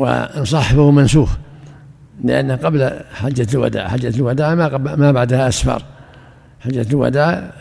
وإن 0.00 0.44
صح 0.44 0.72
فهو 0.72 0.90
منسوخ 0.90 1.36
لأن 2.24 2.52
قبل 2.52 3.00
حجة 3.12 3.46
الوداع 3.54 3.88
حجة 3.88 4.16
الوداع 4.16 4.54
ما, 4.54 4.78
ما 4.78 5.12
بعدها 5.12 5.48
أسفار. 5.48 5.82
حجة 6.60 6.86
الوداع 6.90 7.52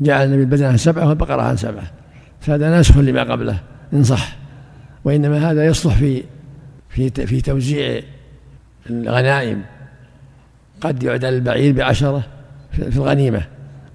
جعل 0.00 0.26
النبي 0.26 0.42
البدنة 0.42 0.68
عن 0.68 0.76
سبعة 0.76 1.08
والبقرة 1.08 1.42
عن 1.42 1.56
سبعة. 1.56 1.90
فهذا 2.40 2.70
ناسخ 2.70 2.96
لما 2.96 3.22
قبله 3.22 3.58
إن 3.92 4.04
صح. 4.04 4.36
وإنما 5.04 5.50
هذا 5.50 5.66
يصلح 5.66 5.94
في 5.94 6.24
في 6.88 7.10
في 7.10 7.40
توزيع 7.40 8.02
الغنائم. 8.90 9.62
قد 10.86 11.02
يعدل 11.02 11.28
البعير 11.28 11.72
بعشرة 11.72 12.22
في 12.72 12.96
الغنيمة. 12.96 13.42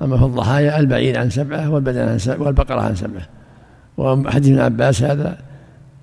أما 0.01 0.17
في 0.17 0.23
الضحايا 0.23 0.79
البعير 0.79 1.19
عن 1.19 1.29
سبعة 1.29 1.69
والبدن 1.69 2.09
عن 2.09 2.19
سبعة 2.19 2.45
والبقرة 2.45 2.81
عن 2.81 2.95
سبعة. 2.95 3.21
وحديث 3.97 4.51
ابن 4.51 4.59
عباس 4.59 5.03
هذا 5.03 5.37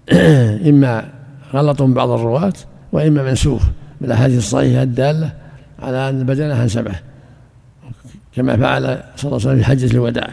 إما 0.71 1.05
غلط 1.55 1.83
بعض 1.83 2.11
الرواة 2.11 2.53
وإما 2.93 3.23
منسوخ 3.23 3.63
بالأحاديث 4.01 4.39
الصحيحة 4.39 4.83
الدالة 4.83 5.31
على 5.83 6.09
أن 6.09 6.21
البدنة 6.21 6.55
عن 6.55 6.69
سبعة. 6.69 7.01
كما 8.37 8.57
فعل 8.57 8.83
صلى 8.83 8.97
الله 8.97 9.09
عليه 9.25 9.35
وسلم 9.35 9.57
في 9.59 9.65
حجة 9.65 9.93
الوداع. 9.93 10.29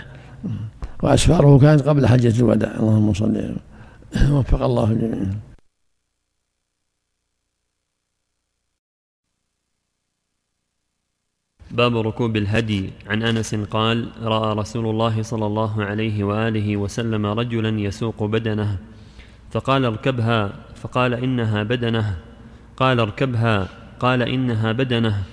وأسفاره 1.03 1.59
كانت 1.59 1.81
قبل 1.81 2.07
حجة 2.07 2.39
الوداع. 2.39 2.71
اللهم 2.79 3.13
صل 3.13 3.55
وفق 4.31 4.63
الله 4.63 4.91
الجميع 4.91 5.27
باب 11.75 11.97
ركوب 11.97 12.37
الهدي. 12.37 12.89
عن 13.07 13.23
أنس 13.23 13.55
قال 13.55 14.07
رأى 14.23 14.55
رسول 14.55 14.85
الله 14.87 15.21
صلى 15.21 15.45
الله 15.45 15.83
عليه 15.83 16.23
وآله 16.23 16.77
وسلم 16.77 17.25
رجلا 17.25 17.79
يسوق 17.79 18.23
بدنه 18.23 18.77
فقال 19.51 19.85
اركبها. 19.85 20.41
فقال 20.75 21.13
إنها 21.13 21.63
بدنه. 21.63 22.17
قال 22.77 22.99
اركبها. 22.99 23.69
قال 23.99 24.21
إنها 24.21 24.71
بدنه. 24.71 25.23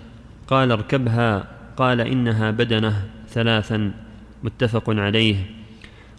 قال 0.47 0.73
اركبها. 0.73 1.31
قال 1.77 2.01
إنها 2.01 2.51
بدنه. 2.51 2.97
ثلاثا. 3.29 3.93
متفق 4.43 4.91
عليه. 4.91 5.37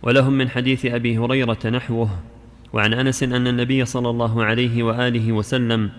ولهم 0.03 0.33
من 0.33 0.49
حديث 0.49 0.85
أبي 0.85 1.17
هريرة 1.17 1.63
نحوه. 1.67 2.09
وعن 2.73 2.93
أنس 2.93 3.23
أن 3.23 3.47
النبي 3.47 3.85
صلى 3.85 4.09
الله 4.09 4.43
عليه 4.43 4.83
وآله 4.83 5.31
وسلم 5.31 5.89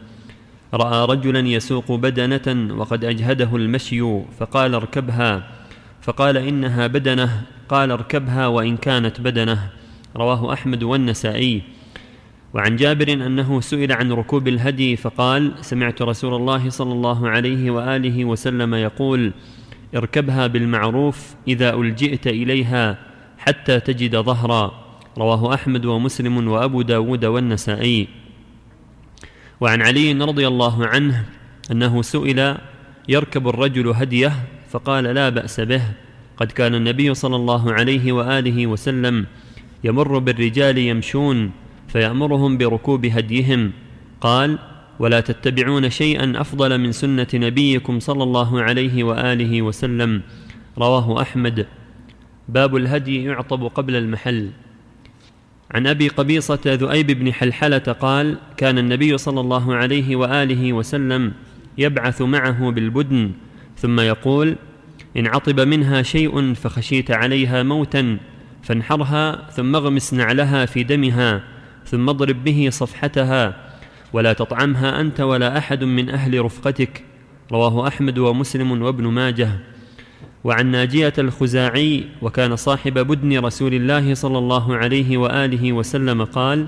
رأى 0.75 1.07
رجلا 1.07 1.41
يسوق 1.49 1.93
بدنة 1.93 2.75
وقد 2.75 3.05
أجهده 3.05 3.57
المشي 3.57 4.03
فقال 4.39 4.75
اركبها. 4.75 5.43
فقال 6.03 6.37
إنها 6.37 6.87
بدنة. 6.87 7.43
قال 7.69 7.91
اركبها 7.91 8.47
وإن 8.47 8.77
كانت 8.77 9.21
بدنة. 9.21 9.59
رواه 10.17 10.53
أحمد 10.53 10.83
والنسائي. 10.83 11.63
وعن 12.55 12.77
جابر 12.77 13.13
أنه 13.13 13.61
سئل 13.61 13.93
عن 13.93 14.13
ركوب 14.13 14.49
الهدي 14.49 14.97
فقال 14.97 15.53
سمعت 15.61 16.03
رسول 16.03 16.35
الله 16.35 16.71
صلى 16.71 16.93
الله 16.93 17.29
عليه 17.29 17.71
وآله 17.71 18.25
وسلم 18.25 18.75
يقول 18.75 19.33
اركبها 19.97 20.47
بالمعروف 20.47 21.35
إذا 21.49 21.75
ألجئت 21.75 22.27
إليها 22.27 22.99
حتى 23.39 23.81
تجد 23.81 24.17
ظهرا. 24.17 24.73
رواه 25.19 25.55
أحمد 25.55 25.85
ومسلم 25.85 26.49
وأبو 26.49 26.83
داود 26.83 27.25
والنسائي. 27.25 28.24
وعن 29.61 29.83
علي 29.83 30.13
رضي 30.13 30.47
الله 30.49 30.87
عنه 30.87 31.25
أنه 31.71 32.03
سئل 32.03 32.57
يركب 33.09 33.49
الرجل 33.49 33.89
هديه 33.89 34.33
فقال 34.71 35.05
لا 35.05 35.29
بأس 35.29 35.61
به. 35.61 35.83
قد 36.37 36.53
كان 36.53 36.75
النبي 36.75 37.15
صلى 37.15 37.37
الله 37.37 37.73
عليه 37.73 38.13
وآله 38.13 38.67
وسلم 38.67 39.27
يمر 39.85 40.19
بالرجال 40.19 40.79
يمشون 40.79 41.51
فيأمرهم 41.89 42.59
بركوب 42.59 43.07
هديهم. 43.07 43.73
قال 44.21 44.59
ولا 44.99 45.21
تتبعون 45.21 45.91
شيئا 45.91 46.33
أفضل 46.37 46.79
من 46.79 46.93
سنة 46.93 47.27
نبيكم 47.35 48.01
صلى 48.01 48.23
الله 48.23 48.63
عليه 48.63 49.05
وآله 49.05 49.63
وسلم. 49.63 50.23
رواه 50.79 51.23
أحمد. 51.23 51.67
باب 52.49 52.77
الهدي 52.77 53.25
يعطب 53.25 53.65
قبل 53.65 53.97
المحل. 53.97 54.51
عن 55.75 55.87
أبي 55.87 56.09
قبيصة 56.09 56.61
ذؤيب 56.67 57.07
بن 57.07 57.33
حلحلة 57.33 57.79
قال 57.79 58.39
كان 58.57 58.79
النبي 58.79 59.19
صلى 59.19 59.41
الله 59.41 59.75
عليه 59.75 60.17
وآله 60.17 60.73
وسلم 60.73 61.33
يبعث 61.79 62.23
معه 62.23 62.71
بالبدن 62.71 63.31
ثم 63.77 64.01
يقول 64.01 64.57
إن 65.17 65.27
عطب 65.27 65.61
منها 65.61 66.03
شيء 66.03 66.55
فخشيت 66.55 67.11
عليها 67.11 67.63
موتا 67.63 68.19
فانحرها 68.63 69.51
ثم 69.51 69.77
اغمس 69.77 70.15
نعلها 70.15 70.67
في 70.67 70.83
دمها 70.83 71.43
ثم 71.87 72.09
اضرب 72.09 72.45
به 72.45 72.69
صفحتها 72.71 73.57
ولا 74.13 74.33
تطعمها 74.33 75.01
أنت 75.01 75.21
ولا 75.21 75.59
أحد 75.59 75.85
من 75.85 76.11
أهل 76.11 76.45
رفقتك. 76.45 77.05
رواه 77.53 77.89
أحمد 77.89 78.19
ومسلم 78.19 78.83
وابن 78.83 79.07
ماجه. 79.07 79.51
وعن 80.45 80.71
ناجية 80.71 81.13
الخزاعي 81.19 82.05
وكان 82.23 82.57
صاحب 82.57 82.99
بدن 82.99 83.39
رسول 83.39 83.75
الله 83.75 84.15
صلى 84.15 84.39
الله 84.39 84.77
عليه 84.77 85.19
وآله 85.19 85.73
وسلم 85.73 86.25
قال 86.25 86.67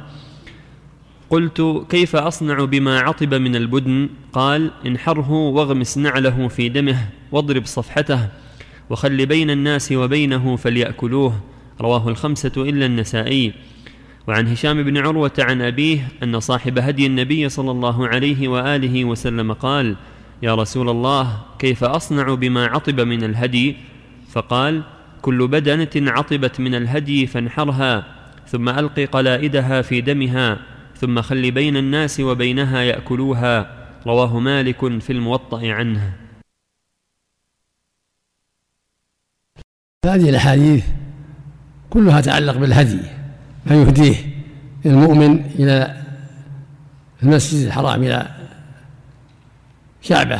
قلت 1.30 1.84
كيف 1.90 2.16
أصنع 2.16 2.64
بما 2.64 3.00
عطب 3.00 3.34
من 3.34 3.56
البدن؟ 3.56 4.08
قال 4.32 4.70
انحره 4.86 5.30
واغمس 5.30 5.98
نعله 5.98 6.48
في 6.48 6.68
دمه 6.68 7.08
واضرب 7.32 7.66
صفحته 7.66 8.28
وخل 8.90 9.26
بين 9.26 9.50
الناس 9.50 9.92
وبينه 9.92 10.56
فليأكلوه. 10.56 11.40
رواه 11.80 12.08
الخمسة 12.08 12.52
إلا 12.56 12.86
النسائي. 12.86 13.52
وعن 14.28 14.48
هشام 14.48 14.82
بن 14.82 14.96
عروة 14.96 15.32
عن 15.38 15.62
أبيه 15.62 16.08
أن 16.22 16.40
صاحب 16.40 16.78
هدي 16.78 17.06
النبي 17.06 17.48
صلى 17.48 17.70
الله 17.70 18.08
عليه 18.08 18.48
وآله 18.48 19.04
وسلم 19.04 19.52
قال 19.52 19.96
يا 20.42 20.54
رسول 20.54 20.88
الله 20.88 21.42
كيف 21.58 21.84
أصنع 21.84 22.34
بما 22.34 22.66
عطب 22.66 23.00
من 23.00 23.24
الهدي؟ 23.24 23.76
فقال 24.28 24.82
كل 25.22 25.48
بدنة 25.48 26.10
عطبت 26.12 26.60
من 26.60 26.74
الهدي 26.74 27.26
فانحرها 27.26 28.04
ثم 28.46 28.68
الق 28.68 29.00
قلائدها 29.00 29.82
في 29.82 30.00
دمها 30.00 30.58
ثم 30.96 31.22
خل 31.22 31.50
بين 31.50 31.76
الناس 31.76 32.20
وبينها 32.20 32.82
يأكلوها. 32.82 33.76
رواه 34.06 34.38
مالك 34.38 34.98
في 34.98 35.12
الموطأ 35.12 35.72
عنه. 35.72 36.12
هذه 40.06 40.30
الأحاديث 40.30 40.84
كلها 41.90 42.20
تعلق 42.20 42.56
بالهدي 42.56 43.00
ما 43.66 43.76
يهديه 43.76 44.16
المؤمن 44.86 45.44
إلى 45.44 46.02
المسجد 47.22 47.66
الحرام 47.66 48.02
إلى 48.02 48.35
شعبة. 50.02 50.38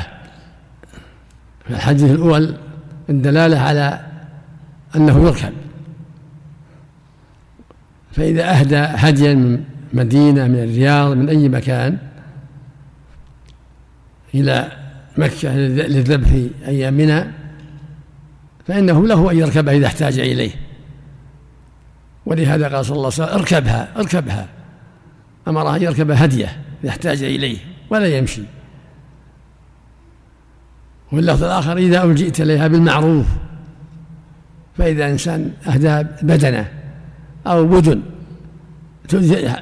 في 1.64 1.70
الحديث 1.70 2.10
الأول 2.10 2.56
الدلالة 3.10 3.58
على 3.58 4.06
أنه 4.96 5.26
يركب. 5.26 5.52
فإذا 8.12 8.50
أهدى 8.50 8.76
هديا 8.76 9.34
من 9.34 9.64
مدينة 9.92 10.46
من 10.46 10.58
الرياض 10.58 11.16
من 11.16 11.28
أي 11.28 11.48
مكان 11.48 11.98
إلى 14.34 14.72
مكة 15.18 15.56
للذبح 15.56 16.28
أيامنا 16.66 17.32
فإنه 18.66 19.06
له 19.06 19.30
أن 19.30 19.36
يركبها 19.36 19.74
إذا 19.74 19.86
احتاج 19.86 20.18
إليه. 20.18 20.50
ولهذا 22.26 22.76
قال 22.76 22.84
صلى 22.84 22.96
الله 22.96 23.12
عليه 23.12 23.24
وسلم 23.24 23.38
اركبها 23.38 23.88
اركبها. 23.96 24.48
أمره 25.48 25.76
أن 25.76 25.82
يركب 25.82 26.10
هديه 26.10 26.56
إذا 26.84 26.90
احتاج 26.90 27.22
إليه 27.22 27.58
ولا 27.90 28.18
يمشي. 28.18 28.42
واللفظ 31.12 31.44
الآخر 31.44 31.76
إذا 31.76 32.04
ألجئت 32.04 32.40
إليها 32.40 32.68
بالمعروف 32.68 33.26
فإذا 34.78 35.10
إنسان 35.10 35.50
أهدى 35.66 36.08
بدنه 36.22 36.68
أو 37.46 37.66
بدن 37.66 38.02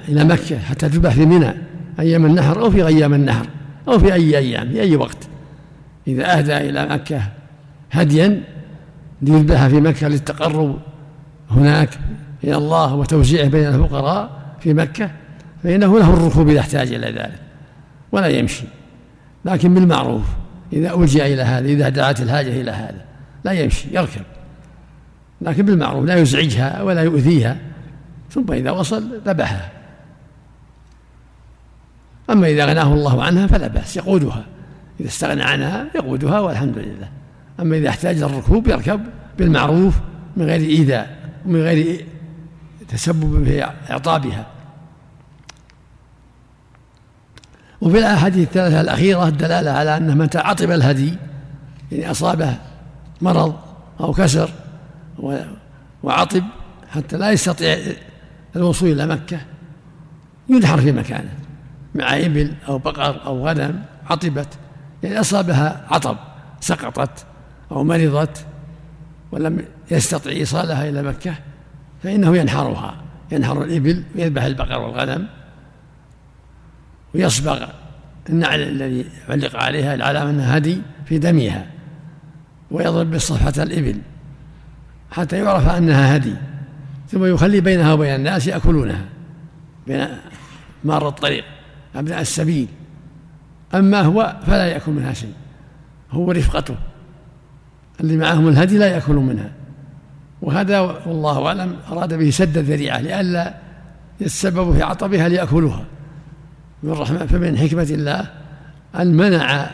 إلى 0.09 0.25
مكة 0.25 0.59
حتى 0.59 0.89
تذبح 0.89 1.13
في 1.15 1.27
منى 1.27 1.55
أيام 2.01 2.27
النحر 2.27 2.61
أو 2.61 2.71
في 2.71 2.87
أيام 2.87 3.15
النحر 3.15 3.47
أو 3.89 3.99
في 3.99 4.15
أي 4.15 4.39
أيام 4.39 4.69
في 4.69 4.81
أي 4.81 4.97
وقت. 4.97 5.19
إذا 6.07 6.39
أهدى 6.39 6.57
إلى 6.57 6.87
مكة 6.87 7.23
هديا 7.91 8.43
ليذبح 9.23 9.67
في 9.67 9.81
مكة 9.81 10.09
للتقرب 10.09 10.79
هناك 11.51 11.99
إلى 12.45 12.57
الله 12.57 12.95
وتوزيعه 12.95 13.49
بين 13.49 13.69
الفقراء 13.69 14.31
في 14.61 14.75
مكة 14.75 15.11
فإنه 15.63 15.99
له 15.99 16.15
الركوب 16.15 16.49
إذا 16.49 16.61
احتاج 16.61 16.93
إلى 16.93 17.07
ذلك 17.07 17.41
ولا 18.13 18.27
يمشي. 18.27 18.65
لكن 19.45 19.75
بالمعروف 19.75 20.25
إذا 20.75 20.95
ألجأ 20.95 21.27
إلى 21.27 21.43
هذا 21.43 21.69
إذا 21.69 21.89
دعت 21.89 22.21
الحاجة 22.21 22.61
إلى 22.61 22.71
هذا 22.71 23.05
لا 23.45 23.53
يمشي 23.53 23.89
يركب. 23.93 24.23
لكن 25.41 25.67
بالمعروف 25.67 26.05
لا 26.05 26.17
يزعجها 26.17 26.83
ولا 26.83 27.03
يؤذيها 27.03 27.57
ثم 28.31 28.53
إذا 28.53 28.71
وصل 28.71 29.21
ذبحها. 29.27 29.71
أما 32.31 32.47
إذا 32.47 32.67
غناه 32.67 32.95
الله 32.95 33.23
عنها 33.23 33.47
فلا 33.47 33.67
بأس 33.67 33.97
يقودها. 33.97 34.45
إذا 35.01 35.09
استغنى 35.09 35.43
عنها 35.43 35.87
يقودها 35.95 36.41
والحمد 36.41 36.79
لله. 36.79 37.09
أما 37.61 37.77
إذا 37.77 37.89
احتاج 37.89 38.23
الركوب 38.23 38.69
يركب 38.69 39.01
بالمعروف 39.39 39.95
من 40.37 40.45
غير 40.47 40.61
إيذاء 40.61 41.19
ومن 41.47 41.63
غير 41.63 42.07
تسبب 42.89 43.45
في 43.45 43.65
إعطابها. 43.91 44.47
وفي 47.85 47.99
الأحاديث 47.99 48.49
الثلاثة 48.49 48.81
الأخيرة 48.81 49.29
الدلالة 49.29 49.71
على 49.71 49.97
أن 49.97 50.19
من 50.19 50.31
تعاطب 50.31 50.71
الهدي 50.71 51.15
يعني 51.93 52.11
أصابه 52.11 52.55
مرض 53.21 53.55
أو 54.01 54.13
كسر 54.13 54.51
وعطب 56.03 56.43
حتى 56.91 57.17
لا 57.17 57.31
يستطيع 57.31 57.79
الوصول 58.57 58.93
إلى 58.93 59.07
مكة 59.07 59.41
ينحر 60.49 60.81
في 60.81 60.93
مكانه 60.93 61.31
مع 61.95 62.17
إبل 62.17 62.55
أو 62.69 62.79
بقر 62.79 63.27
أو 63.27 63.49
غنم 63.49 63.83
عطبت 64.11 64.49
يعني 65.03 65.21
أصابها 65.21 65.85
عطب 65.91 66.17
سقطت 66.61 67.25
أو 67.73 67.85
مرضت 67.85 68.47
ولم 69.33 69.65
يستطع 69.91 70.31
إيصالها 70.31 70.89
إلى 70.89 71.03
مكة 71.03 71.35
فإنه 72.03 72.37
ينحرها 72.37 72.97
ينحر 73.33 73.63
الإبل 73.63 74.03
ويذبح 74.17 74.43
البقر 74.43 74.81
والغنم 74.81 75.27
ويصبغ. 77.15 77.67
النعل 78.29 78.61
الذي 78.61 79.05
علق 79.29 79.57
عليها 79.57 79.95
العلامة 79.95 80.31
أنها 80.31 80.57
هدي 80.57 80.79
في 81.07 81.19
دمها 81.19 81.67
ويضرب 82.71 83.11
بصفحة 83.11 83.63
الإبل 83.63 83.99
حتى 85.11 85.37
يعرف 85.37 85.69
أنها 85.69 86.17
هدي 86.17 86.35
ثم 87.09 87.25
يخلي 87.25 87.61
بينها 87.61 87.93
وبين 87.93 88.15
الناس 88.15 88.47
يأكلونها 88.47 89.05
بين 89.87 90.09
مار 90.85 91.09
الطريق 91.09 91.45
أبناء 91.97 92.21
السبيل. 92.21 92.69
أما 93.75 94.01
هو 94.01 94.37
فلا 94.47 94.67
يأكل 94.67 94.93
منها 94.93 95.13
شيء 95.13 95.35
هو 96.11 96.31
رفقته. 96.31 96.77
اللي 98.01 98.17
معهم 98.17 98.49
الهدي 98.49 98.79
لا 98.79 98.87
يأكلون 98.87 99.27
منها. 99.27 99.53
وهذا 100.43 100.81
والله 100.81 101.47
أعلم 101.47 101.77
أراد 101.93 102.15
به 102.15 102.31
سد 102.31 102.59
الذريعة 102.59 103.01
لئلا 103.01 103.55
يتسببوا 104.21 104.75
في 104.75 104.83
عطبها 104.83 105.29
ليأكلوها. 105.29 105.85
من 106.85 106.93
رحمة 106.93 107.27
فمن 107.27 107.59
حكمة 107.59 107.89
الله 107.91 108.27
أن 108.97 109.15
منع 109.15 109.71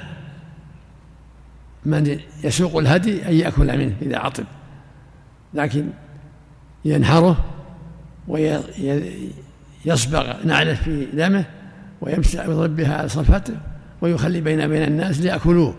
من 1.85 2.19
يسوق 2.45 2.79
الهدي 2.79 3.29
أن 3.29 3.35
يأكل 3.35 3.79
منه 3.79 3.95
إذا 4.03 4.19
عطب. 4.19 4.45
لكن 5.55 5.87
ينحره 6.85 7.45
ويصبغ 8.29 10.37
نعله 10.45 10.75
في 10.75 11.07
دمه 11.13 11.45
ويمسح 12.01 12.49
ويضرب 12.49 12.77
بها 12.77 12.97
على 12.97 13.09
صفته 13.09 13.55
ويخلي 14.01 14.41
بين 14.41 14.69
بين 14.69 14.83
الناس 14.83 15.21
ليأكلوه. 15.21 15.75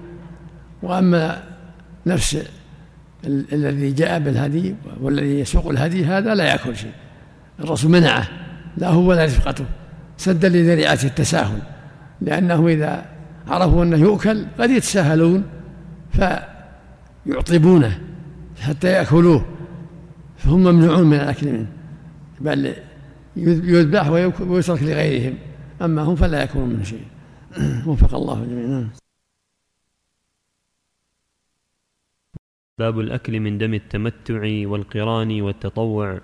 وأما 0.84 1.44
نفس 2.06 2.38
الذي 3.26 3.92
جاء 3.92 4.20
بالهدي 4.20 4.76
والذي 5.02 5.40
يسوق 5.40 5.70
الهدي 5.70 6.06
هذا 6.06 6.36
لا 6.36 6.44
يأكل 6.44 6.78
شيء. 6.78 6.94
الرسول 7.60 7.92
منعه 7.92 8.28
لا 8.78 8.90
هو 8.90 9.10
ولا 9.10 9.26
رفقته. 9.26 9.66
سدا 10.22 10.50
لذريعة 10.50 11.00
التساهل 11.04 11.62
لأنه 12.22 12.68
إذا 12.68 13.06
عرفوا 13.48 13.84
أنه 13.84 13.98
يؤكل 13.98 14.46
قد 14.60 14.70
يتساهلون 14.70 15.44
فيعطبونه 17.26 18.02
حتى 18.60 18.88
يأكلوه 18.88 19.46
فهم 20.38 20.60
ممنوعون 20.60 21.08
من 21.08 21.14
الأكل 21.14 21.52
منه 21.52 21.68
بل 22.42 22.74
يذبح 23.36 24.10
ويترك 24.42 24.84
لغيرهم 24.84 25.38
أما 25.82 26.02
هم 26.02 26.16
فلا 26.16 26.44
يكون 26.44 26.70
منه 26.70 26.84
شيء 26.84 27.06
وفق 27.88 28.16
الله 28.16 28.46
جميعا. 28.46 28.68
نعم. 28.68 28.90
باب 32.80 33.00
الأكل 33.00 33.40
من 33.40 33.58
دم 33.58 33.74
التمتع 33.74 34.42
والقران 34.68 35.42
والتطوع. 35.42 36.20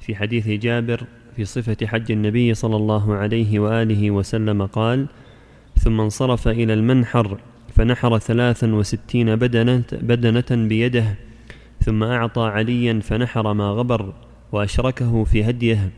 في 0.00 0.16
حديث 0.16 0.48
جابر 0.48 1.06
في 1.40 1.46
صفة 1.46 1.86
حج 1.86 2.12
النبي 2.12 2.54
صلى 2.54 2.76
الله 2.76 3.14
عليه 3.14 3.58
وآله 3.58 4.10
وسلم 4.10 4.66
قال 4.66 5.06
ثم 5.76 6.00
انصرف 6.00 6.48
إلى 6.48 6.74
المنحر 6.74 7.38
فنحر 7.74 8.18
ثلاثا 8.18 8.74
وستين 8.74 9.36
بدنة, 9.36 9.84
بدنة 9.92 10.68
بيده 10.68 11.04
ثم 11.80 12.02
أعطى 12.02 12.42
عليا 12.42 13.00
فنحر 13.00 13.52
ما 13.52 13.70
غبر 13.70 14.12
وأشركه 14.52 15.24
في 15.24 15.50
هديه 15.50 15.90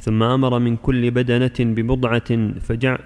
ثم 0.00 0.22
أمر 0.22 0.58
من 0.58 0.76
كل 0.76 1.10
بدنة 1.10 1.58
ببضعة 1.58 2.30
فجع 2.60 2.98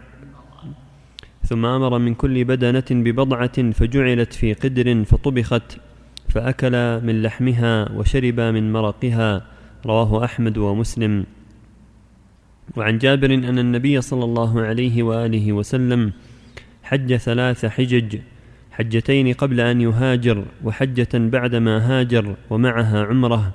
ثم 1.44 1.66
أمر 1.66 1.98
من 1.98 2.14
كل 2.14 2.44
بدنة 2.44 2.90
ببضعة 2.90 3.70
فجعلت 3.72 4.32
في 4.32 4.52
قدر 4.52 5.04
فطبخت 5.04 5.78
فأكل 6.28 7.00
من 7.06 7.22
لحمها 7.22 7.92
وشرب 7.92 8.40
من 8.40 8.72
مرقها 8.72 9.42
رواه 9.86 10.24
أحمد 10.24 10.58
ومسلم. 10.58 11.24
وعن 12.76 12.98
جابر 12.98 13.34
أن 13.34 13.58
النبي 13.58 14.00
صلى 14.00 14.24
الله 14.24 14.60
عليه 14.60 15.02
وآله 15.02 15.52
وسلم 15.52 16.12
حج 16.82 17.16
ثلاث 17.16 17.66
حجج 17.66 18.18
حجتين 18.72 19.32
قبل 19.32 19.60
أن 19.60 19.80
يهاجر 19.80 20.44
وحجة 20.64 21.08
بعدما 21.14 21.74
هاجر 21.78 22.36
ومعها 22.50 23.04
عمرة 23.04 23.52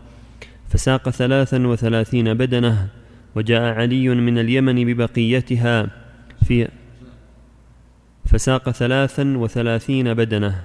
فساق 0.70 1.10
ثلاثا 1.10 1.68
وثلاثين 1.68 2.34
بدنة 2.34 2.88
وجاء 3.36 3.62
علي 3.62 4.10
من 4.10 4.38
اليمن 4.38 4.94
ببقيتها 4.94 5.88
في 6.46 6.68
فساق 8.26 8.70
ثلاثا 8.70 9.38
وثلاثين 9.38 10.14
بدنة 10.14 10.64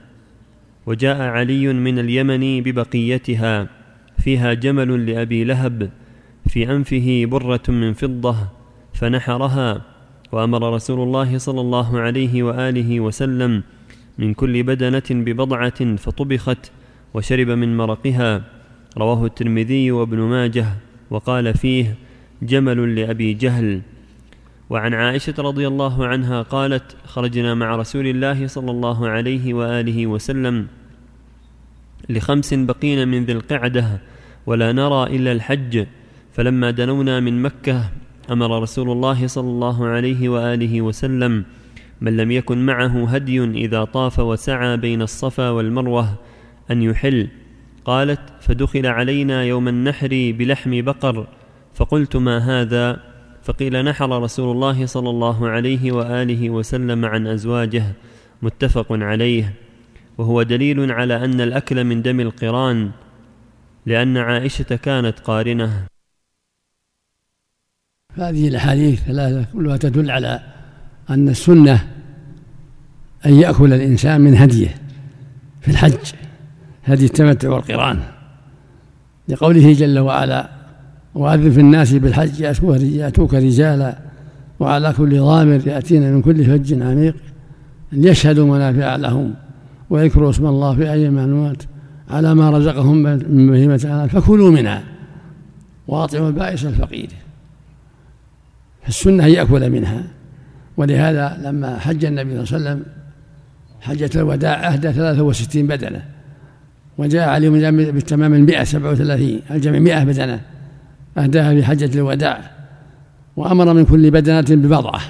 وجاء 0.86 1.20
علي 1.22 1.72
من 1.72 1.99
اليمن 1.99 2.62
ببقيتها 2.62 3.68
فيها 4.18 4.55
جمل 4.55 5.07
لأبي 5.07 5.45
لهب 5.45 5.90
في 6.53 6.72
أنفه 6.72 7.24
برة 7.24 7.62
من 7.68 7.92
فضة 7.92 8.36
فنحرها 8.94 9.82
وأمر 10.32 10.74
رسول 10.74 11.00
الله 11.00 11.38
صلى 11.38 11.61
الله 11.61 12.00
عليه 12.00 12.42
وآله 12.42 13.00
وسلم 13.00 13.62
من 14.18 14.34
كل 14.34 14.62
بدنة 14.62 15.09
ببضعة 15.11 15.96
فطبخت 15.96 16.72
وشرب 17.14 17.48
من 17.50 17.76
مرقها. 17.76 18.44
رواه 18.98 19.26
الترمذي 19.26 19.90
وابن 19.90 20.18
ماجه 20.18 20.66
وقال 21.11 21.55
فيه 21.55 21.96
جمل 22.42 22.94
لأبي 22.94 23.34
جهل. 23.34 23.80
وعن 24.70 24.94
عائشة 24.94 25.34
رضي 25.38 25.66
الله 25.68 26.07
عنها 26.07 26.42
قالت 26.42 26.96
خرجنا 27.05 27.55
مع 27.55 27.76
رسول 27.76 28.07
الله 28.07 28.46
صلى 28.46 28.70
الله 28.70 29.09
عليه 29.09 29.55
وآله 29.55 30.07
وسلم 30.07 30.66
لخمس 32.09 32.55
بقين 32.55 33.09
من 33.09 33.24
ذي 33.24 33.32
القعدة 33.32 34.00
ولا 34.46 34.72
نرى 34.72 35.16
إلا 35.16 35.32
الحج. 35.32 35.86
فلما 36.33 36.70
دنونا 36.70 37.20
من 37.20 37.43
مكة 37.43 37.91
أمر 38.30 38.62
رسول 38.62 38.91
الله 38.91 39.26
صلى 39.26 39.49
الله 39.49 39.87
عليه 39.87 40.28
وآله 40.28 40.83
وسلم 40.83 41.45
من 42.01 42.16
لم 42.16 42.30
يكن 42.30 42.66
معه 42.66 43.09
هدي 43.09 43.45
إذا 43.45 43.85
طاف 43.85 44.18
وسعى 44.18 44.76
بين 44.76 45.03
الصفا 45.03 45.51
والمروة 45.51 46.18
أن 46.70 46.83
يحل. 46.83 47.28
قالت 47.85 48.20
فدخل 48.41 48.87
علينا 48.87 49.45
يوم 49.45 49.68
النحر 49.68 50.09
بلحم 50.39 50.83
بقر. 50.83 51.26
فقلت 51.74 52.16
ما 52.16 52.39
هذا؟ 52.39 53.01
فقيل 53.43 53.85
نحر 53.85 54.22
رسول 54.22 54.57
الله 54.57 54.87
صلى 54.87 55.11
الله 55.11 55.49
عليه 55.49 55.93
وآله 55.93 56.51
وسلم 56.51 57.05
عن 57.05 57.26
أزواجه. 57.26 57.85
متفق 58.43 58.87
عليه. 58.91 59.55
وهو 60.18 60.43
دليل 60.43 60.93
على 60.93 61.24
أن 61.24 61.41
الأكل 61.41 61.85
من 61.85 62.03
دم 62.03 62.20
القران 62.20 62.91
لأن 63.87 64.16
عائشة 64.16 64.76
كانت 64.76 65.20
قارنة. 65.20 65.87
هذه 68.16 68.48
الأحاديث 68.48 69.00
ثلاثة 69.00 69.46
كلها 69.52 69.76
تدل 69.76 70.10
على 70.10 70.40
أن 71.10 71.28
السنة 71.28 71.86
أن 73.26 73.34
يأكل 73.34 73.72
الإنسان 73.72 74.20
من 74.20 74.36
هديه 74.36 74.74
في 75.60 75.70
الحج. 75.70 76.12
هدي 76.84 77.04
التمتع 77.04 77.48
والقران. 77.48 77.98
لقوله 79.28 79.72
جل 79.72 79.98
وعلا 79.98 80.50
وأذن 81.14 81.50
في 81.50 81.60
الناس 81.60 81.92
بالحج 81.92 82.40
يأتوك 82.82 83.34
رجالا 83.34 83.98
وعلى 84.60 84.94
كل 84.96 85.20
ضامر 85.20 85.66
يأتين 85.66 86.12
من 86.12 86.22
كل 86.22 86.44
فج 86.44 86.82
عميق 86.82 87.16
ليشهدوا 87.92 88.56
منافع 88.56 88.96
لهم 88.96 89.34
ويذكروا 89.90 90.30
اسم 90.30 90.46
الله 90.46 90.74
في 90.74 90.92
أي 90.92 91.10
معلومات 91.10 91.62
على 92.10 92.34
ما 92.34 92.50
رزقهم 92.50 92.96
من 93.02 93.50
بهيمة 93.50 94.06
فكلوا 94.12 94.50
منها 94.50 94.82
وأطعموا 95.88 96.28
البائس 96.28 96.64
الفقير. 96.64 97.08
فالسنة 98.83 99.26
أن 99.26 99.30
يأكل 99.30 99.70
منها. 99.70 100.03
ولهذا 100.76 101.39
لما 101.43 101.78
حج 101.78 102.05
النبي 102.05 102.47
صلى 102.47 102.57
الله 102.57 102.70
عليه 102.70 102.80
وسلم 102.80 102.93
حجة 103.80 104.11
الوداع 104.16 104.68
أهدى 104.68 104.93
63 104.93 105.66
بدنة. 105.66 106.05
وجاء 106.99 107.28
علي 107.28 107.51
بالتمام 107.93 108.35
المئة 108.35 108.64
سبعة 108.64 108.91
وثلاثين 108.91 109.41
الجميع 109.51 109.80
مئة 109.80 110.05
بدنة 110.05 110.41
أهداها 111.18 111.55
في 111.55 111.64
حجة 111.64 111.99
الوداع. 111.99 112.51
وأمر 113.37 113.72
من 113.72 113.85
كل 113.85 114.11
بدنة 114.11 114.45
ببضعة. 114.51 115.01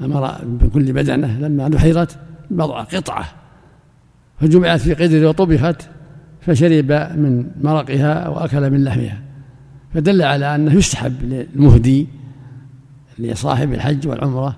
أمر 0.00 0.44
من 0.44 0.70
كل 0.74 0.92
بدنة 0.92 1.38
لما 1.38 1.68
نحرت 1.68 2.18
بضعة 2.50 2.84
قطعة. 2.84 3.24
فجمعت 4.40 4.80
في 4.80 4.94
قدر 4.94 5.26
وطبخت 5.26 5.88
فشرب 6.40 6.92
من 6.92 7.46
مرقها 7.62 8.28
وأكل 8.28 8.70
من 8.70 8.84
لحمها. 8.84 9.18
فدل 9.94 10.22
على 10.22 10.54
أنه 10.54 10.74
يستحب 10.74 11.14
للمهدي 11.22 12.06
لصاحب 13.18 13.72
الحج 13.72 14.08
والعمرة 14.08 14.56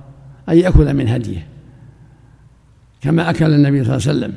أن 0.48 0.56
يأكل 0.56 0.94
من 0.94 1.08
هديه 1.08 1.46
كما 3.00 3.30
أكل 3.30 3.54
النبي 3.54 3.84
صلى 3.84 3.96
الله 3.96 4.08
عليه 4.08 4.18
وسلم 4.18 4.32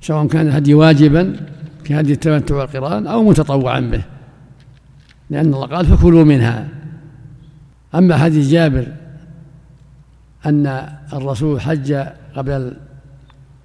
سواء 0.00 0.26
كان 0.26 0.46
الهدي 0.46 0.74
واجبا 0.74 1.36
كهدي 1.84 2.12
التمتع 2.12 2.54
والقرآن 2.56 3.06
أو 3.06 3.22
متطوعا 3.22 3.80
به 3.80 4.02
لأن 5.30 5.54
الله 5.54 5.66
قال 5.66 5.86
فكلوا 5.86 6.24
منها. 6.24 6.68
أما 7.94 8.16
حديث 8.16 8.48
جابر 8.50 8.86
أن 10.46 10.88
الرسول 11.12 11.60
حج 11.60 11.92
قبل 12.36 12.76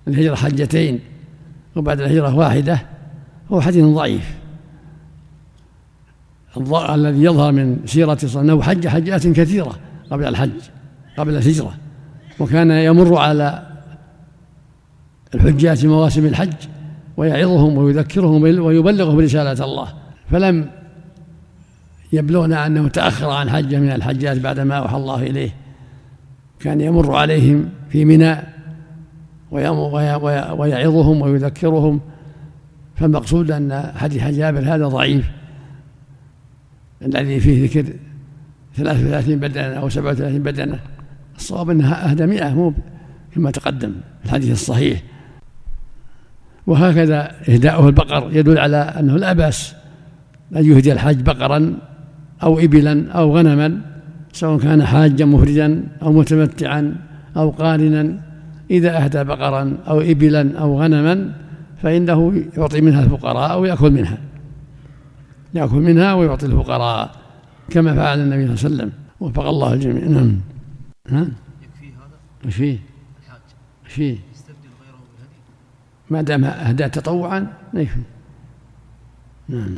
الهجرة 0.08 0.36
حجتين 0.36 1.00
وبعد 1.76 2.02
الهجرة 2.02 2.36
واحدة 2.36 2.80
هو 3.52 3.62
حديث 3.62 3.86
ضعيف. 3.86 4.38
الذي 6.90 7.24
يظهر 7.24 7.52
من 7.52 7.80
سيرة 7.86 8.18
أنه 8.36 8.62
حج 8.62 8.88
حجات 8.88 9.28
كثيرة 9.28 9.76
قبل 10.12 10.26
الحج 10.26 10.60
قبل 11.18 11.38
الهجرة 11.38 11.74
وكان 12.40 12.72
يمر 12.72 13.18
على 13.18 13.68
الحجاج 15.36 15.78
في 15.78 15.88
مواسم 15.88 16.26
الحج 16.26 16.54
ويعظهم 17.18 17.78
ويذكرهم 17.78 18.42
ويبلغهم 18.42 19.20
رسالة 19.20 19.66
الله. 19.66 19.88
فلم 20.32 20.70
يبلغنا 22.14 22.66
أنه 22.66 22.88
تأخر 22.88 23.30
عن 23.30 23.50
حجة 23.50 23.80
من 23.80 23.92
الحجات 23.92 24.38
بعدما 24.38 24.76
أوحى 24.76 24.98
الله 24.98 25.24
إليه. 25.24 25.50
كان 26.60 26.82
يمر 26.82 27.16
عليهم 27.16 27.70
في 27.90 28.06
منى 28.06 28.36
ويعظهم 30.58 31.22
ويذكرهم. 31.22 32.00
فالمقصود 32.96 33.52
أن 33.52 33.92
حديث 33.96 34.28
جابر 34.28 34.60
هذا 34.60 34.88
ضعيف. 34.88 35.30
الذي 37.06 37.40
فيه 37.40 37.64
ذكر 37.64 37.94
33 38.76 39.36
بدنة 39.36 39.64
أو 39.64 39.90
37 39.90 40.40
بدنة. 40.40 40.80
الصواب 41.38 41.70
أنها 41.70 42.12
أهدى 42.12 42.26
مئة 42.26 42.54
مو 42.54 42.74
كما 43.36 43.52
تقدم 43.52 43.92
في 44.20 44.26
الحديث 44.26 44.52
الصحيح. 44.52 45.04
وهكذا 46.68 47.32
إهداؤه 47.50 47.88
البقر 47.88 48.30
يدل 48.32 48.58
على 48.58 48.78
أنه 48.78 49.18
لا 49.18 49.34
بأس 49.34 49.76
أن 50.56 50.66
يهدي 50.66 50.92
الحاج 50.94 51.22
بقرا 51.22 51.78
أو 52.44 52.60
إبلا 52.60 53.12
أو 53.12 53.38
غنما 53.38 53.82
سواء 54.34 54.60
كان 54.60 54.86
حاجا 54.86 55.26
مفردا 55.26 55.84
أو 56.02 56.14
متمتعا 56.14 56.96
أو 57.38 57.50
قارنا. 57.50 58.22
إذا 58.72 59.04
أهدى 59.04 59.24
بقرا 59.24 59.78
أو 59.88 60.02
إبلا 60.02 60.60
أو 60.60 60.82
غنما 60.82 61.32
فإنه 61.82 62.44
يعطي 62.58 62.82
منها 62.82 63.04
الفقراء 63.04 63.52
أو 63.52 63.66
يأكل 63.66 63.92
منها. 63.92 64.18
يأكل 65.58 65.76
منها 65.76 66.14
ويعطي 66.14 66.46
الفقراء 66.46 67.16
كما 67.70 67.96
فعل 67.96 68.20
النبي 68.20 68.58
صلى 68.58 68.68
الله 68.68 68.84
عليه 68.84 68.92
وسلم. 68.92 68.92
وفق 69.20 69.46
الله 69.46 69.74
الجميع. 69.74 70.06
نعم. 70.06 70.40
ها؟ 71.10 71.22
يكفي 71.22 71.88
هذا؟ 71.88 72.18
إيش 72.46 72.56
فيه؟ 72.56 72.80
الحاج. 73.24 73.40
إيش 73.86 73.94
فيه؟ 73.94 74.18
يستبدل 74.34 74.70
غيره 74.82 74.98
بالهدي 74.98 75.40
ما 76.10 76.22
دام 76.22 76.46
اهدى 76.46 76.90
تطوعا 76.90 77.54
لا 77.74 77.82
يكفي. 77.82 78.02
نعم. 79.50 79.76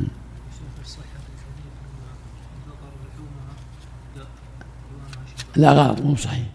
لا 5.56 5.72
غلط 5.72 6.00
مو 6.00 6.16
صحيح. 6.16 6.46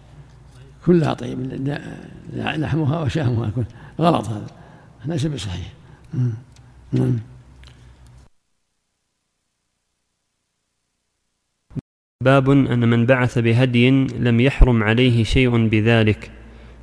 كلها 0.86 1.14
طيب. 1.14 1.38
لحمها 2.32 3.00
وشهمها. 3.00 3.50
كل 3.50 3.64
غلط 4.00 4.28
هذا. 4.28 4.46
ليس 5.06 5.26
بصحيح. 5.26 5.72
نعم. 6.92 7.18
باب 12.26 12.50
أن 12.50 12.88
من 12.90 13.06
بعث 13.06 13.38
بهدي 13.38 13.90
لم 14.18 14.40
يحرم 14.40 14.82
عليه 14.82 15.24
شيء 15.24 15.68
بذلك. 15.68 16.30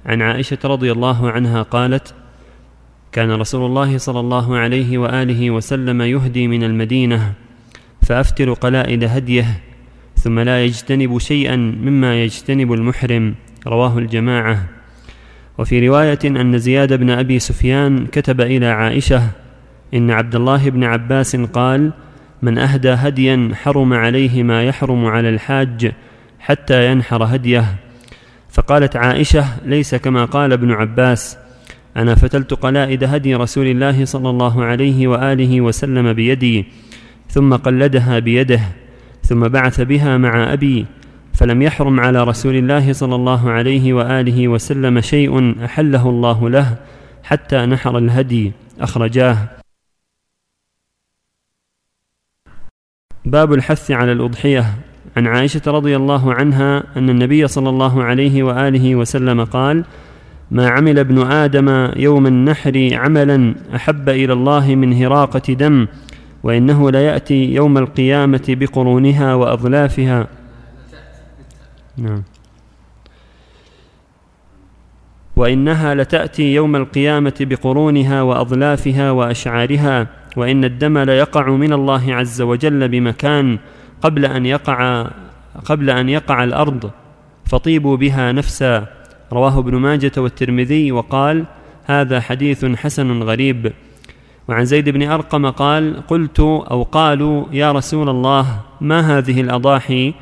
عن 0.06 0.22
عائشة 0.22 0.58
رضي 0.66 0.92
الله 0.92 1.32
عنها 1.32 1.62
قالت 1.62 2.16
كان 3.12 3.32
رسول 3.32 3.66
الله 3.66 3.98
صلى 3.98 4.20
الله 4.20 4.58
عليه 4.58 4.98
وآله 4.98 5.52
وسلم 5.52 6.02
يهدي 6.02 6.48
من 6.48 6.64
المدينة 6.64 7.34
فأفتر 8.02 8.54
قلائد 8.54 9.04
هديه 9.04 9.48
ثم 10.16 10.40
لا 10.40 10.64
يجتنب 10.64 11.20
شيئا 11.20 11.56
مما 11.56 12.24
يجتنب 12.24 12.74
المحرم. 12.74 13.36
رواه 13.68 13.98
الجماعة. 13.98 14.58
وفي 15.58 15.88
رواية 15.88 16.20
أن 16.26 16.58
زياد 16.58 16.94
بن 16.94 17.10
أبي 17.10 17.40
سفيان 17.40 18.06
كتب 18.06 18.42
إلى 18.42 18.66
عائشة 18.66 19.22
إن 19.94 20.12
عبد 20.12 20.36
الله 20.36 20.70
بن 20.70 20.84
عباس 20.84 21.36
قال 21.36 21.92
من 22.44 22.58
أهدى 22.58 22.90
هديا 22.90 23.52
حرم 23.54 23.94
عليه 23.94 24.44
ما 24.44 24.64
يحرم 24.64 25.06
على 25.06 25.30
الحاج 25.30 25.92
حتى 26.40 26.92
ينحر 26.92 27.24
هديه. 27.24 27.66
فقالت 28.54 28.96
عائشة 28.96 29.46
ليس 29.66 29.96
كما 29.96 30.26
قال 30.26 30.54
ابن 30.54 30.72
عباس 30.72 31.38
أنا 31.98 32.16
فتلت 32.16 32.54
قلائد 32.54 33.04
هدي 33.04 33.36
رسول 33.36 33.68
الله 33.68 34.06
صلى 34.06 34.30
الله 34.30 34.64
عليه 34.64 35.08
وآله 35.08 35.62
وسلم 35.62 36.14
بيدي 36.14 36.66
ثم 37.30 37.56
قلدها 37.56 38.20
بيده 38.20 38.62
ثم 39.24 39.48
بعث 39.48 39.82
بها 39.82 40.18
مع 40.18 40.54
أبي 40.54 40.86
فلم 41.34 41.62
يحرم 41.62 42.00
على 42.00 42.24
رسول 42.24 42.56
الله 42.56 42.94
صلى 42.94 43.16
الله 43.16 43.52
عليه 43.52 43.94
وآله 43.94 44.48
وسلم 44.48 45.02
شيء 45.02 45.56
أحله 45.66 46.10
الله 46.10 46.50
له 46.50 46.76
حتى 47.24 47.66
نحر 47.66 47.98
الهدي 47.98 48.52
أخرجاه. 48.82 49.63
باب 53.26 53.54
الحث 53.54 53.92
على 53.92 54.12
الأضحية. 54.12 54.66
عن 55.18 55.28
عائشة 55.28 55.62
رضي 55.68 55.96
الله 55.96 56.34
عنها 56.34 56.84
أن 56.98 57.10
النبي 57.10 57.48
صلى 57.48 57.70
الله 57.70 58.04
عليه 58.04 58.44
وآله 58.44 58.96
وسلم 58.96 59.44
قال 59.44 59.86
ما 60.52 60.70
عمل 60.70 61.00
ابن 61.00 61.32
آدم 61.32 61.92
يوم 61.96 62.28
النحر 62.28 62.90
عملا 62.94 63.56
أحب 63.76 64.10
إلى 64.10 64.34
الله 64.34 64.76
من 64.76 64.94
هراقة 64.94 65.54
دم 65.54 65.88
وإنه 66.44 66.92
ليأتي 66.92 67.54
يوم 67.54 67.78
القيامة 67.78 68.44
بقرونها 68.50 69.34
وأظلافها. 69.34 70.28
نعم. 71.98 72.24
وإنها 75.36 75.96
لتأتي 75.96 76.54
يوم 76.54 76.76
القيامة 76.76 77.34
بقرونها 77.40 78.22
وأظلافها 78.22 79.12
وأشعارها 79.12 80.08
وإن 80.38 80.66
الدم 80.66 80.98
ليقع 80.98 81.50
من 81.50 81.74
الله 81.74 82.16
عز 82.16 82.42
وجل 82.42 82.88
بمكان 82.88 83.60
قبل 84.02 84.26
أن 84.26 84.46
يقع 84.46 85.08
قبل 85.66 85.90
أن 85.90 86.10
يقع 86.10 86.44
الأرض 86.44 86.92
فطيبوا 87.46 87.98
بها 87.98 88.32
نفسا. 88.32 88.86
رواه 89.34 89.60
ابن 89.60 89.76
ماجة 89.76 90.12
والترمذي 90.18 90.92
وقال 90.92 91.46
هذا 91.86 92.20
حديث 92.22 92.66
حسن 92.66 93.24
غريب. 93.24 93.74
وعن 94.48 94.66
زيد 94.66 94.90
بن 94.90 95.04
أرقم 95.04 95.50
قال 95.50 96.08
قلت 96.08 96.40
أو 96.40 96.84
قالوا 96.84 97.46
يا 97.52 97.72
رسول 97.72 98.10
الله 98.10 98.60
ما 98.82 99.18
هذه 99.18 99.42
الأضاحي؟ 99.42 100.14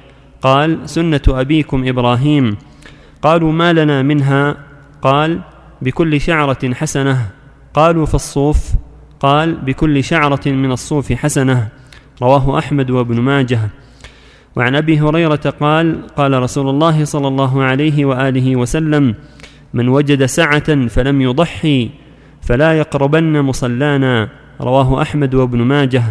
قال 0.41 0.89
سنة 0.89 1.21
أبيكم 1.27 1.87
إبراهيم. 1.87 2.57
قالوا 3.21 3.51
ما 3.51 3.73
لنا 3.73 4.01
منها؟ 4.01 4.55
قال 5.01 5.39
بكل 5.81 6.21
شعرة 6.21 6.73
حسنة. 6.73 7.29
قالوا 7.73 8.05
فالصوف 8.05 8.57
قال 9.21 9.55
بكل 9.55 10.03
شعرة 10.03 10.41
من 10.45 10.71
الصوف 10.71 11.13
حسنة 11.13 11.67
رواه 12.21 12.59
أحمد 12.59 12.89
وابن 12.89 13.21
ماجه. 13.21 13.59
وعن 14.55 14.75
أبي 14.75 14.99
هريرة 14.99 15.53
قال 15.59 16.07
قال 16.17 16.43
رسول 16.43 16.69
الله 16.69 17.05
صلى 17.05 17.27
الله 17.27 17.63
عليه 17.63 18.05
وآله 18.05 18.55
وسلم 18.55 19.15
من 19.73 19.87
وجد 19.87 20.25
سعة 20.25 20.87
فلم 20.87 21.21
يضحي 21.21 21.89
فلا 22.41 22.77
يقربن 22.77 23.41
مصلانا. 23.41 24.29
رواه 24.61 25.01
أحمد 25.01 25.35
وابن 25.35 25.61
ماجه. 25.61 26.03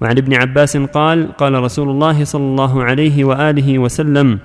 وعن 0.00 0.18
ابن 0.18 0.34
عباس 0.34 0.76
قال 0.76 1.32
قال 1.32 1.62
رسول 1.62 1.90
الله 1.90 2.24
صلى 2.24 2.42
الله 2.42 2.84
عليه 2.84 3.24
وآله 3.24 3.78
وسلم 3.78 4.38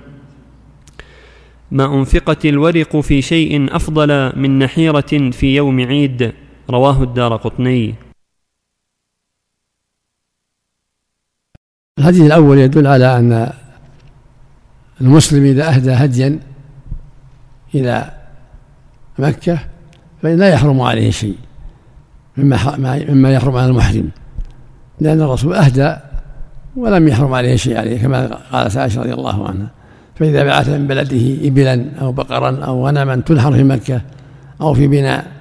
ما 1.70 1.94
أنفقت 1.94 2.46
الورق 2.46 2.96
في 2.96 3.22
شيء 3.22 3.76
أفضل 3.76 4.32
من 4.36 4.58
نحيرة 4.58 5.30
في 5.30 5.56
يوم 5.56 5.80
عيد. 5.80 6.32
رواه 6.70 7.02
الدار 7.02 7.36
قطني. 7.36 7.94
الحديث 11.98 12.22
الأول 12.22 12.58
يدل 12.58 12.86
على 12.86 13.18
أن 13.18 13.52
المسلم 15.00 15.44
إذا 15.44 15.68
أهدى 15.68 15.92
هديا 15.92 16.38
إلى 17.74 18.10
مكة 19.18 19.58
فإن 20.22 20.36
لا 20.36 20.48
يحرم 20.48 20.80
عليه 20.80 21.10
شيء 21.10 21.38
مما 22.36 22.76
مما 23.08 23.32
يحرم 23.32 23.56
على 23.56 23.66
المحرم. 23.66 24.10
لأن 25.00 25.20
الرسول 25.20 25.54
أهدى 25.54 25.96
ولم 26.76 27.08
يحرم 27.08 27.34
عليه 27.34 27.56
شيء 27.56 27.78
عليه 27.78 28.02
كما 28.02 28.26
قالت 28.52 28.76
عائشة 28.76 29.00
رضي 29.00 29.14
الله 29.14 29.48
عنها. 29.48 29.70
فإذا 30.14 30.44
بعث 30.44 30.68
من 30.68 30.86
بلده 30.86 31.48
إبلا 31.48 31.90
أو 32.00 32.12
بقرا 32.12 32.64
أو 32.64 32.86
غنما 32.86 33.16
تنحر 33.16 33.52
في 33.52 33.64
مكة 33.64 34.00
أو 34.60 34.74
في 34.74 34.86
بناء 34.86 35.35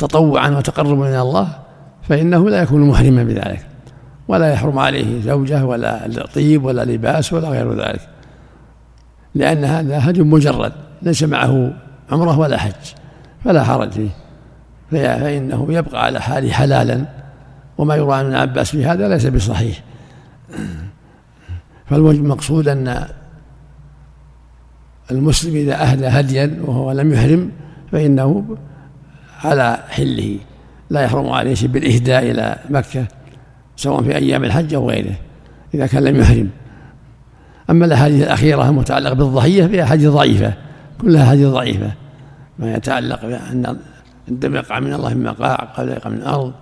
تطوعا 0.00 0.50
وتقربا 0.50 1.08
إلى 1.08 1.20
الله 1.20 1.48
فإنه 2.02 2.50
لا 2.50 2.62
يكون 2.62 2.88
محرما 2.88 3.24
بذلك. 3.24 3.66
ولا 4.28 4.52
يحرم 4.52 4.78
عليه 4.78 5.22
زوجة 5.22 5.64
ولا 5.64 6.26
طيب 6.34 6.64
ولا 6.64 6.84
لباس 6.84 7.32
ولا 7.32 7.48
غير 7.48 7.74
ذلك. 7.74 8.08
لأن 9.34 9.64
هذا 9.64 10.10
هدي 10.10 10.22
مجرد 10.22 10.72
ليس 11.02 11.22
معه 11.22 11.72
عمرة 12.12 12.38
ولا 12.38 12.58
حج 12.58 12.94
فلا 13.44 13.64
حرج 13.64 13.90
فيه. 13.90 14.10
فإنه 14.90 15.66
يبقى 15.68 16.04
على 16.04 16.20
حاله 16.20 16.52
حلالا 16.52 17.04
وما 17.78 17.96
يروى 17.96 18.14
عن 18.14 18.24
ابن 18.24 18.34
عباس 18.34 18.70
في 18.70 18.84
هذا 18.84 19.08
ليس 19.08 19.26
بصحيح. 19.26 19.82
فالمقصود 21.86 22.68
أن 22.68 23.06
المسلم 25.10 25.56
إذا 25.56 25.82
أهدى 25.82 26.06
هديا 26.06 26.58
وهو 26.64 26.92
لم 26.92 27.12
يحرم 27.12 27.50
فإنه 27.92 28.56
على 29.44 29.78
حله. 29.88 30.38
لا 30.90 31.00
يحرم 31.00 31.28
عليه 31.28 31.54
شيء 31.54 31.68
بالإهداء 31.68 32.30
إلى 32.30 32.56
مكة 32.70 33.06
سواء 33.76 34.02
في 34.02 34.16
أيام 34.16 34.44
الحج 34.44 34.74
أو 34.74 34.90
غيره 34.90 35.14
إذا 35.74 35.86
كان 35.86 36.04
لم 36.04 36.20
يحرم. 36.20 36.50
أما 37.70 37.86
الأحاديث 37.86 38.22
الأخيرة 38.22 38.68
المتعلقة 38.68 39.14
بالضحية 39.14 39.66
فهي 39.66 39.82
أحاديث 39.82 40.08
ضعيفة 40.08 40.54
كلها 41.00 41.24
أحاديث 41.24 41.46
ضعيفة. 41.46 41.92
ما 42.58 42.74
يتعلق 42.74 43.26
بأن 43.26 43.76
الدم 44.28 44.56
يقع 44.56 44.80
من 44.80 44.92
الله 44.92 45.14
مما 45.14 45.32
قاع 45.32 45.54
قبل 45.54 45.88
يقع 45.88 46.10
من 46.10 46.16
الأرض 46.16 46.52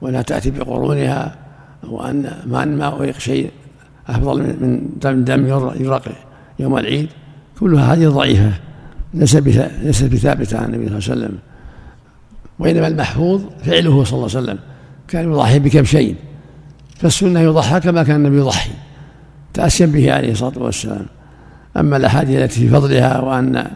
ولا 0.00 0.22
تأتي 0.22 0.50
بقرونها 0.50 1.34
وأن 1.88 2.32
ما 2.46 2.62
أن 2.62 2.76
ما 2.76 2.96
أريق 2.96 3.18
شيء 3.18 3.50
أفضل 4.08 4.42
من 4.42 4.88
دم 5.00 5.24
دم 5.24 5.46
يرق 5.80 6.02
يوم 6.58 6.78
العيد. 6.78 7.08
كلها 7.60 7.94
هذه 7.94 8.08
ضعيفة 8.08 8.52
ليست 9.14 10.04
بثابتة 10.04 10.58
عن 10.58 10.74
النبي 10.74 10.88
صلى 10.88 10.98
الله 10.98 11.10
عليه 11.10 11.26
وسلم. 11.26 11.38
وإنما 12.58 12.86
المحفوظ 12.86 13.42
فعله 13.64 14.04
صلى 14.04 14.16
الله 14.16 14.36
عليه 14.36 14.38
وسلم. 14.38 14.58
كان 15.08 15.32
يضحي 15.32 15.58
بكبشين 15.58 16.16
فالسنة 16.96 17.40
يضحى 17.40 17.80
كما 17.80 18.02
كان 18.02 18.16
النبي 18.16 18.36
يضحي 18.36 18.70
تأسيا 19.54 19.86
به 19.86 20.12
عليه 20.12 20.32
الصلاة 20.32 20.52
والسلام. 20.56 21.06
أما 21.76 21.96
الأحاديث 21.96 22.42
التي 22.42 22.60
في 22.60 22.68
فضلها 22.68 23.20
وأن 23.20 23.70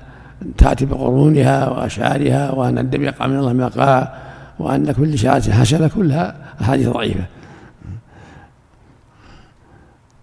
تأتي 0.58 0.86
بقرونها 0.86 1.68
وأشعارها 1.68 2.50
وأن 2.50 2.78
الدم 2.78 3.02
يقع 3.02 3.26
من 3.26 3.38
الله 3.38 3.52
ما 3.52 3.68
قاع 3.68 4.14
وأن 4.58 4.92
كل 4.92 5.18
شعرة 5.18 5.50
حسنة 5.50 5.88
كلها 5.88 6.36
أحاديث 6.60 6.88
ضعيفة. 6.88 7.24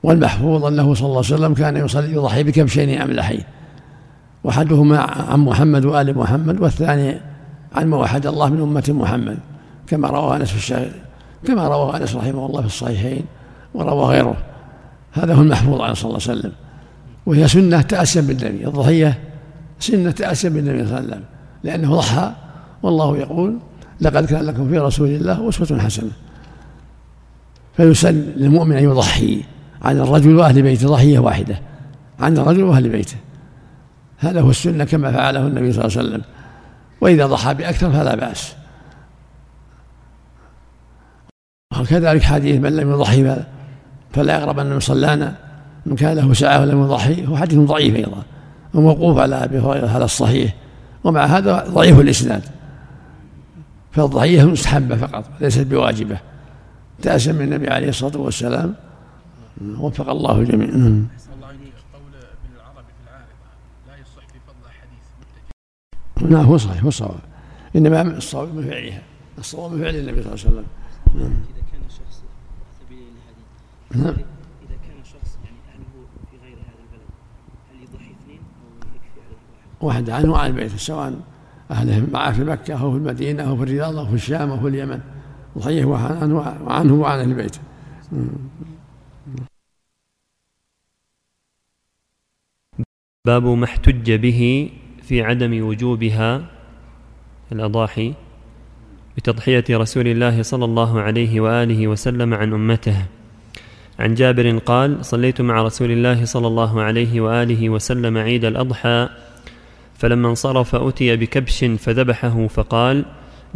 والمحفوظ 0.04 0.66
أنه 0.66 0.94
صلى 0.94 1.06
الله 1.06 1.24
عليه 1.26 1.36
وسلم 1.36 1.54
كان 1.54 1.78
يصلي 1.78 2.14
يضحي 2.14 2.44
بكبشين 2.44 3.02
أملحين 3.02 3.44
وأحدهما 4.44 5.00
عن 5.30 5.40
محمد 5.40 5.86
وآل 5.86 6.18
محمد 6.18 6.62
والثاني 6.62 7.18
عن 7.76 7.88
ما 7.88 7.98
وحد 7.98 8.28
الله 8.28 8.50
من 8.50 8.62
أمة 8.62 8.84
محمد 8.90 9.38
كما 9.88 10.08
رواه 10.08 10.36
أنس 10.36 10.50
في 10.50 10.58
الشهر 10.58 10.92
كما 11.48 11.68
رواه 11.68 11.98
أنس 11.98 12.16
رحمه 12.16 12.46
الله 12.46 12.62
في 12.62 12.68
الصحيحين 12.68 13.26
وروى 13.74 14.06
غيره. 14.06 14.38
هذا 15.12 15.34
هو 15.34 15.42
المحفوظ 15.42 15.82
عنه 15.82 15.94
صلى 15.94 16.10
الله 16.10 16.22
عليه 16.28 16.40
وسلم. 16.40 16.52
وهي 17.26 17.48
سنة 17.48 17.82
تأسيا 17.82 18.22
بالنبي. 18.22 18.68
الضحية 18.68 19.20
سنة 19.80 20.12
تأسيا 20.12 20.50
بالنبي 20.50 20.78
صلى 20.78 20.88
الله 20.88 20.96
عليه 20.96 21.08
وسلم. 21.08 21.24
لأنه 21.64 21.96
ضحى 21.96 22.32
والله 22.84 23.18
يقول 23.18 23.58
لقد 24.02 24.26
كان 24.26 24.46
لكم 24.46 24.70
في 24.70 24.80
رسول 24.80 25.08
الله 25.08 25.50
أسوة 25.50 25.80
حسنة. 25.80 26.12
فيسن 27.78 28.16
للمؤمن 28.36 28.78
أن 28.78 28.84
يضحي 28.84 29.44
عن 29.82 29.98
الرجل 30.00 30.36
وأهل 30.36 30.62
بيته 30.62 30.88
ضحية 30.88 31.20
واحدة 31.20 31.60
عن 32.20 32.38
الرجل 32.38 32.64
وأهل 32.64 32.90
بيته. 32.90 33.18
هذا 34.18 34.42
هو 34.42 34.50
السنة 34.50 34.84
كما 34.84 35.12
فعله 35.12 35.48
النبي 35.48 35.72
صلى 35.72 35.86
الله 35.86 35.98
عليه 35.98 36.10
وسلم. 36.10 36.22
وإذا 37.02 37.26
ضحى 37.26 37.54
بأكثر 37.54 37.92
فلا 37.92 38.16
بأس. 38.16 38.56
وكذلك 41.80 42.24
حديث 42.24 42.62
من 42.62 42.76
لم 42.76 42.92
يضحي 42.92 43.44
فلا 44.12 44.40
يقرب 44.40 44.60
أن 44.60 44.76
مصلانا 44.76 45.36
من 45.86 45.96
كان 45.96 46.18
له 46.18 46.34
ساعة 46.34 46.62
ولم 46.62 46.84
يضحي 46.84 47.28
هو 47.28 47.38
حديث 47.38 47.60
ضعيف 47.60 47.96
أيضا 47.96 48.24
وموقوف 48.74 49.18
على 49.18 49.44
أبي 49.44 49.60
هريرة 49.60 49.88
هذا 49.88 50.06
الصحيح 50.06 50.56
ومع 51.04 51.26
هذا 51.26 51.68
ضعيف 51.70 52.00
الإسناد. 52.00 52.44
فالضحية 53.92 54.44
مستحبة 54.44 54.96
فقط 54.96 55.26
ليست 55.42 55.68
بواجبة. 55.68 56.20
تأسم 57.02 57.36
من 57.36 57.42
النبي 57.42 57.70
عليه 57.70 57.90
الصلاة 57.90 58.18
والسلام 58.18 58.76
وفق 59.62 60.10
الله 60.10 60.40
الجميع 60.40 60.68
نعم 60.68 61.08
قول 61.94 62.14
ابن 62.16 62.56
العربي 62.56 62.92
في 62.98 63.04
العارضة 63.08 63.28
لا 63.88 63.96
يصح 63.96 64.28
في 64.28 64.40
فضل 64.48 64.70
حديث 64.82 65.06
نعم 66.22 66.46
هو 66.46 66.58
صحيح 66.58 66.84
هو 66.84 66.90
صواب. 66.90 67.20
إنما 67.76 68.02
الصواب 68.02 68.56
من 68.56 68.70
فعلها 68.70 69.02
الصواب 69.38 69.72
من 69.72 69.82
فعل 69.82 69.96
النبي 69.96 70.24
صلى 70.24 70.34
الله 70.34 70.46
عليه 70.46 70.52
وسلم. 70.52 70.66
نعم. 71.16 71.32
إذا 71.32 71.64
كان 71.72 71.82
شخص 71.90 72.24
سبيل 72.80 73.00
لهذه 73.94 74.04
نعم. 74.04 74.16
إذا 74.68 74.78
كان 74.88 75.04
شخص 75.04 75.38
يعني 75.46 75.58
أهله 75.74 76.06
في 76.32 76.38
غير 76.44 76.58
هذا 76.58 76.84
البلد 76.84 77.10
هل 77.72 77.84
يضحي 77.84 78.12
اثنين 78.24 78.40
أو 78.62 78.88
يكفي 78.96 79.20
عليه 79.26 79.38
واحد؟ 79.82 80.10
واحد 80.10 80.10
عنه 80.10 80.32
وعن 80.32 80.52
بيته 80.52 80.78
سواء 80.78 81.20
أهله 81.72 82.08
معه 82.12 82.32
في 82.32 82.44
مكة 82.44 82.82
أو 82.82 82.92
في 82.92 82.98
المدينة 82.98 83.44
أو 83.44 83.58
في 83.58 83.64
الرياض 83.64 83.98
أو 83.98 84.06
في 84.06 84.14
الشام 84.14 84.50
أو 84.52 84.60
في 84.60 84.68
اليمن. 84.68 85.02
ضحيه 85.58 85.86
وعنه 85.86 86.94
وعن 86.94 87.20
أهل 87.20 87.34
بيته 87.34 87.60
باب 93.26 93.44
ما 93.44 93.66
احتج 93.66 94.12
به 94.12 94.72
في 95.10 95.22
عدم 95.22 95.66
وجوبها 95.68 96.42
الأضاحي 97.52 98.14
بتضحية 99.18 99.64
رسول 99.72 100.08
الله 100.08 100.42
صلى 100.42 100.66
الله 100.66 101.02
عليه 101.02 101.42
وآله 101.42 101.88
وسلم 101.88 102.34
عن 102.34 102.54
أمته. 102.54 103.06
عن 104.00 104.14
جابر 104.14 104.58
قال 104.58 105.06
صليت 105.06 105.42
مع 105.42 105.64
رسول 105.64 105.92
الله 105.92 106.26
صلى 106.26 106.48
الله 106.48 106.82
عليه 106.82 107.22
وآله 107.22 107.70
وسلم 107.70 108.18
عيد 108.18 108.46
الأضحى 108.46 109.10
فلما 109.98 110.30
انصرف 110.30 110.76
أتي 110.76 111.16
بكبش 111.16 111.66
فذبحه 111.66 112.48
فقال 112.48 113.06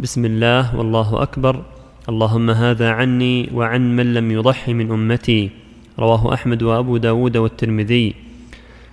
بسم 0.00 0.24
الله 0.24 0.76
والله 0.76 1.22
أكبر 1.22 1.62
اللهم 2.08 2.50
هذا 2.50 2.90
عني 2.90 3.50
وعن 3.54 3.96
من 3.96 4.14
لم 4.14 4.30
يضح 4.30 4.68
من 4.68 4.90
أمتي 4.90 5.50
رواه 5.98 6.34
أحمد 6.34 6.62
وأبو 6.62 6.96
داود 6.96 7.36
والترمذي. 7.36 8.23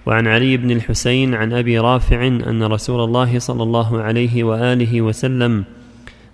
وعن 0.06 0.28
علي 0.28 0.58
بن 0.58 0.72
الحسين 0.72 1.36
عن 1.36 1.54
أبي 1.54 1.80
رافع 1.80 2.28
أن 2.28 2.64
رسول 2.64 3.04
الله 3.04 3.39
صلى 3.39 3.64
الله 3.64 4.02
عليه 4.02 4.43
وآله 4.43 5.02
وسلم 5.02 5.64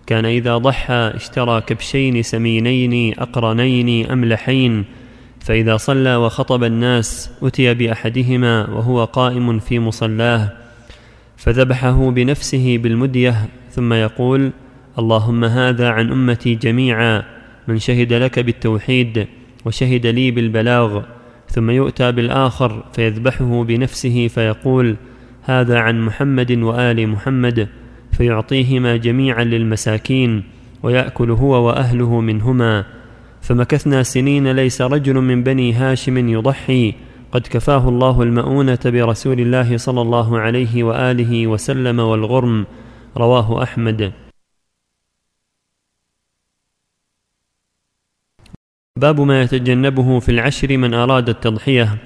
كان 0.07 0.25
إذا 0.25 0.57
ضحى 0.57 1.11
اشترى 1.15 1.61
كبشين 1.61 2.23
سمينين 2.23 3.19
أقرنين 3.19 4.11
أملحين 4.11 4.85
فإذا 5.39 5.77
صلى 5.77 6.15
وخطب 6.15 6.63
الناس 6.63 7.31
أتي 7.43 7.73
بأحدهما 7.73 8.69
وهو 8.69 9.03
قائم 9.03 9.59
في 9.59 9.79
مصلاه 9.79 10.49
فذبحه 11.37 12.09
بنفسه 12.11 12.77
بالمدية 12.77 13.49
ثم 13.71 13.93
يقول 13.93 14.51
اللهم 14.99 15.45
هذا 15.45 15.89
عن 15.89 16.11
أمتي 16.11 16.55
جميعا 16.55 17.23
من 17.67 17.79
شهد 17.79 18.13
لك 18.13 18.39
بالتوحيد 18.39 19.27
وشهد 19.65 20.07
لي 20.07 20.31
بالبلاغ 20.31 21.01
ثم 21.49 21.69
يؤتى 21.69 22.11
بالآخر 22.11 22.83
فيذبحه 22.93 23.63
بنفسه 23.63 24.27
فيقول 24.27 24.95
هذا 25.43 25.79
عن 25.79 26.05
محمد 26.05 26.51
وآل 26.51 27.09
محمد. 27.09 27.67
فيعطيهما 28.11 28.97
جميعا 28.97 29.43
للمساكين 29.43 30.43
ويأكل 30.83 31.31
هو 31.31 31.67
وأهله 31.67 32.21
منهما. 32.21 32.85
فمكثنا 33.41 34.03
سنين 34.03 34.51
ليس 34.51 34.81
رجل 34.81 35.15
من 35.15 35.43
بني 35.43 35.73
هاشم 35.73 36.29
يضحي. 36.29 36.93
قد 37.31 37.41
كفاه 37.41 37.89
الله 37.89 38.23
المؤونة 38.23 38.79
برسول 38.85 39.39
الله 39.39 39.77
صلى 39.77 40.01
الله 40.01 40.39
عليه 40.39 40.83
وآله 40.83 41.47
وسلم 41.47 41.99
والغرم. 41.99 42.65
رواه 43.17 43.63
أحمد. 43.63 44.26
باب 48.97 49.21
ما 49.21 49.41
يتجنبه 49.41 50.19
في 50.19 50.29
العشر 50.29 50.77
من 50.77 50.93
أراد 50.93 51.29
التضحية. 51.29 51.97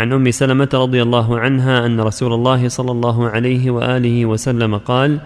عن 0.00 0.12
أم 0.12 0.30
سلمة 0.30 0.68
رضي 0.74 1.02
الله 1.02 1.38
عنها 1.38 1.86
أن 1.86 2.00
رسول 2.00 2.32
الله 2.32 2.68
صلى 2.68 2.90
الله 2.90 3.28
عليه 3.28 3.70
وآله 3.70 4.26
وسلم 4.26 4.76
قال 4.76 5.20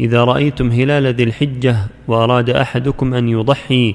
إذا 0.00 0.24
رأيتم 0.24 0.70
هلال 0.70 1.06
ذي 1.06 1.22
الحجة 1.22 1.76
وأراد 2.08 2.50
أحدكم 2.50 3.14
أن 3.14 3.28
يضحي 3.28 3.94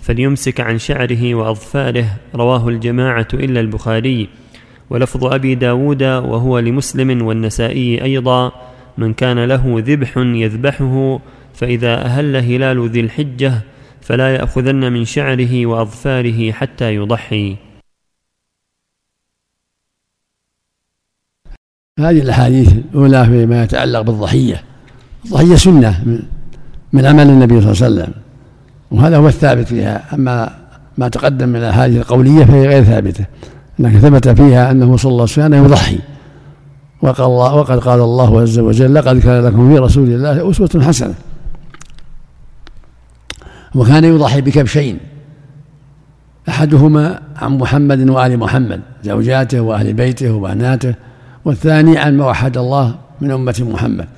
فليمسك 0.00 0.60
عن 0.60 0.78
شعره 0.78 1.34
وأظفاره. 1.34 2.06
رواه 2.34 2.68
الجماعة 2.68 3.28
إلا 3.34 3.60
البخاري. 3.60 4.28
ولفظ 4.90 5.24
أبي 5.24 5.54
داود 5.54 6.02
وهو 6.02 6.58
لمسلم 6.58 7.26
والنسائي 7.26 8.02
أيضا 8.02 8.52
من 8.98 9.12
كان 9.12 9.44
له 9.44 9.82
ذبح 9.86 10.16
يذبحه 10.16 11.20
فإذا 11.54 12.04
أهل 12.04 12.36
هلال 12.36 12.88
ذي 12.88 13.00
الحجة 13.00 13.62
فلا 14.06 14.34
يأخذن 14.34 14.92
من 14.92 15.04
شعره 15.04 15.66
وأظفاره 15.66 16.52
حتى 16.52 16.94
يضحي. 16.94 17.56
هذه 21.98 22.20
الأحاديث 22.20 22.72
الأولى 22.72 23.24
فيما 23.24 23.62
يتعلق 23.62 24.00
بالضحية. 24.00 24.62
الضحية 25.24 25.56
سنة 25.56 26.20
من 26.92 27.06
عمل 27.06 27.26
النبي 27.28 27.60
صلى 27.60 27.72
الله 27.72 27.82
عليه 27.82 27.94
وسلم 27.94 28.14
وهذا 28.90 29.16
هو 29.16 29.28
الثابت 29.28 29.68
فيها. 29.68 30.14
أما 30.14 30.66
ما 30.98 31.08
تقدم 31.08 31.48
من 31.48 31.56
الأحاديث 31.56 31.96
القولية 31.96 32.44
فهي 32.44 32.66
غير 32.66 32.84
ثابتة 32.84 33.26
لكن 33.78 33.98
ثبت 33.98 34.28
فيها 34.28 34.70
أنه 34.70 34.96
صلى 34.96 35.10
الله 35.10 35.22
عليه 35.22 35.32
وسلم 35.32 35.64
يضحي. 35.64 35.98
وقال 37.02 37.26
الله 37.26 37.54
وقد 37.54 37.78
قال 37.78 38.00
الله 38.00 38.40
عز 38.40 38.58
وجل 38.58 38.94
لقد 38.94 39.18
كان 39.18 39.44
لكم 39.44 39.74
في 39.74 39.78
رسول 39.78 40.08
الله 40.08 40.50
أسوة 40.50 40.82
حسنة. 40.82 41.14
وكان 43.76 44.04
يضحي 44.04 44.40
بكبشين 44.40 44.98
أحدهما 46.48 47.22
عن 47.36 47.58
محمد 47.58 48.10
وآل 48.10 48.38
محمد 48.38 48.80
زوجاته 49.02 49.60
وأهل 49.60 49.92
بيته 49.92 50.32
وبناته 50.32 50.94
والثاني 51.44 51.98
عن 51.98 52.16
ما 52.16 52.26
وحد 52.26 52.56
الله 52.56 52.98
من 53.20 53.30
أمة 53.30 53.66
محمد. 53.72 54.08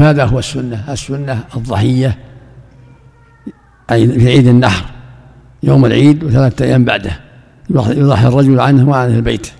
هذا 0.00 0.24
هو 0.24 0.38
السنة 0.38 0.92
السنة 0.92 1.44
الضحية 1.56 2.18
في 3.88 4.28
عيد 4.28 4.46
النحر 4.46 4.84
يوم 5.62 5.84
العيد 5.84 6.24
وثلاثة 6.24 6.64
أيام 6.64 6.84
بعده 6.84 7.20
يضحي 7.70 8.26
الرجل 8.26 8.60
عنه 8.60 8.88
وعن 8.88 9.14
البيت 9.14 9.52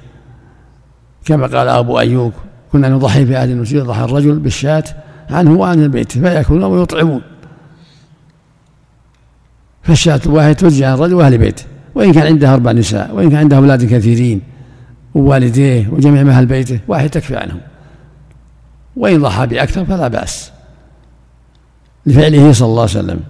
كما 1.24 1.46
قال 1.46 1.68
أبو 1.68 1.98
أيوب 1.98 2.32
كنا 2.72 2.88
نضحي 2.88 3.26
في 3.26 3.36
عهد 3.36 3.50
النسير 3.50 3.78
يضحي 3.78 4.04
الرجل 4.04 4.38
بالشاة 4.38 4.84
عنه 5.30 5.52
وعن 5.52 5.82
البيت؟ 5.82 6.12
فيأكلون 6.12 6.64
ويطعمون. 6.64 7.22
فالشاة 9.82 10.20
الواحدة 10.26 10.52
توزع 10.52 10.86
على 10.86 10.94
الرجل 10.94 11.14
وأهل 11.14 11.38
بيته 11.38 11.64
وإن 11.94 12.12
كان 12.12 12.26
عنده 12.26 12.54
أربع 12.54 12.72
نساء 12.72 13.14
وإن 13.14 13.30
كان 13.30 13.38
عنده 13.38 13.56
أولاد 13.56 13.84
كثيرين 13.84 14.40
ووالديه 15.14 15.88
وجميع 15.88 16.22
أهل 16.22 16.46
بيته 16.46 16.80
واحد 16.88 17.10
تكفي 17.10 17.36
عنهم. 17.36 17.60
وإن 18.96 19.22
ضحى 19.22 19.46
بأكثر 19.46 19.84
فلا 19.84 20.08
بأس. 20.08 20.52
لفعله 22.06 22.52
صلى 22.52 22.66
الله 22.68 22.82
عليه 22.82 22.90
وسلم. 22.90 23.20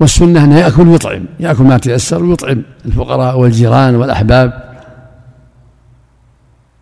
والسنة 0.00 0.44
أنه 0.44 0.58
يأكل 0.58 0.88
ويطعم 0.88 1.24
يأكل 1.40 1.64
ما 1.64 1.78
تيسر 1.78 2.24
ويطعم. 2.24 2.62
الفقراء 2.86 3.38
والجيران 3.38 3.94
والأحباب. 3.94 4.65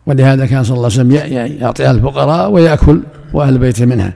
ولهذا 0.07 0.47
كان 0.47 0.65
صلى 0.65 0.77
الله 0.77 0.91
عليه 0.93 0.95
وسلم 0.95 1.61
يعطيها 1.61 1.91
الفقراء 1.91 2.51
ويأكل 2.51 3.03
وأهل 3.33 3.59
بيته 3.59 3.87
منها. 3.87 4.13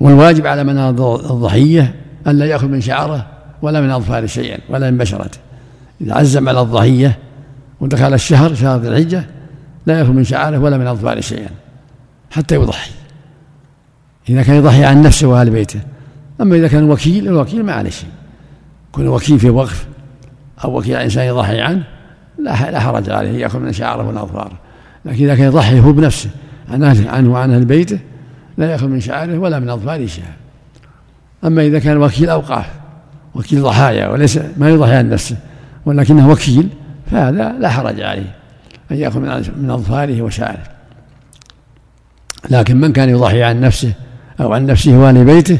والواجب 0.00 0.46
على 0.46 0.64
من 0.64 0.78
الضحية 0.78 1.94
أن 2.26 2.38
لا 2.38 2.44
يأخذ 2.44 2.66
من 2.66 2.80
شعرة 2.80 3.26
ولا 3.62 3.80
من 3.80 3.90
أظفاره 3.90 4.26
شيئا 4.26 4.58
ولا 4.68 4.90
من 4.90 4.98
بشرته 4.98 5.38
إذا 6.00 6.14
عزم 6.14 6.48
على 6.48 6.60
الضحية 6.60 7.18
ودخل 7.80 8.14
الشهر 8.14 8.54
شهر 8.54 8.80
ذي 8.80 8.88
الحجة 8.88 9.24
لا 9.86 9.98
يأخذ 9.98 10.12
من 10.12 10.24
شعرة 10.24 10.58
ولا 10.58 10.78
من 10.78 10.86
أظفاره 10.86 11.20
شيئا 11.20 11.50
حتى 12.30 12.54
يضحي. 12.54 12.90
إذا 14.28 14.42
كان 14.42 14.56
يضحي 14.56 14.84
عن 14.84 15.02
نفسه 15.02 15.28
وأهل 15.28 15.50
بيته. 15.50 15.80
أما 16.40 16.56
إذا 16.56 16.68
كان 16.68 16.90
وكيل 16.90 17.28
الوكيل 17.28 17.64
ما 17.64 17.72
عليه 17.72 17.90
شيء. 17.90 18.08
يكون 18.88 19.08
وكيل 19.08 19.38
في 19.38 19.50
وقف 19.50 19.86
أو 20.64 20.78
وكيل 20.78 20.96
إنسان 20.96 21.24
يضحي 21.26 21.60
عنه 21.60 21.84
لا 22.38 22.70
لا 22.70 22.80
حرج 22.80 23.10
عليه 23.10 23.38
يأخذ 23.38 23.58
من 23.58 23.72
شعره 23.72 24.08
ومن 24.08 24.18
أظفاره. 24.18 24.58
لكن 25.04 25.24
إذا 25.24 25.34
كان 25.34 25.46
يضحي 25.46 25.80
هو 25.80 25.92
بنفسه 25.92 26.30
عن 26.68 26.82
أهله 26.82 27.10
عنه 27.10 27.32
وعن 27.32 27.50
أهل 27.50 27.64
بيته 27.64 27.98
لا 28.58 28.70
يأخذ 28.70 28.86
من 28.86 29.00
شعره 29.00 29.38
ولا 29.38 29.58
من 29.58 29.70
أظفاره 29.70 30.06
شيئا. 30.06 30.32
أما 31.44 31.62
إذا 31.62 31.78
كان 31.78 31.96
وكيل 31.96 32.28
أوقاف 32.28 32.66
وكيل 33.34 33.62
ضحايا 33.62 34.08
وليس 34.08 34.40
ما 34.56 34.68
يضحي 34.68 34.94
عن 34.94 35.10
نفسه 35.10 35.36
ولكنه 35.86 36.30
وكيل 36.30 36.68
فهذا 37.10 37.52
لا 37.52 37.68
حرج 37.68 38.00
عليه 38.00 38.34
أن 38.90 38.96
يأخذ 38.96 39.20
من 39.56 39.70
أظفاره 39.70 40.22
وشعره. 40.22 40.62
لكن 42.50 42.76
من 42.76 42.92
كان 42.92 43.08
يضحي 43.08 43.42
عن 43.42 43.60
نفسه 43.60 43.92
أو 44.40 44.52
عن 44.52 44.66
نفسه 44.66 44.98
وأهل 44.98 45.24
بيته 45.24 45.58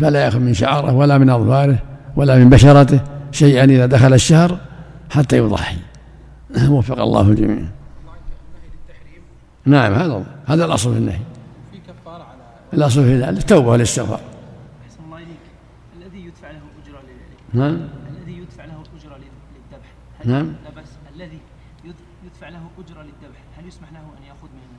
فلا 0.00 0.24
يأخذ 0.24 0.38
من 0.38 0.54
شعره 0.54 0.92
ولا 0.92 1.18
من 1.18 1.30
أظفاره 1.30 1.78
ولا 2.16 2.36
من 2.36 2.50
بشرته 2.50 3.00
شيئا 3.32 3.64
إذا 3.64 3.86
دخل 3.86 4.14
الشهر 4.14 4.58
حتى 5.10 5.38
يضحي. 5.38 5.76
وفق 6.76 7.00
الله 7.00 7.28
الجميع. 7.28 7.64
نعم 9.66 9.94
هذا 9.94 10.24
هذا 10.46 10.64
الأصل 10.64 10.92
في 10.92 10.98
النهي. 10.98 11.18
في 11.72 11.78
كفارة 11.78 12.22
على 12.22 12.38
الأصل 12.72 13.04
في 13.04 13.20
ذلك 13.20 13.38
التوبة 13.38 13.68
والاستغفار. 13.68 14.20
الله 15.06 15.16
إليك. 15.16 15.28
الذي 15.98 16.26
يدفع 16.26 16.50
له 16.50 16.60
أجرة 16.82 17.00
نعم. 17.52 17.88
الذي 18.20 18.38
يدفع 18.38 18.64
له 18.64 18.72
أجرة 18.72 19.16
للذبح. 19.16 19.88
نعم. 20.24 20.46
لا 20.46 20.82
بس 20.82 20.88
الذي 21.14 21.38
يدفع 22.24 22.48
له 22.48 22.60
أجرة 22.78 23.02
للذبح 23.02 23.40
هل 23.58 23.68
يسمح 23.68 23.92
له 23.92 23.98
أن 23.98 24.24
يأخذ 24.26 24.48
منه؟ 24.54 24.78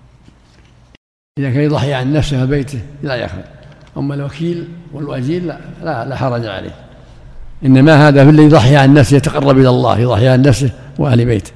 إذا 1.39 1.49
كان 1.49 1.61
يضحي 1.61 1.93
عن 1.93 2.13
نفسه 2.13 2.43
وبيته 2.43 2.81
لا 3.03 3.15
يأخذ. 3.15 3.41
أما 3.97 4.15
الوكيل 4.15 4.67
والوكيل 4.93 5.47
لا, 5.47 5.59
لا, 5.83 6.05
لا 6.05 6.15
حرج 6.15 6.45
عليه. 6.45 6.75
إنما 7.65 8.07
هذا 8.07 8.23
في 8.23 8.29
الذي 8.29 8.43
يضحي 8.43 8.75
عن 8.75 8.93
نفسه 8.93 9.17
يتقرب 9.17 9.57
إلى 9.57 9.69
الله 9.69 9.99
يضحي 9.99 10.27
عن 10.27 10.41
نفسه 10.41 10.71
وأهل 10.99 11.25
بيته. 11.25 11.51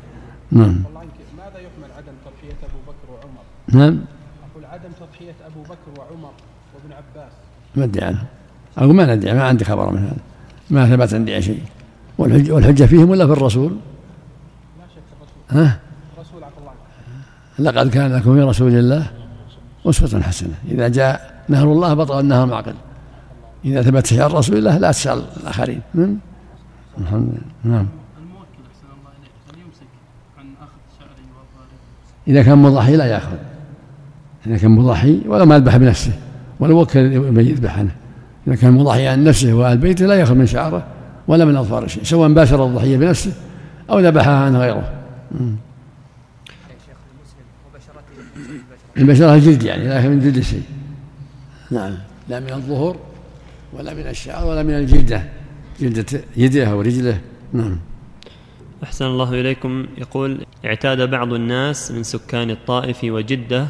نعم. 0.51 0.83
ماذا 1.37 1.59
يحمل 1.59 1.91
عدم 1.97 2.13
تضحية 2.25 2.57
أبو 2.63 2.79
بكر 2.87 3.07
وعمر؟ 3.11 3.43
نعم. 3.67 3.99
أقول 4.51 4.65
عدم 4.65 4.89
تضحية 4.99 5.35
أبو 5.45 5.61
بكر 5.63 5.99
وعمر 5.99 6.31
وابن 6.73 6.93
عباس. 6.93 7.31
ما 7.75 7.83
أدري 7.83 8.05
عنه. 8.05 8.23
أقول 8.77 8.95
ما 8.95 9.15
ندري 9.15 9.33
ما 9.33 9.43
عندي 9.43 9.65
خبر 9.65 9.91
من 9.91 9.97
هذا. 9.97 10.17
ما 10.69 10.89
ثبت 10.89 11.13
عندي 11.13 11.41
شيء. 11.41 11.63
والحجة, 12.17 12.51
والحجة 12.51 12.83
فيهم 12.83 13.09
ولا 13.09 13.25
في 13.25 13.31
الرسول؟ 13.31 13.71
لا 14.79 14.85
شك 14.95 15.01
الرسول. 15.17 15.65
ها؟ 15.65 15.79
الرسول 16.17 16.43
عفى 16.43 16.53
الله 16.59 17.71
لقد 17.71 17.89
كان 17.89 18.15
لكم 18.15 18.35
في 18.35 18.41
رسول 18.41 18.75
الله 18.75 19.11
أسوة 19.85 20.21
حسنة. 20.21 20.53
إذا 20.67 20.87
جاء 20.87 21.43
نهر 21.49 21.71
الله 21.71 21.93
بطل 21.93 22.19
النهر 22.19 22.45
معقل 22.45 22.75
إذا 23.65 23.81
ثبت 23.81 24.05
شيء 24.05 24.21
عن 24.21 24.29
رسول 24.29 24.57
الله 24.57 24.77
لا 24.77 24.91
تسأل 24.91 25.23
الآخرين. 25.37 25.81
نعم. 25.93 26.17
الحمد 26.97 27.29
لله. 27.29 27.75
نعم. 27.75 27.87
إذا 32.29 32.43
كان 32.43 32.57
مضحي 32.57 32.95
لا 32.95 33.05
يأخذ. 33.05 33.37
إذا 34.47 34.57
كان 34.57 34.71
مضحي 34.71 35.21
ولا 35.25 35.45
ما 35.45 35.55
يذبح 35.55 35.77
بنفسه 35.77 36.11
ولا 36.59 36.73
وكل 36.73 36.99
يذبح 37.37 37.77
عنه 37.77 37.91
إذا 38.47 38.55
كان 38.55 38.71
مضحي 38.71 39.07
عن 39.07 39.23
نفسه 39.23 39.53
وأهل 39.53 39.77
بيته 39.77 40.05
لا 40.05 40.15
يأخذ 40.15 40.35
من 40.35 40.45
شعره 40.45 40.83
ولا 41.27 41.45
من 41.45 41.55
أظفاره 41.55 41.87
شيء 41.87 42.03
سواء 42.03 42.33
باشر 42.33 42.65
الضحية 42.65 42.97
بنفسه 42.97 43.31
أو 43.89 43.99
ذبحها 43.99 44.35
عن 44.45 44.55
غيره. 44.55 44.91
البشرة 48.97 49.35
الجلد 49.35 49.63
يعني 49.63 49.87
لا 49.87 50.09
من 50.09 50.19
جلد 50.19 50.37
الشيء 50.37 50.63
نعم. 51.71 51.93
لا 52.29 52.39
من 52.39 52.49
الظهور 52.49 52.95
ولا 53.73 53.93
من 53.93 54.07
الشعر 54.07 54.47
ولا 54.47 54.63
من 54.63 54.73
الجلدة. 54.73 55.23
جلدة 55.79 56.21
يده 56.37 56.75
ورجله. 56.75 57.17
نعم. 57.53 57.77
أحسن 58.83 59.05
الله 59.05 59.33
إليكم. 59.33 59.85
يقول 59.97 60.37
اعتاد 60.65 61.09
بعض 61.09 61.33
الناس 61.33 61.91
من 61.91 62.03
سكان 62.03 62.49
الطائف 62.49 63.03
وجدة 63.03 63.67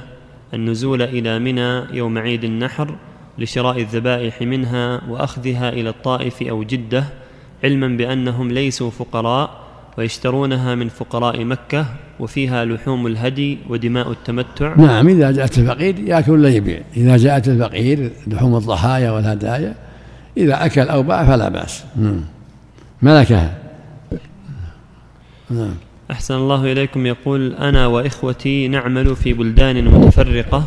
النزول 0.54 1.02
إلى 1.02 1.40
منى 1.40 1.98
يوم 1.98 2.18
عيد 2.18 2.44
النحر 2.44 2.96
لشراء 3.38 3.80
الذبائح 3.80 4.42
منها 4.42 5.02
وأخذها 5.10 5.70
إلى 5.70 5.90
الطائف 5.90 6.42
أو 6.42 6.64
جدة 6.64 7.04
علما 7.64 7.88
بأنهم 7.88 8.52
ليسوا 8.52 8.90
فقراء 8.90 9.50
ويشترونها 9.98 10.76
من 10.76 10.90
فقراء 10.90 11.46
مكة 11.46 11.86
وفيها 12.20 12.66
لحوم 12.66 13.08
الهدي 13.08 13.58
ودماء 13.70 14.12
التمتع. 14.12 14.76
نعم 14.76 15.08
إذا 15.08 15.32
جاءت 15.32 15.58
الفقير 15.58 16.00
يأكل 16.00 16.32
ولا 16.32 16.50
يبيع؟ 16.50 16.82
إذا 16.98 17.18
جاءت 17.18 17.48
الفقير 17.48 18.12
لحوم 18.28 18.56
الضحايا 18.56 19.12
والهدايا 19.12 19.76
إذا 20.38 20.66
أكل 20.66 20.82
أو 20.82 21.04
باع 21.04 21.26
فلا 21.26 21.50
بأس. 21.50 21.84
نعم. 21.96 22.22
ملكها. 23.02 23.69
نعم. 25.50 25.76
أحسن 26.12 26.36
الله 26.36 26.72
إليكم. 26.72 27.06
يقول 27.06 27.54
أنا 27.54 27.88
وإخوتي 27.88 28.68
نعمل 28.68 29.16
في 29.16 29.34
بلدان 29.34 29.86
متفرقة 29.86 30.64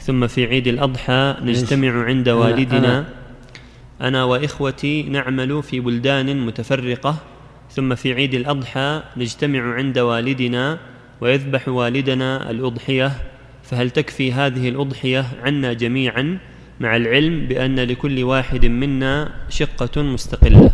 ثم 0.00 0.26
في 0.26 0.46
عيد 0.46 0.66
الأضحى 0.66 1.36
نجتمع 1.42 2.04
عند 2.04 2.28
والدنا. 2.28 3.04
أنا. 4.00 4.24
وإخوتي 4.24 5.02
نعمل 5.02 5.62
في 5.62 5.80
بلدان 5.80 6.46
متفرقة 6.46 7.16
ثم 7.70 7.94
في 7.94 8.12
عيد 8.12 8.34
الأضحى 8.34 9.02
نجتمع 9.16 9.74
عند 9.74 9.98
والدنا 9.98 10.78
ويذبح 11.20 11.68
والدنا 11.68 12.50
الأضحية. 12.50 13.12
فهل 13.62 13.90
تكفي 13.90 14.32
هذه 14.32 14.68
الأضحية 14.68 15.26
عنا 15.42 15.72
جميعا 15.72 16.38
مع 16.80 16.96
العلم 16.96 17.46
بأن 17.46 17.80
لكل 17.80 18.24
واحد 18.24 18.66
منا 18.66 19.32
شقة 19.48 20.02
مستقلة؟ 20.02 20.70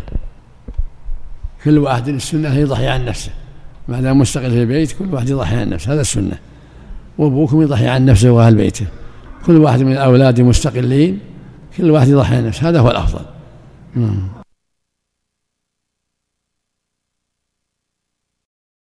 كل 1.63 1.77
واحد 1.77 2.07
السنة 2.07 2.57
يضحي 2.57 2.87
عن 2.87 3.05
نفسه. 3.05 3.31
ما 3.89 4.01
دام 4.01 4.17
مستقل 4.19 4.51
في 4.51 4.61
البيت 4.61 4.91
كل 4.91 5.13
واحد 5.13 5.29
يضحي 5.29 5.55
عن 5.55 5.69
نفسه 5.69 5.93
هذا 5.93 6.01
السنة 6.01 6.37
وأبوكم 7.17 7.61
يضحي 7.61 7.87
عن 7.87 8.05
نفسه 8.05 8.31
وأهل 8.31 8.55
بيته. 8.55 8.85
كل 9.45 9.57
واحد 9.57 9.79
من 9.81 9.91
الأولاد 9.91 10.41
مستقلين 10.41 11.19
كل 11.77 11.91
واحد 11.91 12.07
يضحي 12.07 12.35
عن 12.35 12.47
نفسه 12.47 12.69
هذا 12.69 12.79
هو 12.79 12.91
الأفضل. 12.91 13.25